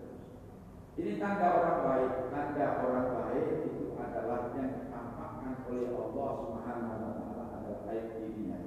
Ini 1.01 1.17
tanda 1.17 1.47
orang 1.57 1.79
baik, 1.81 2.13
tanda 2.29 2.65
orang 2.85 3.09
baik 3.17 3.45
itu 3.73 3.97
adalah 3.97 4.53
yang 4.53 4.69
ditampakkan 4.69 5.65
oleh 5.65 5.97
Allah 5.97 6.29
Subhanahu 6.45 6.93
wa 6.93 7.13
taala 7.17 7.43
adalah 7.57 7.89
aib 7.89 8.05
dirinya, 8.21 8.57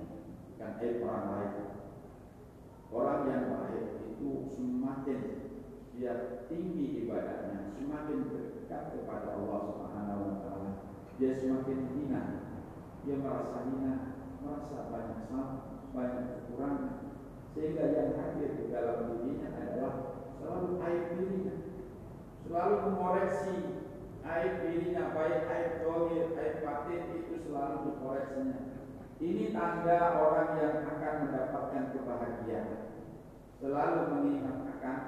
bukan 0.50 0.70
aib 0.82 0.98
orang 1.06 1.26
lain. 1.30 1.54
Orang 2.90 3.20
yang 3.30 3.44
baik 3.54 3.86
itu 4.02 4.30
semakin 4.50 5.18
dia 5.94 6.42
tinggi 6.50 7.06
ibadahnya, 7.06 7.70
semakin 7.78 8.18
dekat 8.34 8.98
kepada 8.98 9.30
Allah 9.30 9.58
Subhanahu 9.62 10.22
wa 10.26 10.36
taala, 10.42 10.70
dia 11.22 11.38
semakin 11.38 11.78
hina, 11.94 12.22
dia 13.06 13.14
merasa 13.14 13.62
hina, 13.66 14.19
merasa 14.50 14.90
banyak 14.90 15.20
salah, 15.30 15.62
banyak 15.94 16.24
kekurangan, 16.34 17.14
sehingga 17.54 17.84
yang 17.94 18.10
hadir 18.18 18.50
di 18.58 18.64
dalam 18.74 18.98
dirinya 19.06 19.48
adalah 19.54 19.94
selalu 20.34 20.82
aib 20.82 21.04
dirinya, 21.14 21.54
selalu 22.42 22.74
mengoreksi 22.90 23.56
aib 24.26 24.54
dirinya, 24.66 25.14
baik 25.14 25.46
aib 25.46 25.70
dohir, 25.86 26.26
aib 26.34 26.56
batin 26.66 27.02
itu 27.14 27.34
selalu 27.46 27.94
dikoreksinya. 27.94 28.58
Ini 29.20 29.52
tanda 29.54 29.98
orang 30.18 30.50
yang 30.58 30.76
akan 30.96 31.14
mendapatkan 31.28 31.84
kebahagiaan. 31.92 32.96
Selalu 33.60 34.00
mengingat 34.16 34.58
akan 34.80 34.98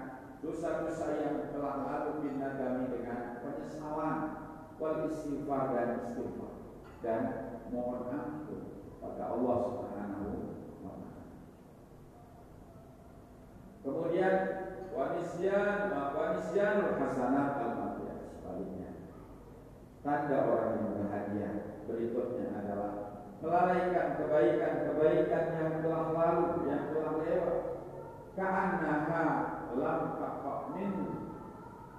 dosa-dosa 0.45 1.07
yang 1.19 1.49
telah 1.49 1.89
lalu 1.89 2.29
binadami 2.29 2.93
dengan 2.93 3.41
penyesalan, 3.41 4.19
wal 4.77 5.09
istighfar 5.09 5.73
dan 5.73 5.89
istighfar 6.05 6.53
dan 7.03 7.23
mohon 7.75 8.07
ampun 8.15 8.62
pada 9.03 9.35
Allah 9.35 9.57
Subhanahu 9.67 10.31
wa 10.87 10.93
taala. 11.03 11.23
Kemudian 13.83 14.35
wanisyan 14.95 15.91
wanisyanul 15.91 16.95
hasanat 17.03 17.51
al 17.59 17.73
sebaliknya. 18.31 18.91
Tanda 20.07 20.39
orang 20.47 20.73
yang 20.79 20.95
bahagia 21.03 21.51
berikutnya 21.91 22.47
adalah 22.63 22.93
melalaikan 23.43 24.23
kebaikan-kebaikan 24.23 25.45
yang 25.59 25.73
telah 25.83 26.07
lalu, 26.15 26.71
yang 26.71 26.95
telah 26.95 27.15
lewat. 27.19 27.59
Ka'annaha 28.33 29.25
lam 29.77 30.01
min 30.73 30.93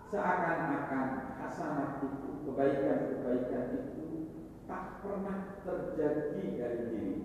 seakan-akan 0.10 1.08
hasanat 1.38 2.02
itu, 2.02 2.30
kebaikan-kebaikan 2.48 3.66
itu 3.76 4.03
tak 4.74 5.06
pernah 5.06 5.38
terjadi 5.62 6.42
dari 6.58 6.82
diri. 6.90 7.16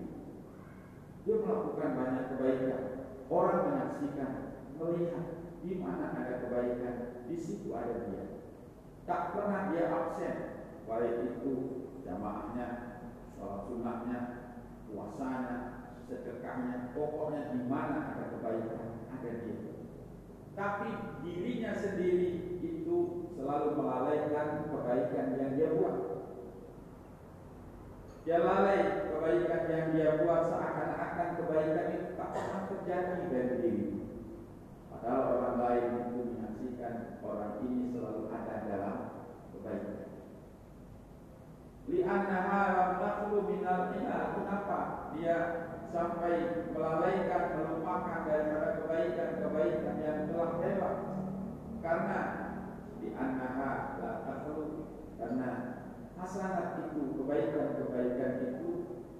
Dia 1.25 1.37
melakukan 1.41 1.97
banyak 1.97 2.25
kebaikan. 2.37 2.83
Orang 3.33 3.73
menyaksikan, 3.73 4.33
melihat 4.77 5.25
di 5.65 5.81
mana 5.81 6.13
ada 6.13 6.45
kebaikan, 6.45 7.25
di 7.25 7.37
situ 7.41 7.73
ada 7.73 8.05
dia. 8.05 8.45
Tak 9.09 9.33
pernah 9.33 9.73
dia 9.73 9.89
absen, 9.89 10.37
baik 10.85 11.41
itu 11.41 11.53
jamaahnya, 12.05 13.01
sholat 13.33 13.65
sunnahnya, 13.65 14.21
puasanya, 14.93 15.57
sedekahnya, 16.05 16.93
pokoknya 16.93 17.57
di 17.57 17.65
mana 17.65 18.13
ada 18.13 18.25
kebaikan, 18.37 19.09
ada 19.09 19.31
dia. 19.41 19.73
Tapi 20.53 20.89
dirinya 21.25 21.73
sendiri 21.73 22.61
itu 22.61 22.97
selalu 23.33 23.69
melalaikan 23.81 24.69
kebaikan 24.69 25.27
yang 25.41 25.53
dia 25.57 25.73
buat. 25.81 26.18
Dia 28.29 28.45
lalai 28.45 29.09
kebaikan 29.09 29.72
yang 29.72 29.87
dia 29.97 30.20
buat 30.20 30.53
seakan-akan 30.53 31.29
kebaikan 31.41 31.87
itu 31.97 32.12
tak 32.12 32.29
pernah 32.37 32.61
terjadi 32.68 33.24
dari 33.33 33.57
diri. 33.64 33.87
Padahal 34.93 35.24
orang 35.41 35.57
lain 35.64 35.87
itu 35.97 36.18
menyaksikan 36.37 37.24
orang 37.24 37.57
ini 37.64 37.89
selalu 37.89 38.29
ada 38.29 38.68
dalam 38.68 38.97
kebaikan. 39.57 40.12
Li'annaha 41.89 42.61
lam 42.76 42.91
takhlu 43.01 43.49
minal 43.49 43.97
Kenapa? 43.97 44.81
Dia 45.16 45.37
sampai 45.89 46.68
melalaikan, 46.76 47.45
melupakan 47.57 48.29
daripada 48.29 48.76
kebaikan-kebaikan 48.76 49.97
yang 50.05 50.18
telah 50.29 50.53
lewat. 50.61 50.97
Karena 51.81 52.20
di 53.01 53.09
annaha 53.16 53.97
la 54.05 54.12
takhlu 54.29 54.85
karena 55.16 55.78
hasanat 56.19 56.91
itu, 56.91 57.14
kebaikan-kebaikan 57.23 58.33
itu 58.43 58.71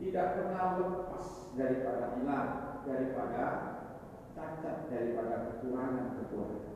tidak 0.03 0.26
pernah 0.34 0.78
lepas 0.78 1.26
daripada 1.55 2.18
hilang, 2.18 2.51
daripada 2.86 3.44
cacat, 4.34 4.76
daripada 4.90 5.34
kekurangan-kekurangan. 5.59 6.66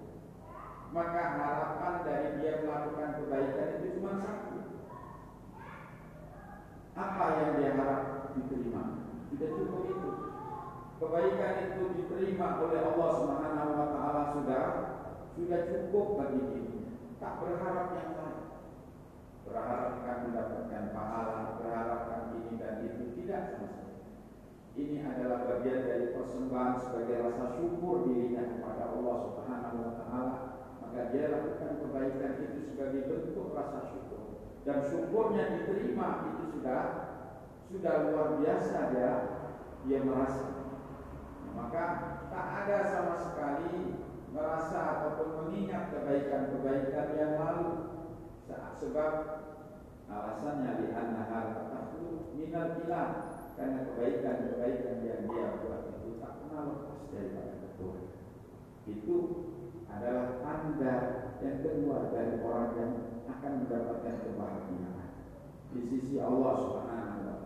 Maka 0.93 1.23
harapan 1.41 1.95
dari 2.05 2.31
dia 2.39 2.62
melakukan 2.62 3.11
kebaikan 3.23 3.68
itu 3.81 3.87
cuma 3.97 4.12
satu. 4.20 4.57
Apa 6.93 7.25
yang 7.41 7.51
dia 7.57 7.70
harap 7.81 8.03
diterima? 8.37 9.09
Tidak 9.33 9.51
cukup 9.57 9.83
itu. 9.89 10.11
Kebaikan 11.01 11.55
itu 11.73 11.83
diterima 11.97 12.61
oleh 12.61 12.81
Allah 12.93 13.11
Subhanahu 13.25 13.70
wa 13.73 13.87
taala 13.97 14.23
sudah 14.37 14.64
sudah 15.33 15.61
cukup 15.73 16.07
bagi 16.20 16.39
dirinya. 16.45 16.93
Tak 17.16 17.41
berharap 17.41 17.89
yang. 17.97 18.22
Berharap 19.53 20.01
akan 20.01 20.19
mendapatkan 20.33 20.85
pahala, 20.97 21.61
berharap 21.61 21.99
akan 22.09 22.23
ini 22.41 22.57
dan 22.57 22.81
itu 22.89 23.05
tidak 23.21 23.53
sama. 23.53 23.69
Ini 24.73 25.05
adalah 25.05 25.45
bagian 25.45 25.85
dari 25.85 26.17
persembahan 26.17 26.81
sebagai 26.81 27.21
rasa 27.21 27.61
syukur 27.61 28.09
dirinya 28.09 28.49
kepada 28.49 28.97
Allah 28.97 29.17
Subhanahu 29.29 29.77
wa 29.85 29.93
taala. 30.01 30.35
Maka 30.81 31.13
dia 31.13 31.29
lakukan 31.29 31.85
kebaikan 31.85 32.33
itu 32.41 32.59
sebagai 32.73 33.05
bentuk 33.05 33.53
rasa 33.53 33.93
syukur. 33.93 34.41
Dan 34.65 34.89
syukurnya 34.89 35.45
diterima 35.53 36.33
itu 36.33 36.57
sudah 36.57 36.83
sudah 37.69 37.95
luar 38.09 38.41
biasa 38.41 38.79
dia 38.97 39.13
dia 39.85 40.01
merasa. 40.01 40.49
Maka 41.53 41.85
tak 42.33 42.47
ada 42.65 42.79
sama 42.89 43.15
sekali 43.21 44.01
merasa 44.33 44.81
ataupun 44.97 45.29
mengingat 45.45 45.93
kebaikan-kebaikan 45.93 47.07
yang 47.21 47.33
lalu 47.37 47.91
sebab 48.81 49.12
alasannya 50.09 50.70
di 50.81 50.87
hal 50.93 51.09
taklu 51.73 52.33
minal 52.37 52.77
ilah 52.85 53.09
karena 53.57 53.85
kebaikan-kebaikan 53.89 54.97
yang 55.05 55.23
dia 55.29 55.47
buat 55.61 55.83
itu 55.93 56.20
tak 56.20 56.33
pernah 56.41 56.62
lepas 56.73 57.01
daripada 57.12 57.53
ketuhanan 57.61 58.12
itu 58.89 59.16
adalah 59.87 60.27
tanda 60.43 60.95
yang 61.39 61.57
kedua 61.62 62.11
dari 62.11 62.35
orang 62.43 62.70
yang 62.75 62.93
akan 63.29 63.53
mendapatkan 63.66 64.16
kebahagiaan 64.27 65.11
di 65.73 65.81
sisi 65.89 66.16
Allah 66.18 66.55
Subhanahu 66.59 67.20
wa. 67.25 67.37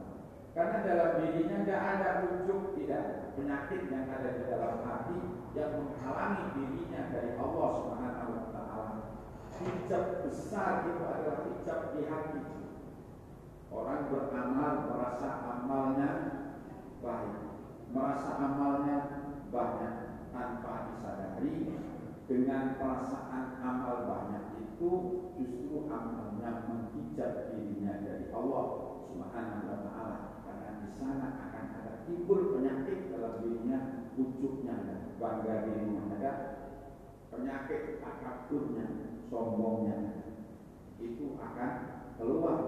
Karena 0.56 0.78
dalam 0.88 1.10
dirinya 1.20 1.56
tidak 1.68 1.82
ada 1.84 2.08
ujuk, 2.32 2.72
tidak 2.80 3.36
penyakit 3.36 3.92
yang 3.92 4.08
ada 4.08 4.28
di 4.40 4.42
dalam 4.48 4.80
hati 4.88 5.20
yang 5.52 5.70
menghalangi 5.76 6.44
dirinya 6.56 7.02
dari 7.12 7.30
Allah 7.36 7.68
Subhanahu. 7.76 8.15
Hijab 9.56 10.28
besar 10.28 10.84
itu 10.84 11.00
adalah 11.00 11.48
hijab 11.48 11.80
di 11.96 12.04
hati. 12.04 12.42
Orang 13.72 14.12
beramal 14.12 14.74
merasa 14.84 15.30
amalnya 15.48 16.10
baik, 17.00 17.36
merasa 17.88 18.30
amalnya 18.36 18.96
banyak 19.48 19.94
tanpa 20.28 20.92
disadari 20.92 21.72
dengan 22.28 22.76
perasaan 22.76 23.56
amal 23.64 23.96
banyak 24.04 24.44
itu 24.60 24.92
justru 25.40 25.88
amalnya 25.88 26.68
menghijab 26.68 27.56
dirinya 27.56 28.02
dari 28.04 28.28
Allah 28.36 28.64
Subhanahu 29.08 29.72
wa 29.72 29.78
taala. 29.88 30.18
Karena 30.44 30.70
di 30.84 30.88
sana 31.00 31.26
akan 31.48 31.66
ada 31.80 31.92
timbul 32.04 32.52
penyakit 32.52 33.08
dalam 33.08 33.40
dirinya 33.40 34.04
dan 34.16 34.80
bangga 35.16 35.54
dirinya. 35.64 36.02
Ada 36.16 36.32
penyakit 37.32 38.00
takaburnya 38.04 39.05
sombongnya 39.26 39.98
itu 41.02 41.36
akan 41.36 41.72
keluar 42.16 42.58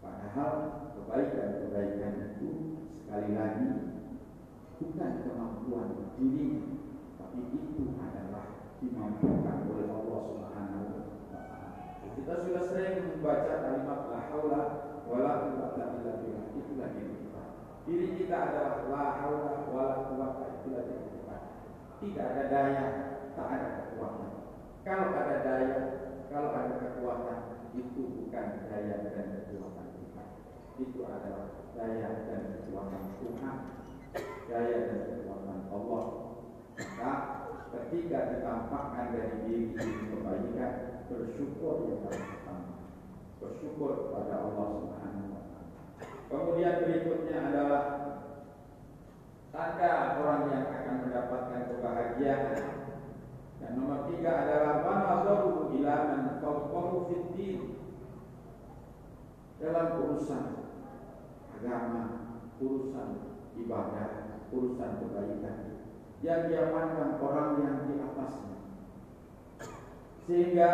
padahal 0.00 0.52
kebaikan-kebaikan 0.98 2.12
itu 2.34 2.48
sekali 3.04 3.30
lagi 3.36 3.68
bukan 4.80 5.12
kemampuan 5.22 5.88
dirinya 6.18 6.74
tapi 7.20 7.38
itu 7.54 7.82
adalah 7.98 8.74
dimampukan 8.78 9.56
oleh 9.70 9.88
Allah 9.90 10.20
Subhanahu 10.28 10.86
wa 10.86 11.02
taala. 11.32 11.68
Kita 12.14 12.32
sudah 12.46 12.62
sering 12.68 12.94
membaca 13.10 13.54
kalimat 13.64 14.00
la 14.12 14.20
haula 14.30 14.62
wala 15.06 15.32
quwwata 15.46 15.98
illa 15.98 16.12
billah. 16.20 16.44
Itulah 16.54 16.88
diri 16.94 17.14
kita. 17.22 17.42
Diri 17.86 18.06
kita 18.18 18.36
adalah 18.38 18.74
la 18.86 19.04
haula 19.22 19.52
wala 19.66 19.94
quwwata 20.10 20.44
illa 20.66 20.80
billah. 20.84 21.40
Tidak 22.02 22.22
ada 22.22 22.44
daya, 22.50 22.86
tak 23.32 23.46
ada 23.50 23.68
kekuatan. 23.88 24.33
Kalau 24.84 25.16
ada 25.16 25.36
daya, 25.40 25.78
kalau 26.28 26.50
ada 26.52 26.74
kekuatan, 26.76 27.40
itu 27.72 28.02
bukan 28.04 28.46
daya 28.68 28.96
dan 29.00 29.26
kekuatan 29.48 29.86
kita. 29.96 30.24
Itu 30.76 31.00
adalah 31.08 31.72
daya 31.72 32.08
dan 32.28 32.42
kekuatan 32.60 33.02
Tuhan. 33.24 33.56
Daya 34.44 34.76
dan 34.84 35.00
kekuatan 35.08 35.60
Allah 35.72 36.24
maka 36.74 37.12
ketika 37.70 38.34
ditampakkan 38.34 39.14
dari 39.14 39.36
diri 39.46 40.10
kebaikan 40.10 40.72
bersyukur 41.06 41.86
yang 41.86 42.02
pertama 42.02 42.90
bersyukur 43.38 44.08
kepada 44.08 44.34
Allah 44.42 44.66
Subhanahu 44.82 45.28
wa 45.30 45.42
taala. 45.46 45.82
Kemudian 46.26 46.74
berikutnya 46.82 47.38
adalah 47.50 47.82
tanda 49.54 49.90
orang 50.18 50.42
yang 50.50 50.64
akan 50.66 50.96
mendapatkan 51.06 51.62
kebahagiaan. 51.70 52.83
Dan 53.64 53.80
nomor 53.80 54.12
tiga 54.12 54.44
adalah 54.44 54.84
wanadharu 54.84 55.72
ila 55.80 55.94
man 56.12 56.22
fid 57.32 57.60
dalam 59.56 59.88
urusan 60.04 60.44
agama, 61.56 62.04
urusan 62.60 63.08
ibadah, 63.56 64.44
urusan 64.52 64.90
kebaikan 65.00 65.56
yang 66.20 66.52
dia 66.52 66.68
pandang 66.68 67.16
orang 67.20 67.50
yang 67.64 67.76
di 67.88 68.00
atasnya 68.00 68.54
sehingga 70.24 70.70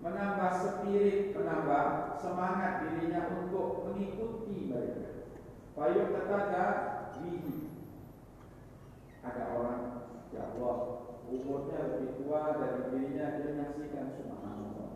menambah 0.00 0.52
spirit, 0.56 1.36
menambah 1.36 2.16
semangat 2.18 2.88
dirinya 2.88 3.28
untuk 3.38 3.86
mengikuti 3.86 4.66
mereka. 4.66 5.28
Payung 5.76 6.10
kata 6.12 6.68
bihi. 7.20 7.70
Ada 9.22 9.42
orang, 9.54 9.82
ya 10.34 10.50
Allah, 10.56 10.76
umurnya 11.32 11.78
lebih 11.88 12.10
tua 12.20 12.60
dari 12.60 12.80
dirinya, 12.92 13.26
dia 13.40 13.48
menyaksikan 13.48 14.06
subhanallah. 14.20 14.90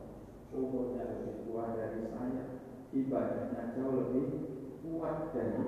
Umurnya 0.53 1.03
lebih 1.09 1.35
tua 1.49 1.65
dari 1.73 2.01
saya, 2.13 2.45
ibadahnya 2.93 3.73
jauh 3.73 3.95
lebih 3.97 4.27
kuat 4.85 5.33
dari 5.33 5.65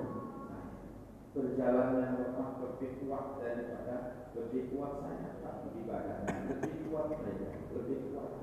berjalannya 1.29 2.07
lemah 2.17 2.49
lebih 2.57 3.05
kuat 3.05 3.37
daripada 3.37 4.25
lebih 4.33 4.73
kuat 4.73 5.05
saya 5.05 5.29
tapi 5.45 5.67
ibadahnya 5.85 6.35
lebih 6.49 6.89
kuat 6.89 7.05
mereka 7.13 7.53
lebih 7.69 7.97
kuat. 8.09 8.33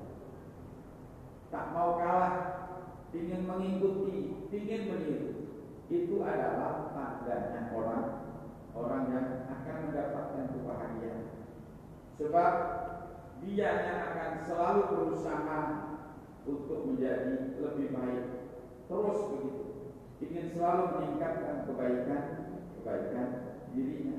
Tak 1.51 1.65
mau 1.75 1.99
kalah 1.99 2.35
ingin 3.11 3.43
mengikuti 3.43 4.47
ingin 4.51 4.81
meniru. 4.87 5.31
Itu 5.87 6.19
adalah 6.23 6.91
tandanya 6.91 7.71
orang 7.71 8.05
orang 8.75 9.03
yang 9.11 9.27
akan 9.47 9.75
mendapatkan 9.87 10.45
kebahagiaan 10.51 11.36
sebab 12.17 12.53
dia 13.45 13.69
yang 13.85 13.99
akan 14.11 14.31
selalu 14.43 14.81
berusaha 14.89 15.61
untuk 16.49 16.79
menjadi 16.89 17.57
lebih 17.61 17.93
baik 17.93 18.25
terus 18.87 19.19
begitu 19.29 19.67
ingin 20.17 20.45
selalu 20.49 20.83
meningkatkan 20.97 21.69
kebaikan 21.69 22.23
kebaikan 22.79 23.27
dirinya. 23.75 24.17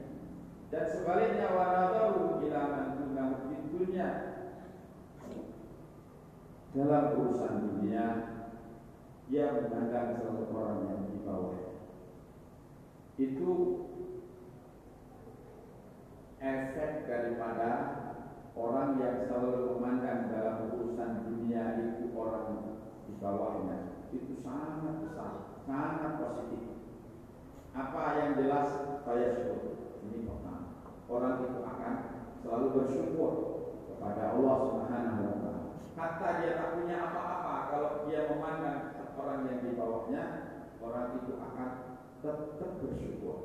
Dan 0.69 0.85
sebaliknya 0.85 1.57
wanadaru 1.57 2.45
ila 2.45 2.61
man 2.69 2.87
dunahu 3.01 3.35
dunia 3.73 4.09
dalam 6.77 7.05
urusan 7.17 7.55
dunia 7.65 8.07
ia 9.33 9.47
memandang 9.57 10.21
seseorang 10.21 10.81
yang 10.89 11.03
di 11.09 11.19
bawah. 11.25 11.59
Itu 13.19 13.51
efek 16.39 17.11
daripada 17.11 17.71
orang 18.55 18.99
yang 19.03 19.27
selalu 19.27 19.79
memandang 19.79 20.31
dalam 20.31 20.71
urusan 20.75 21.27
dunia 21.27 21.79
itu 21.79 22.15
orang 22.15 22.79
di 23.07 23.13
bawahnya 23.19 23.79
itu 24.15 24.39
sangat 24.41 25.05
besar, 25.05 25.61
sangat 25.67 26.17
positif 26.23 26.79
apa 27.79 28.03
yang 28.19 28.31
jelas 28.35 28.69
saya 29.07 29.29
syukur. 29.39 29.79
Ini 30.03 30.27
pertama. 30.27 30.83
Orang 31.07 31.47
itu 31.47 31.61
akan 31.63 31.95
selalu 32.43 32.67
bersyukur 32.75 33.33
kepada 33.87 34.35
Allah 34.35 34.57
Subhanahu 34.67 35.21
wa 35.23 35.37
taala. 35.39 35.63
Kata 35.95 36.29
dia 36.43 36.59
tak 36.59 36.71
punya 36.79 36.97
apa-apa 37.11 37.55
kalau 37.71 37.91
dia 38.07 38.31
memandang 38.31 38.99
orang 39.19 39.47
yang 39.51 39.59
di 39.63 39.71
bawahnya, 39.75 40.25
orang 40.83 41.23
itu 41.23 41.33
akan 41.39 41.71
tetap 42.23 42.71
bersyukur 42.83 43.37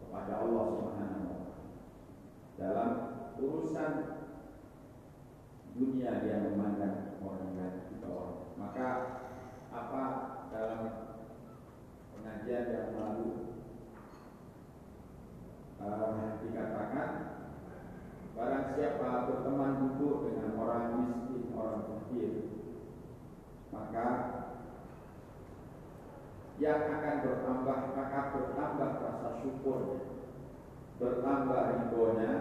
kepada 0.00 0.40
Allah 0.40 0.64
Subhanahu. 0.72 1.31
Dalam 2.62 2.90
urusan 3.42 3.92
dunia 5.74 6.22
dia 6.22 6.46
memandang 6.46 7.18
orang 7.18 7.58
lain 7.58 7.90
di 7.90 7.96
bawah. 7.98 8.54
Maka 8.54 8.88
apa 9.74 10.02
dalam 10.54 10.80
pengajian 12.14 12.70
yang 12.70 12.90
lalu 12.94 13.58
uh, 15.82 16.38
dikatakan 16.38 17.10
barang 18.38 18.66
siapa 18.78 19.26
berteman 19.26 19.72
duduk 19.82 20.30
dengan 20.30 20.54
orang 20.62 20.84
miskin, 21.02 21.50
orang 21.58 21.82
fakir, 21.90 22.32
maka 23.74 24.08
yang 26.62 26.78
akan 26.78 27.16
bertambah 27.26 27.78
maka 27.98 28.20
bertambah 28.30 28.90
rasa 29.02 29.28
syukurnya, 29.42 30.11
bertambah 31.02 31.62
ridhonya 31.66 32.32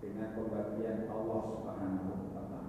dengan 0.00 0.28
pembagian 0.32 1.04
Allah 1.12 1.40
Subhanahu 1.52 2.32
wa 2.32 2.44
taala. 2.48 2.60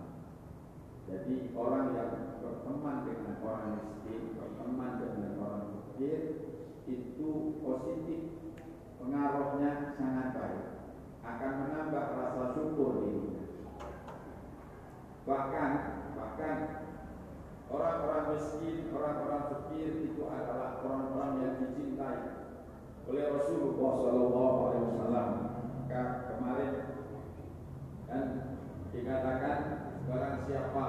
Jadi 1.07 1.55
orang 1.55 1.95
yang 1.95 2.11
berteman 2.43 3.07
dengan 3.07 3.39
orang 3.47 3.80
miskin, 3.80 4.36
berteman 4.36 4.91
dengan 4.99 5.32
orang 5.39 5.63
fakir 5.72 6.20
itu 6.84 7.30
positif 7.63 8.22
pengaruhnya 8.99 9.95
sangat 9.95 10.36
baik 10.36 10.65
akan 11.24 11.51
menambah 11.63 12.05
rasa 12.20 12.43
syukur 12.51 13.07
dirinya. 13.07 13.47
Bahkan 15.24 15.72
bahkan 16.11 16.57
orang-orang 17.72 18.36
miskin, 18.36 18.91
orang-orang 18.91 19.43
fakir 19.47 20.11
itu 20.11 20.24
adalah 20.28 20.84
orang-orang 20.84 21.32
yang 21.39 21.55
dicintai 21.63 22.36
oleh 23.08 23.26
Rasulullah 23.32 23.91
Shallallahu 24.03 24.58
Alaihi 24.68 24.86
Wasallam. 24.91 25.30
Maka 25.88 26.01
kemarin 26.28 26.72
dan 28.08 28.24
dikatakan 28.91 29.60
barang 30.08 30.38
siapa 30.47 30.86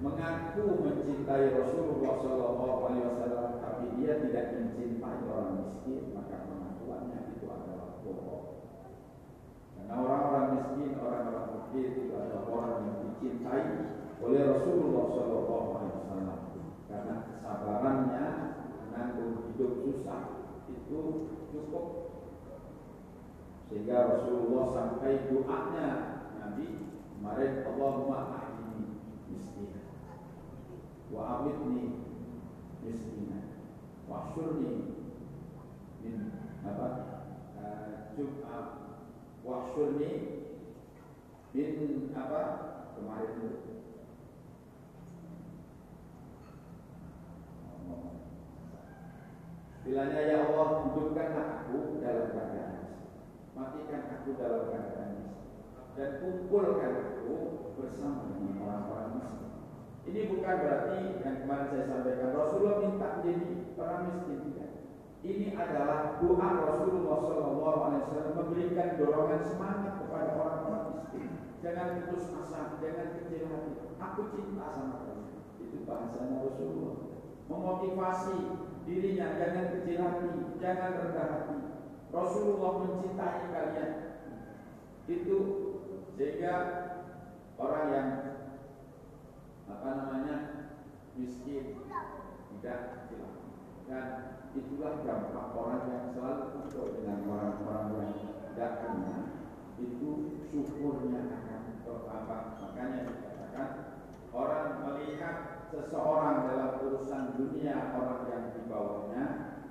mengaku 0.00 0.64
mencintai 0.80 1.52
Rasulullah 1.52 2.12
Shallallahu 2.24 2.80
Alaihi 2.88 3.08
Wasallam 3.12 3.50
tapi 3.60 3.84
dia 4.00 4.12
tidak 4.24 4.44
mencintai 4.56 5.18
orang 5.28 5.52
miskin 5.60 6.16
maka 6.16 6.48
pengakuannya 6.48 7.20
itu 7.36 7.44
adalah 7.44 8.00
bohong. 8.00 8.44
Karena 9.76 9.94
orang-orang 10.00 10.46
miskin, 10.56 10.96
orang-orang 10.96 11.46
fakir 11.52 11.86
itu 11.92 12.12
adalah 12.16 12.44
orang 12.48 12.72
yang 12.88 12.96
dicintai 13.04 13.64
oleh 14.24 14.42
Rasulullah 14.48 15.04
Shallallahu 15.12 15.68
Alaihi 15.76 15.96
Wasallam 16.00 16.40
karena 16.88 17.14
kesabarannya 17.28 18.26
menanggung 18.80 19.34
hidup 19.52 19.72
susah 19.84 20.43
itu 20.84 21.00
cukup 21.48 21.86
sehingga 23.72 24.20
Rasulullah 24.20 24.68
sampai 24.68 25.32
doanya 25.32 25.88
Nabi 26.36 26.92
kemarin 27.16 27.64
Allahumma 27.64 28.36
ahdini 28.36 29.00
miskin 29.32 29.72
wa 31.08 31.40
amitni 31.40 32.04
miskina 32.84 33.48
wa 34.04 34.28
syurni 34.36 34.92
min 36.04 36.36
apa? 36.68 36.88
Jum'a 38.12 38.60
wa 39.40 39.72
syurni 39.72 40.12
min 41.56 42.12
apa? 42.12 42.42
Kemarin 42.94 43.32
itu 43.40 43.74
Bilanya 49.84 50.20
ya 50.24 50.48
Allah 50.48 50.88
hidupkanlah 50.88 51.46
aku 51.60 52.00
dalam 52.00 52.32
keadaan 52.32 53.04
Matikan 53.52 54.02
aku 54.16 54.32
dalam 54.40 54.72
keadaan 54.72 55.12
Dan 55.92 56.10
kumpulkan 56.24 56.92
aku 57.20 57.36
bersama 57.76 58.32
dengan 58.32 58.64
orang-orang 58.64 59.10
miskin. 59.20 59.52
Ini 60.08 60.20
bukan 60.32 60.56
berarti 60.56 61.00
yang 61.20 61.36
kemarin 61.44 61.68
saya 61.68 61.84
sampaikan 61.84 62.32
Rasulullah 62.32 62.76
minta 62.80 63.08
menjadi 63.20 63.46
orang 63.76 64.00
miskin 64.08 64.38
tidak 64.48 64.72
Ini 65.20 65.46
adalah 65.52 66.16
doa 66.16 66.48
Rasulullah 66.64 67.16
SAW 67.20 68.36
memberikan 68.40 68.96
dorongan 68.96 69.42
semangat 69.44 69.92
kepada 70.00 70.30
orang-orang 70.36 70.84
miskin. 70.96 71.28
Jangan 71.60 72.08
putus 72.08 72.28
asa, 72.40 72.76
jangan 72.80 73.08
kecil 73.20 73.48
hati. 73.48 73.72
Aku 74.00 74.20
cinta 74.32 74.66
sama 74.68 75.00
kamu. 75.04 75.28
Itu 75.64 75.76
bahasanya 75.88 76.44
Rasulullah. 76.44 76.96
Memotivasi 77.48 78.38
dirinya 78.84 79.40
jangan 79.40 79.66
kecil 79.72 79.96
hati, 80.00 80.28
jangan 80.60 80.90
rendah 80.92 81.26
hati. 81.32 81.56
Rasulullah 82.12 82.72
mencintai 82.84 83.42
kalian. 83.50 83.92
Itu 85.08 85.38
sehingga 86.14 86.54
orang 87.56 87.86
yang 87.90 88.10
apa 89.64 89.88
namanya 89.88 90.36
miskin 91.16 91.80
tidak 92.52 92.78
kecil 93.08 93.20
hati. 93.24 93.48
Dan 93.88 94.06
itulah 94.52 95.00
dampak 95.02 95.48
orang 95.56 95.82
yang 95.88 96.04
selalu 96.12 96.44
kumpul 96.52 96.86
dengan 97.00 97.24
orang-orang 97.26 97.88
yang 97.90 98.12
tidak 98.52 98.72
punya 98.84 99.18
itu 99.80 100.10
syukurnya 100.52 101.20
akan 101.32 101.62
bertambah. 101.82 102.42
Makanya 102.62 103.00
dikatakan 103.10 103.68
orang 104.30 104.68
melihat 104.86 105.53
seseorang 105.74 106.46
dalam 106.46 106.70
urusan 106.86 107.34
dunia 107.34 107.98
orang 107.98 108.22
yang 108.30 108.44
di 108.54 108.62
bawahnya 108.70 109.24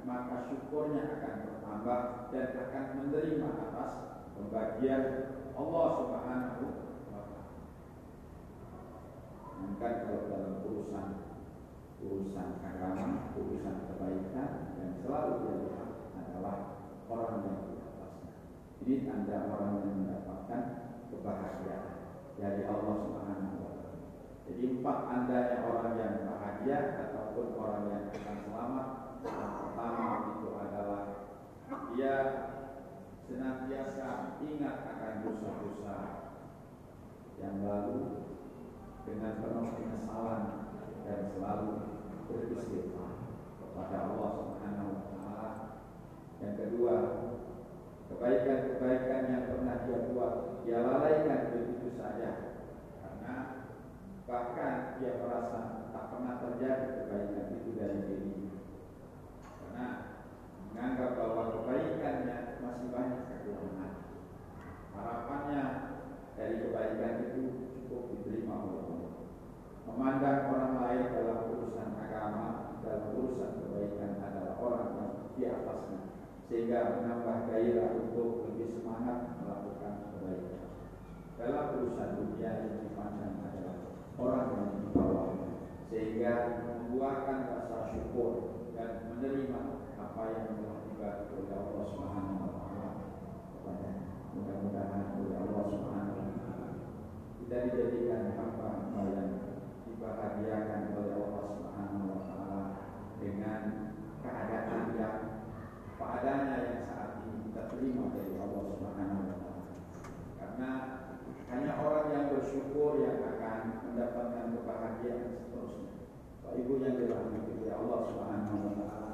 maka 0.03 0.51
syukurnya 0.51 1.03
akan 1.19 1.33
bertambah 1.47 2.01
dan 2.35 2.47
akan 2.59 2.83
menerima 2.99 3.49
atas 3.71 3.91
pembagian 4.35 5.03
Allah 5.55 5.87
Subhanahu 5.95 6.63
wa 7.07 7.23
taala. 7.23 7.41
Maka 9.63 9.87
kalau 10.03 10.21
dalam 10.27 10.53
urusan 10.67 11.07
urusan 12.03 12.49
agama, 12.59 13.31
urusan 13.39 13.75
kebaikan 13.87 14.75
yang 14.75 14.91
selalu 14.99 15.31
dia 15.39 15.55
lihat 15.63 15.89
adalah 16.19 16.55
orang 17.07 17.47
yang 17.47 17.57
di 17.63 17.75
atasnya. 17.79 18.33
Ini 18.83 18.95
tanda 19.07 19.37
orang 19.55 19.71
yang 19.79 19.91
mendapatkan 20.03 20.63
kebahagiaan 21.15 21.95
dari 22.35 22.61
Allah 22.67 22.95
Subhanahu. 23.07 23.62
Jadi 24.53 24.69
empat 24.69 24.97
andanya 25.09 25.65
orang 25.65 25.97
yang 25.97 26.29
bahagia 26.29 27.09
ataupun 27.09 27.57
orang 27.57 27.89
yang 27.89 28.05
akan 28.13 28.37
selamat. 28.45 28.87
Yang 29.25 29.53
pertama 29.65 30.05
itu 30.29 30.47
adalah 30.53 31.01
dia 31.97 32.15
senantiasa 33.25 34.37
ingat 34.45 34.75
akan 34.93 35.13
dosa-dosa 35.25 35.97
yang 37.41 37.65
lalu 37.65 38.29
dengan 39.09 39.41
penuh 39.41 39.73
penyesalan 39.73 40.43
dan 41.01 41.19
selalu 41.33 41.71
beristighfar 42.29 43.33
kepada 43.57 43.97
Allah 44.05 44.31
Subhanahu 44.37 44.89
wa 44.93 45.05
taala. 45.17 45.49
Yang 46.45 46.53
kedua, 46.61 46.95
kebaikan-kebaikan 48.13 49.21
yang 49.33 49.43
pernah 49.49 49.81
dia 49.89 49.99
buat 50.13 50.33
dia 50.61 50.77
lalaikan 50.77 51.57
begitu 51.57 51.89
saja 51.97 52.52
bahkan 54.23 55.03
dia 55.03 55.19
merasa 55.19 55.91
tak 55.91 56.05
pernah 56.15 56.39
terjadi 56.39 56.87
kebaikan 56.95 57.47
itu 57.59 57.69
dari 57.75 57.99
dirinya 58.07 58.55
karena 59.43 59.87
menganggap 60.71 61.11
bahwa 61.19 61.43
kebaikannya 61.59 62.37
masih 62.63 62.87
banyak 62.89 63.21
kekurangan. 63.29 63.93
Harapannya 64.95 65.63
dari 66.39 66.55
kebaikan 66.63 67.13
itu 67.29 67.41
cukup 67.75 68.01
diterima 68.15 68.55
oleh 68.63 68.81
Allah. 68.87 69.13
Memandang 69.83 70.39
orang 70.55 70.75
lain 70.79 71.03
dalam 71.11 71.39
urusan 71.51 71.89
agama 71.99 72.79
dalam 72.79 73.11
urusan 73.19 73.51
kebaikan 73.59 74.23
adalah 74.23 74.55
orang 74.57 74.89
yang 74.95 75.11
di 75.35 75.41
atasnya 75.51 76.01
sehingga 76.47 76.79
menambah 77.01 77.37
gairah 77.51 77.89
untuk 78.07 78.47
lebih 78.49 78.71
semangat 78.71 79.35
melakukan 79.43 79.93
kebaikan. 80.15 80.63
Dalam 81.37 81.65
urusan 81.75 82.09
dunia 82.17 82.51
yang 82.65 82.81
dipandang 82.87 83.35
adalah 83.41 83.52
orang 84.23 84.47
yang 84.55 84.67
di 84.79 84.87
bawah 84.95 85.27
sehingga 85.91 86.33
membuahkan 86.63 87.37
rasa 87.51 87.77
syukur 87.91 88.63
dan 88.71 89.11
menerima 89.11 89.83
apa 89.99 90.23
yang 90.31 90.47
telah 90.55 90.77
dibagi 90.87 91.25
oleh 91.35 91.53
Allah 91.59 91.83
Subhanahu 91.91 92.39
wa 92.39 92.51
taala. 92.55 92.89
Kepada 93.51 93.89
mudah-mudahan 94.31 95.03
oleh 95.19 95.35
Allah 95.43 95.63
Subhanahu 95.67 96.17
wa 96.23 96.29
taala. 96.39 96.67
Kita 97.43 97.55
dijadikan 97.67 98.23
hamba-hamba 98.39 99.01
yang 99.11 99.29
dibahagiakan 99.83 100.81
oleh 100.95 101.13
Allah 101.19 101.45
Subhanahu 101.59 102.05
wa 102.07 102.21
taala 102.23 102.61
dengan 103.19 103.61
keadaan 104.23 104.83
yang 104.95 105.19
padanya 105.99 106.55
yang 106.63 106.79
saat 106.87 107.11
ini 107.27 107.51
kita 107.51 107.61
terima 107.75 108.07
dari 108.15 108.39
Allah 108.39 108.63
Subhanahu 108.71 109.19
wa 109.27 109.35
taala. 109.35 109.63
Karena 110.39 110.71
hanya 111.63 111.79
orang 111.79 112.07
yang 112.11 112.25
bersyukur 112.27 112.99
yang 112.99 113.23
akan 113.23 113.87
mendapatkan 113.87 114.51
kebahagiaan 114.51 115.19
dan 115.23 115.31
seterusnya. 115.31 115.95
Bapak 116.43 116.59
Ibu 116.59 116.73
yang 116.83 116.95
dirahmati 116.99 117.51
oleh 117.55 117.71
Allah 117.71 117.99
Subhanahu 118.03 118.55
wa 118.67 118.71
taala. 118.83 119.11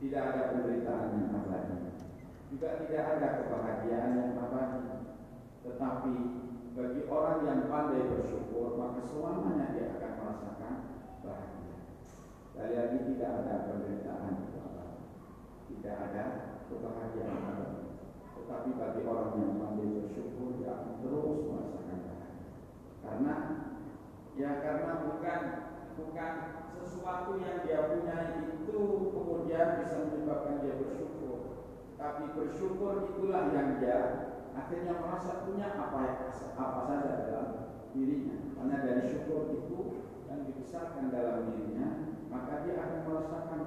Tidak 0.00 0.22
ada 0.24 0.42
penderitaan 0.56 1.20
yang 1.20 1.36
abadi. 1.36 1.76
Juga 2.48 2.68
tidak 2.80 3.04
ada 3.12 3.28
kebahagiaan 3.44 4.10
yang 4.16 4.32
abadi. 4.40 4.88
Tetapi 5.68 6.14
bagi 6.80 7.00
orang 7.12 7.38
yang 7.44 7.60
pandai 7.68 8.08
bersyukur, 8.08 8.80
maka 8.80 9.04
selamanya 9.04 9.76
dia 9.76 10.00
akan 10.00 10.12
merasakan 10.16 10.74
bahagia. 11.20 11.76
Sekali 12.48 12.72
lagi 12.72 12.98
tidak 13.04 13.30
ada 13.44 13.54
penderitaan 13.68 14.32
yang 14.48 14.64
abadi. 14.64 15.04
Tidak 15.76 15.96
ada 16.08 16.24
kebahagiaan 16.72 17.36
abadi. 17.52 17.79
Tetapi 18.50 18.82
bagi 18.82 19.06
orang 19.06 19.38
yang 19.38 19.62
pandai 19.62 19.94
bersyukur 19.94 20.58
dia 20.58 20.74
akan 20.74 21.06
terus 21.06 21.38
merasakan 21.46 21.98
bahagia. 22.02 22.50
Karena 22.98 23.34
ya 24.34 24.50
karena 24.58 25.06
bukan 25.06 25.40
bukan 25.94 26.32
sesuatu 26.74 27.38
yang 27.38 27.62
dia 27.62 27.94
punya 27.94 28.42
itu 28.50 28.82
kemudian 29.14 29.86
bisa 29.86 30.02
menyebabkan 30.02 30.66
dia 30.66 30.82
bersyukur. 30.82 31.62
Tapi 31.94 32.34
bersyukur 32.34 33.14
itulah 33.14 33.54
yang 33.54 33.78
dia 33.78 33.98
akhirnya 34.58 34.98
merasa 34.98 35.46
punya 35.46 35.70
apa 35.70 36.34
apa 36.34 36.80
saja 36.90 37.30
dalam 37.30 37.46
dirinya. 37.94 38.50
Karena 38.58 38.76
dari 38.82 39.02
syukur 39.14 39.62
itu 39.62 39.78
yang 40.26 40.42
dibesarkan 40.50 41.14
dalam 41.14 41.54
dirinya, 41.54 42.18
maka 42.26 42.66
dia 42.66 42.82
akan 42.82 42.98
merasakan 43.06 43.62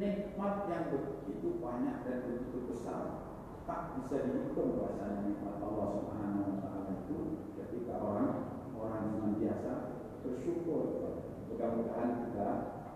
nikmat 0.00 0.54
yang 0.64 0.84
begitu 0.88 1.60
banyak 1.60 1.96
dan 2.08 2.16
begitu 2.24 2.72
besar. 2.72 3.25
Tak 3.66 3.98
bisa 3.98 4.22
dihitung 4.22 4.78
bahasanya 4.78 5.26
nikmat 5.26 5.58
Allah 5.58 5.98
Subhanahu 5.98 6.54
wa 6.54 6.56
taala 6.62 7.02
itu 7.02 7.18
ketika 7.58 7.98
orang 7.98 8.62
orang 8.78 9.10
senantiasa 9.10 9.74
bersyukur. 10.22 11.18
Mudah-mudahan 11.50 12.30
kita 12.30 12.48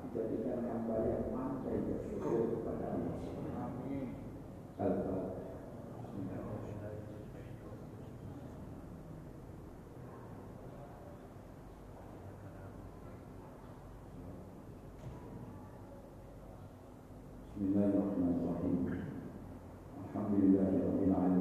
dijadikan 0.07 0.71
hamba 0.71 0.97
yang 1.11 1.35
pandai 1.35 1.75
bersyukur 1.91 2.55
kepada 2.55 2.87
Allah. 2.87 3.19
Amin. 3.67 4.15
Al-Fatihah. 4.79 5.40
Bismillahirrahmanirrahim. 5.40 5.40
in 21.03 21.15
Ireland. 21.15 21.40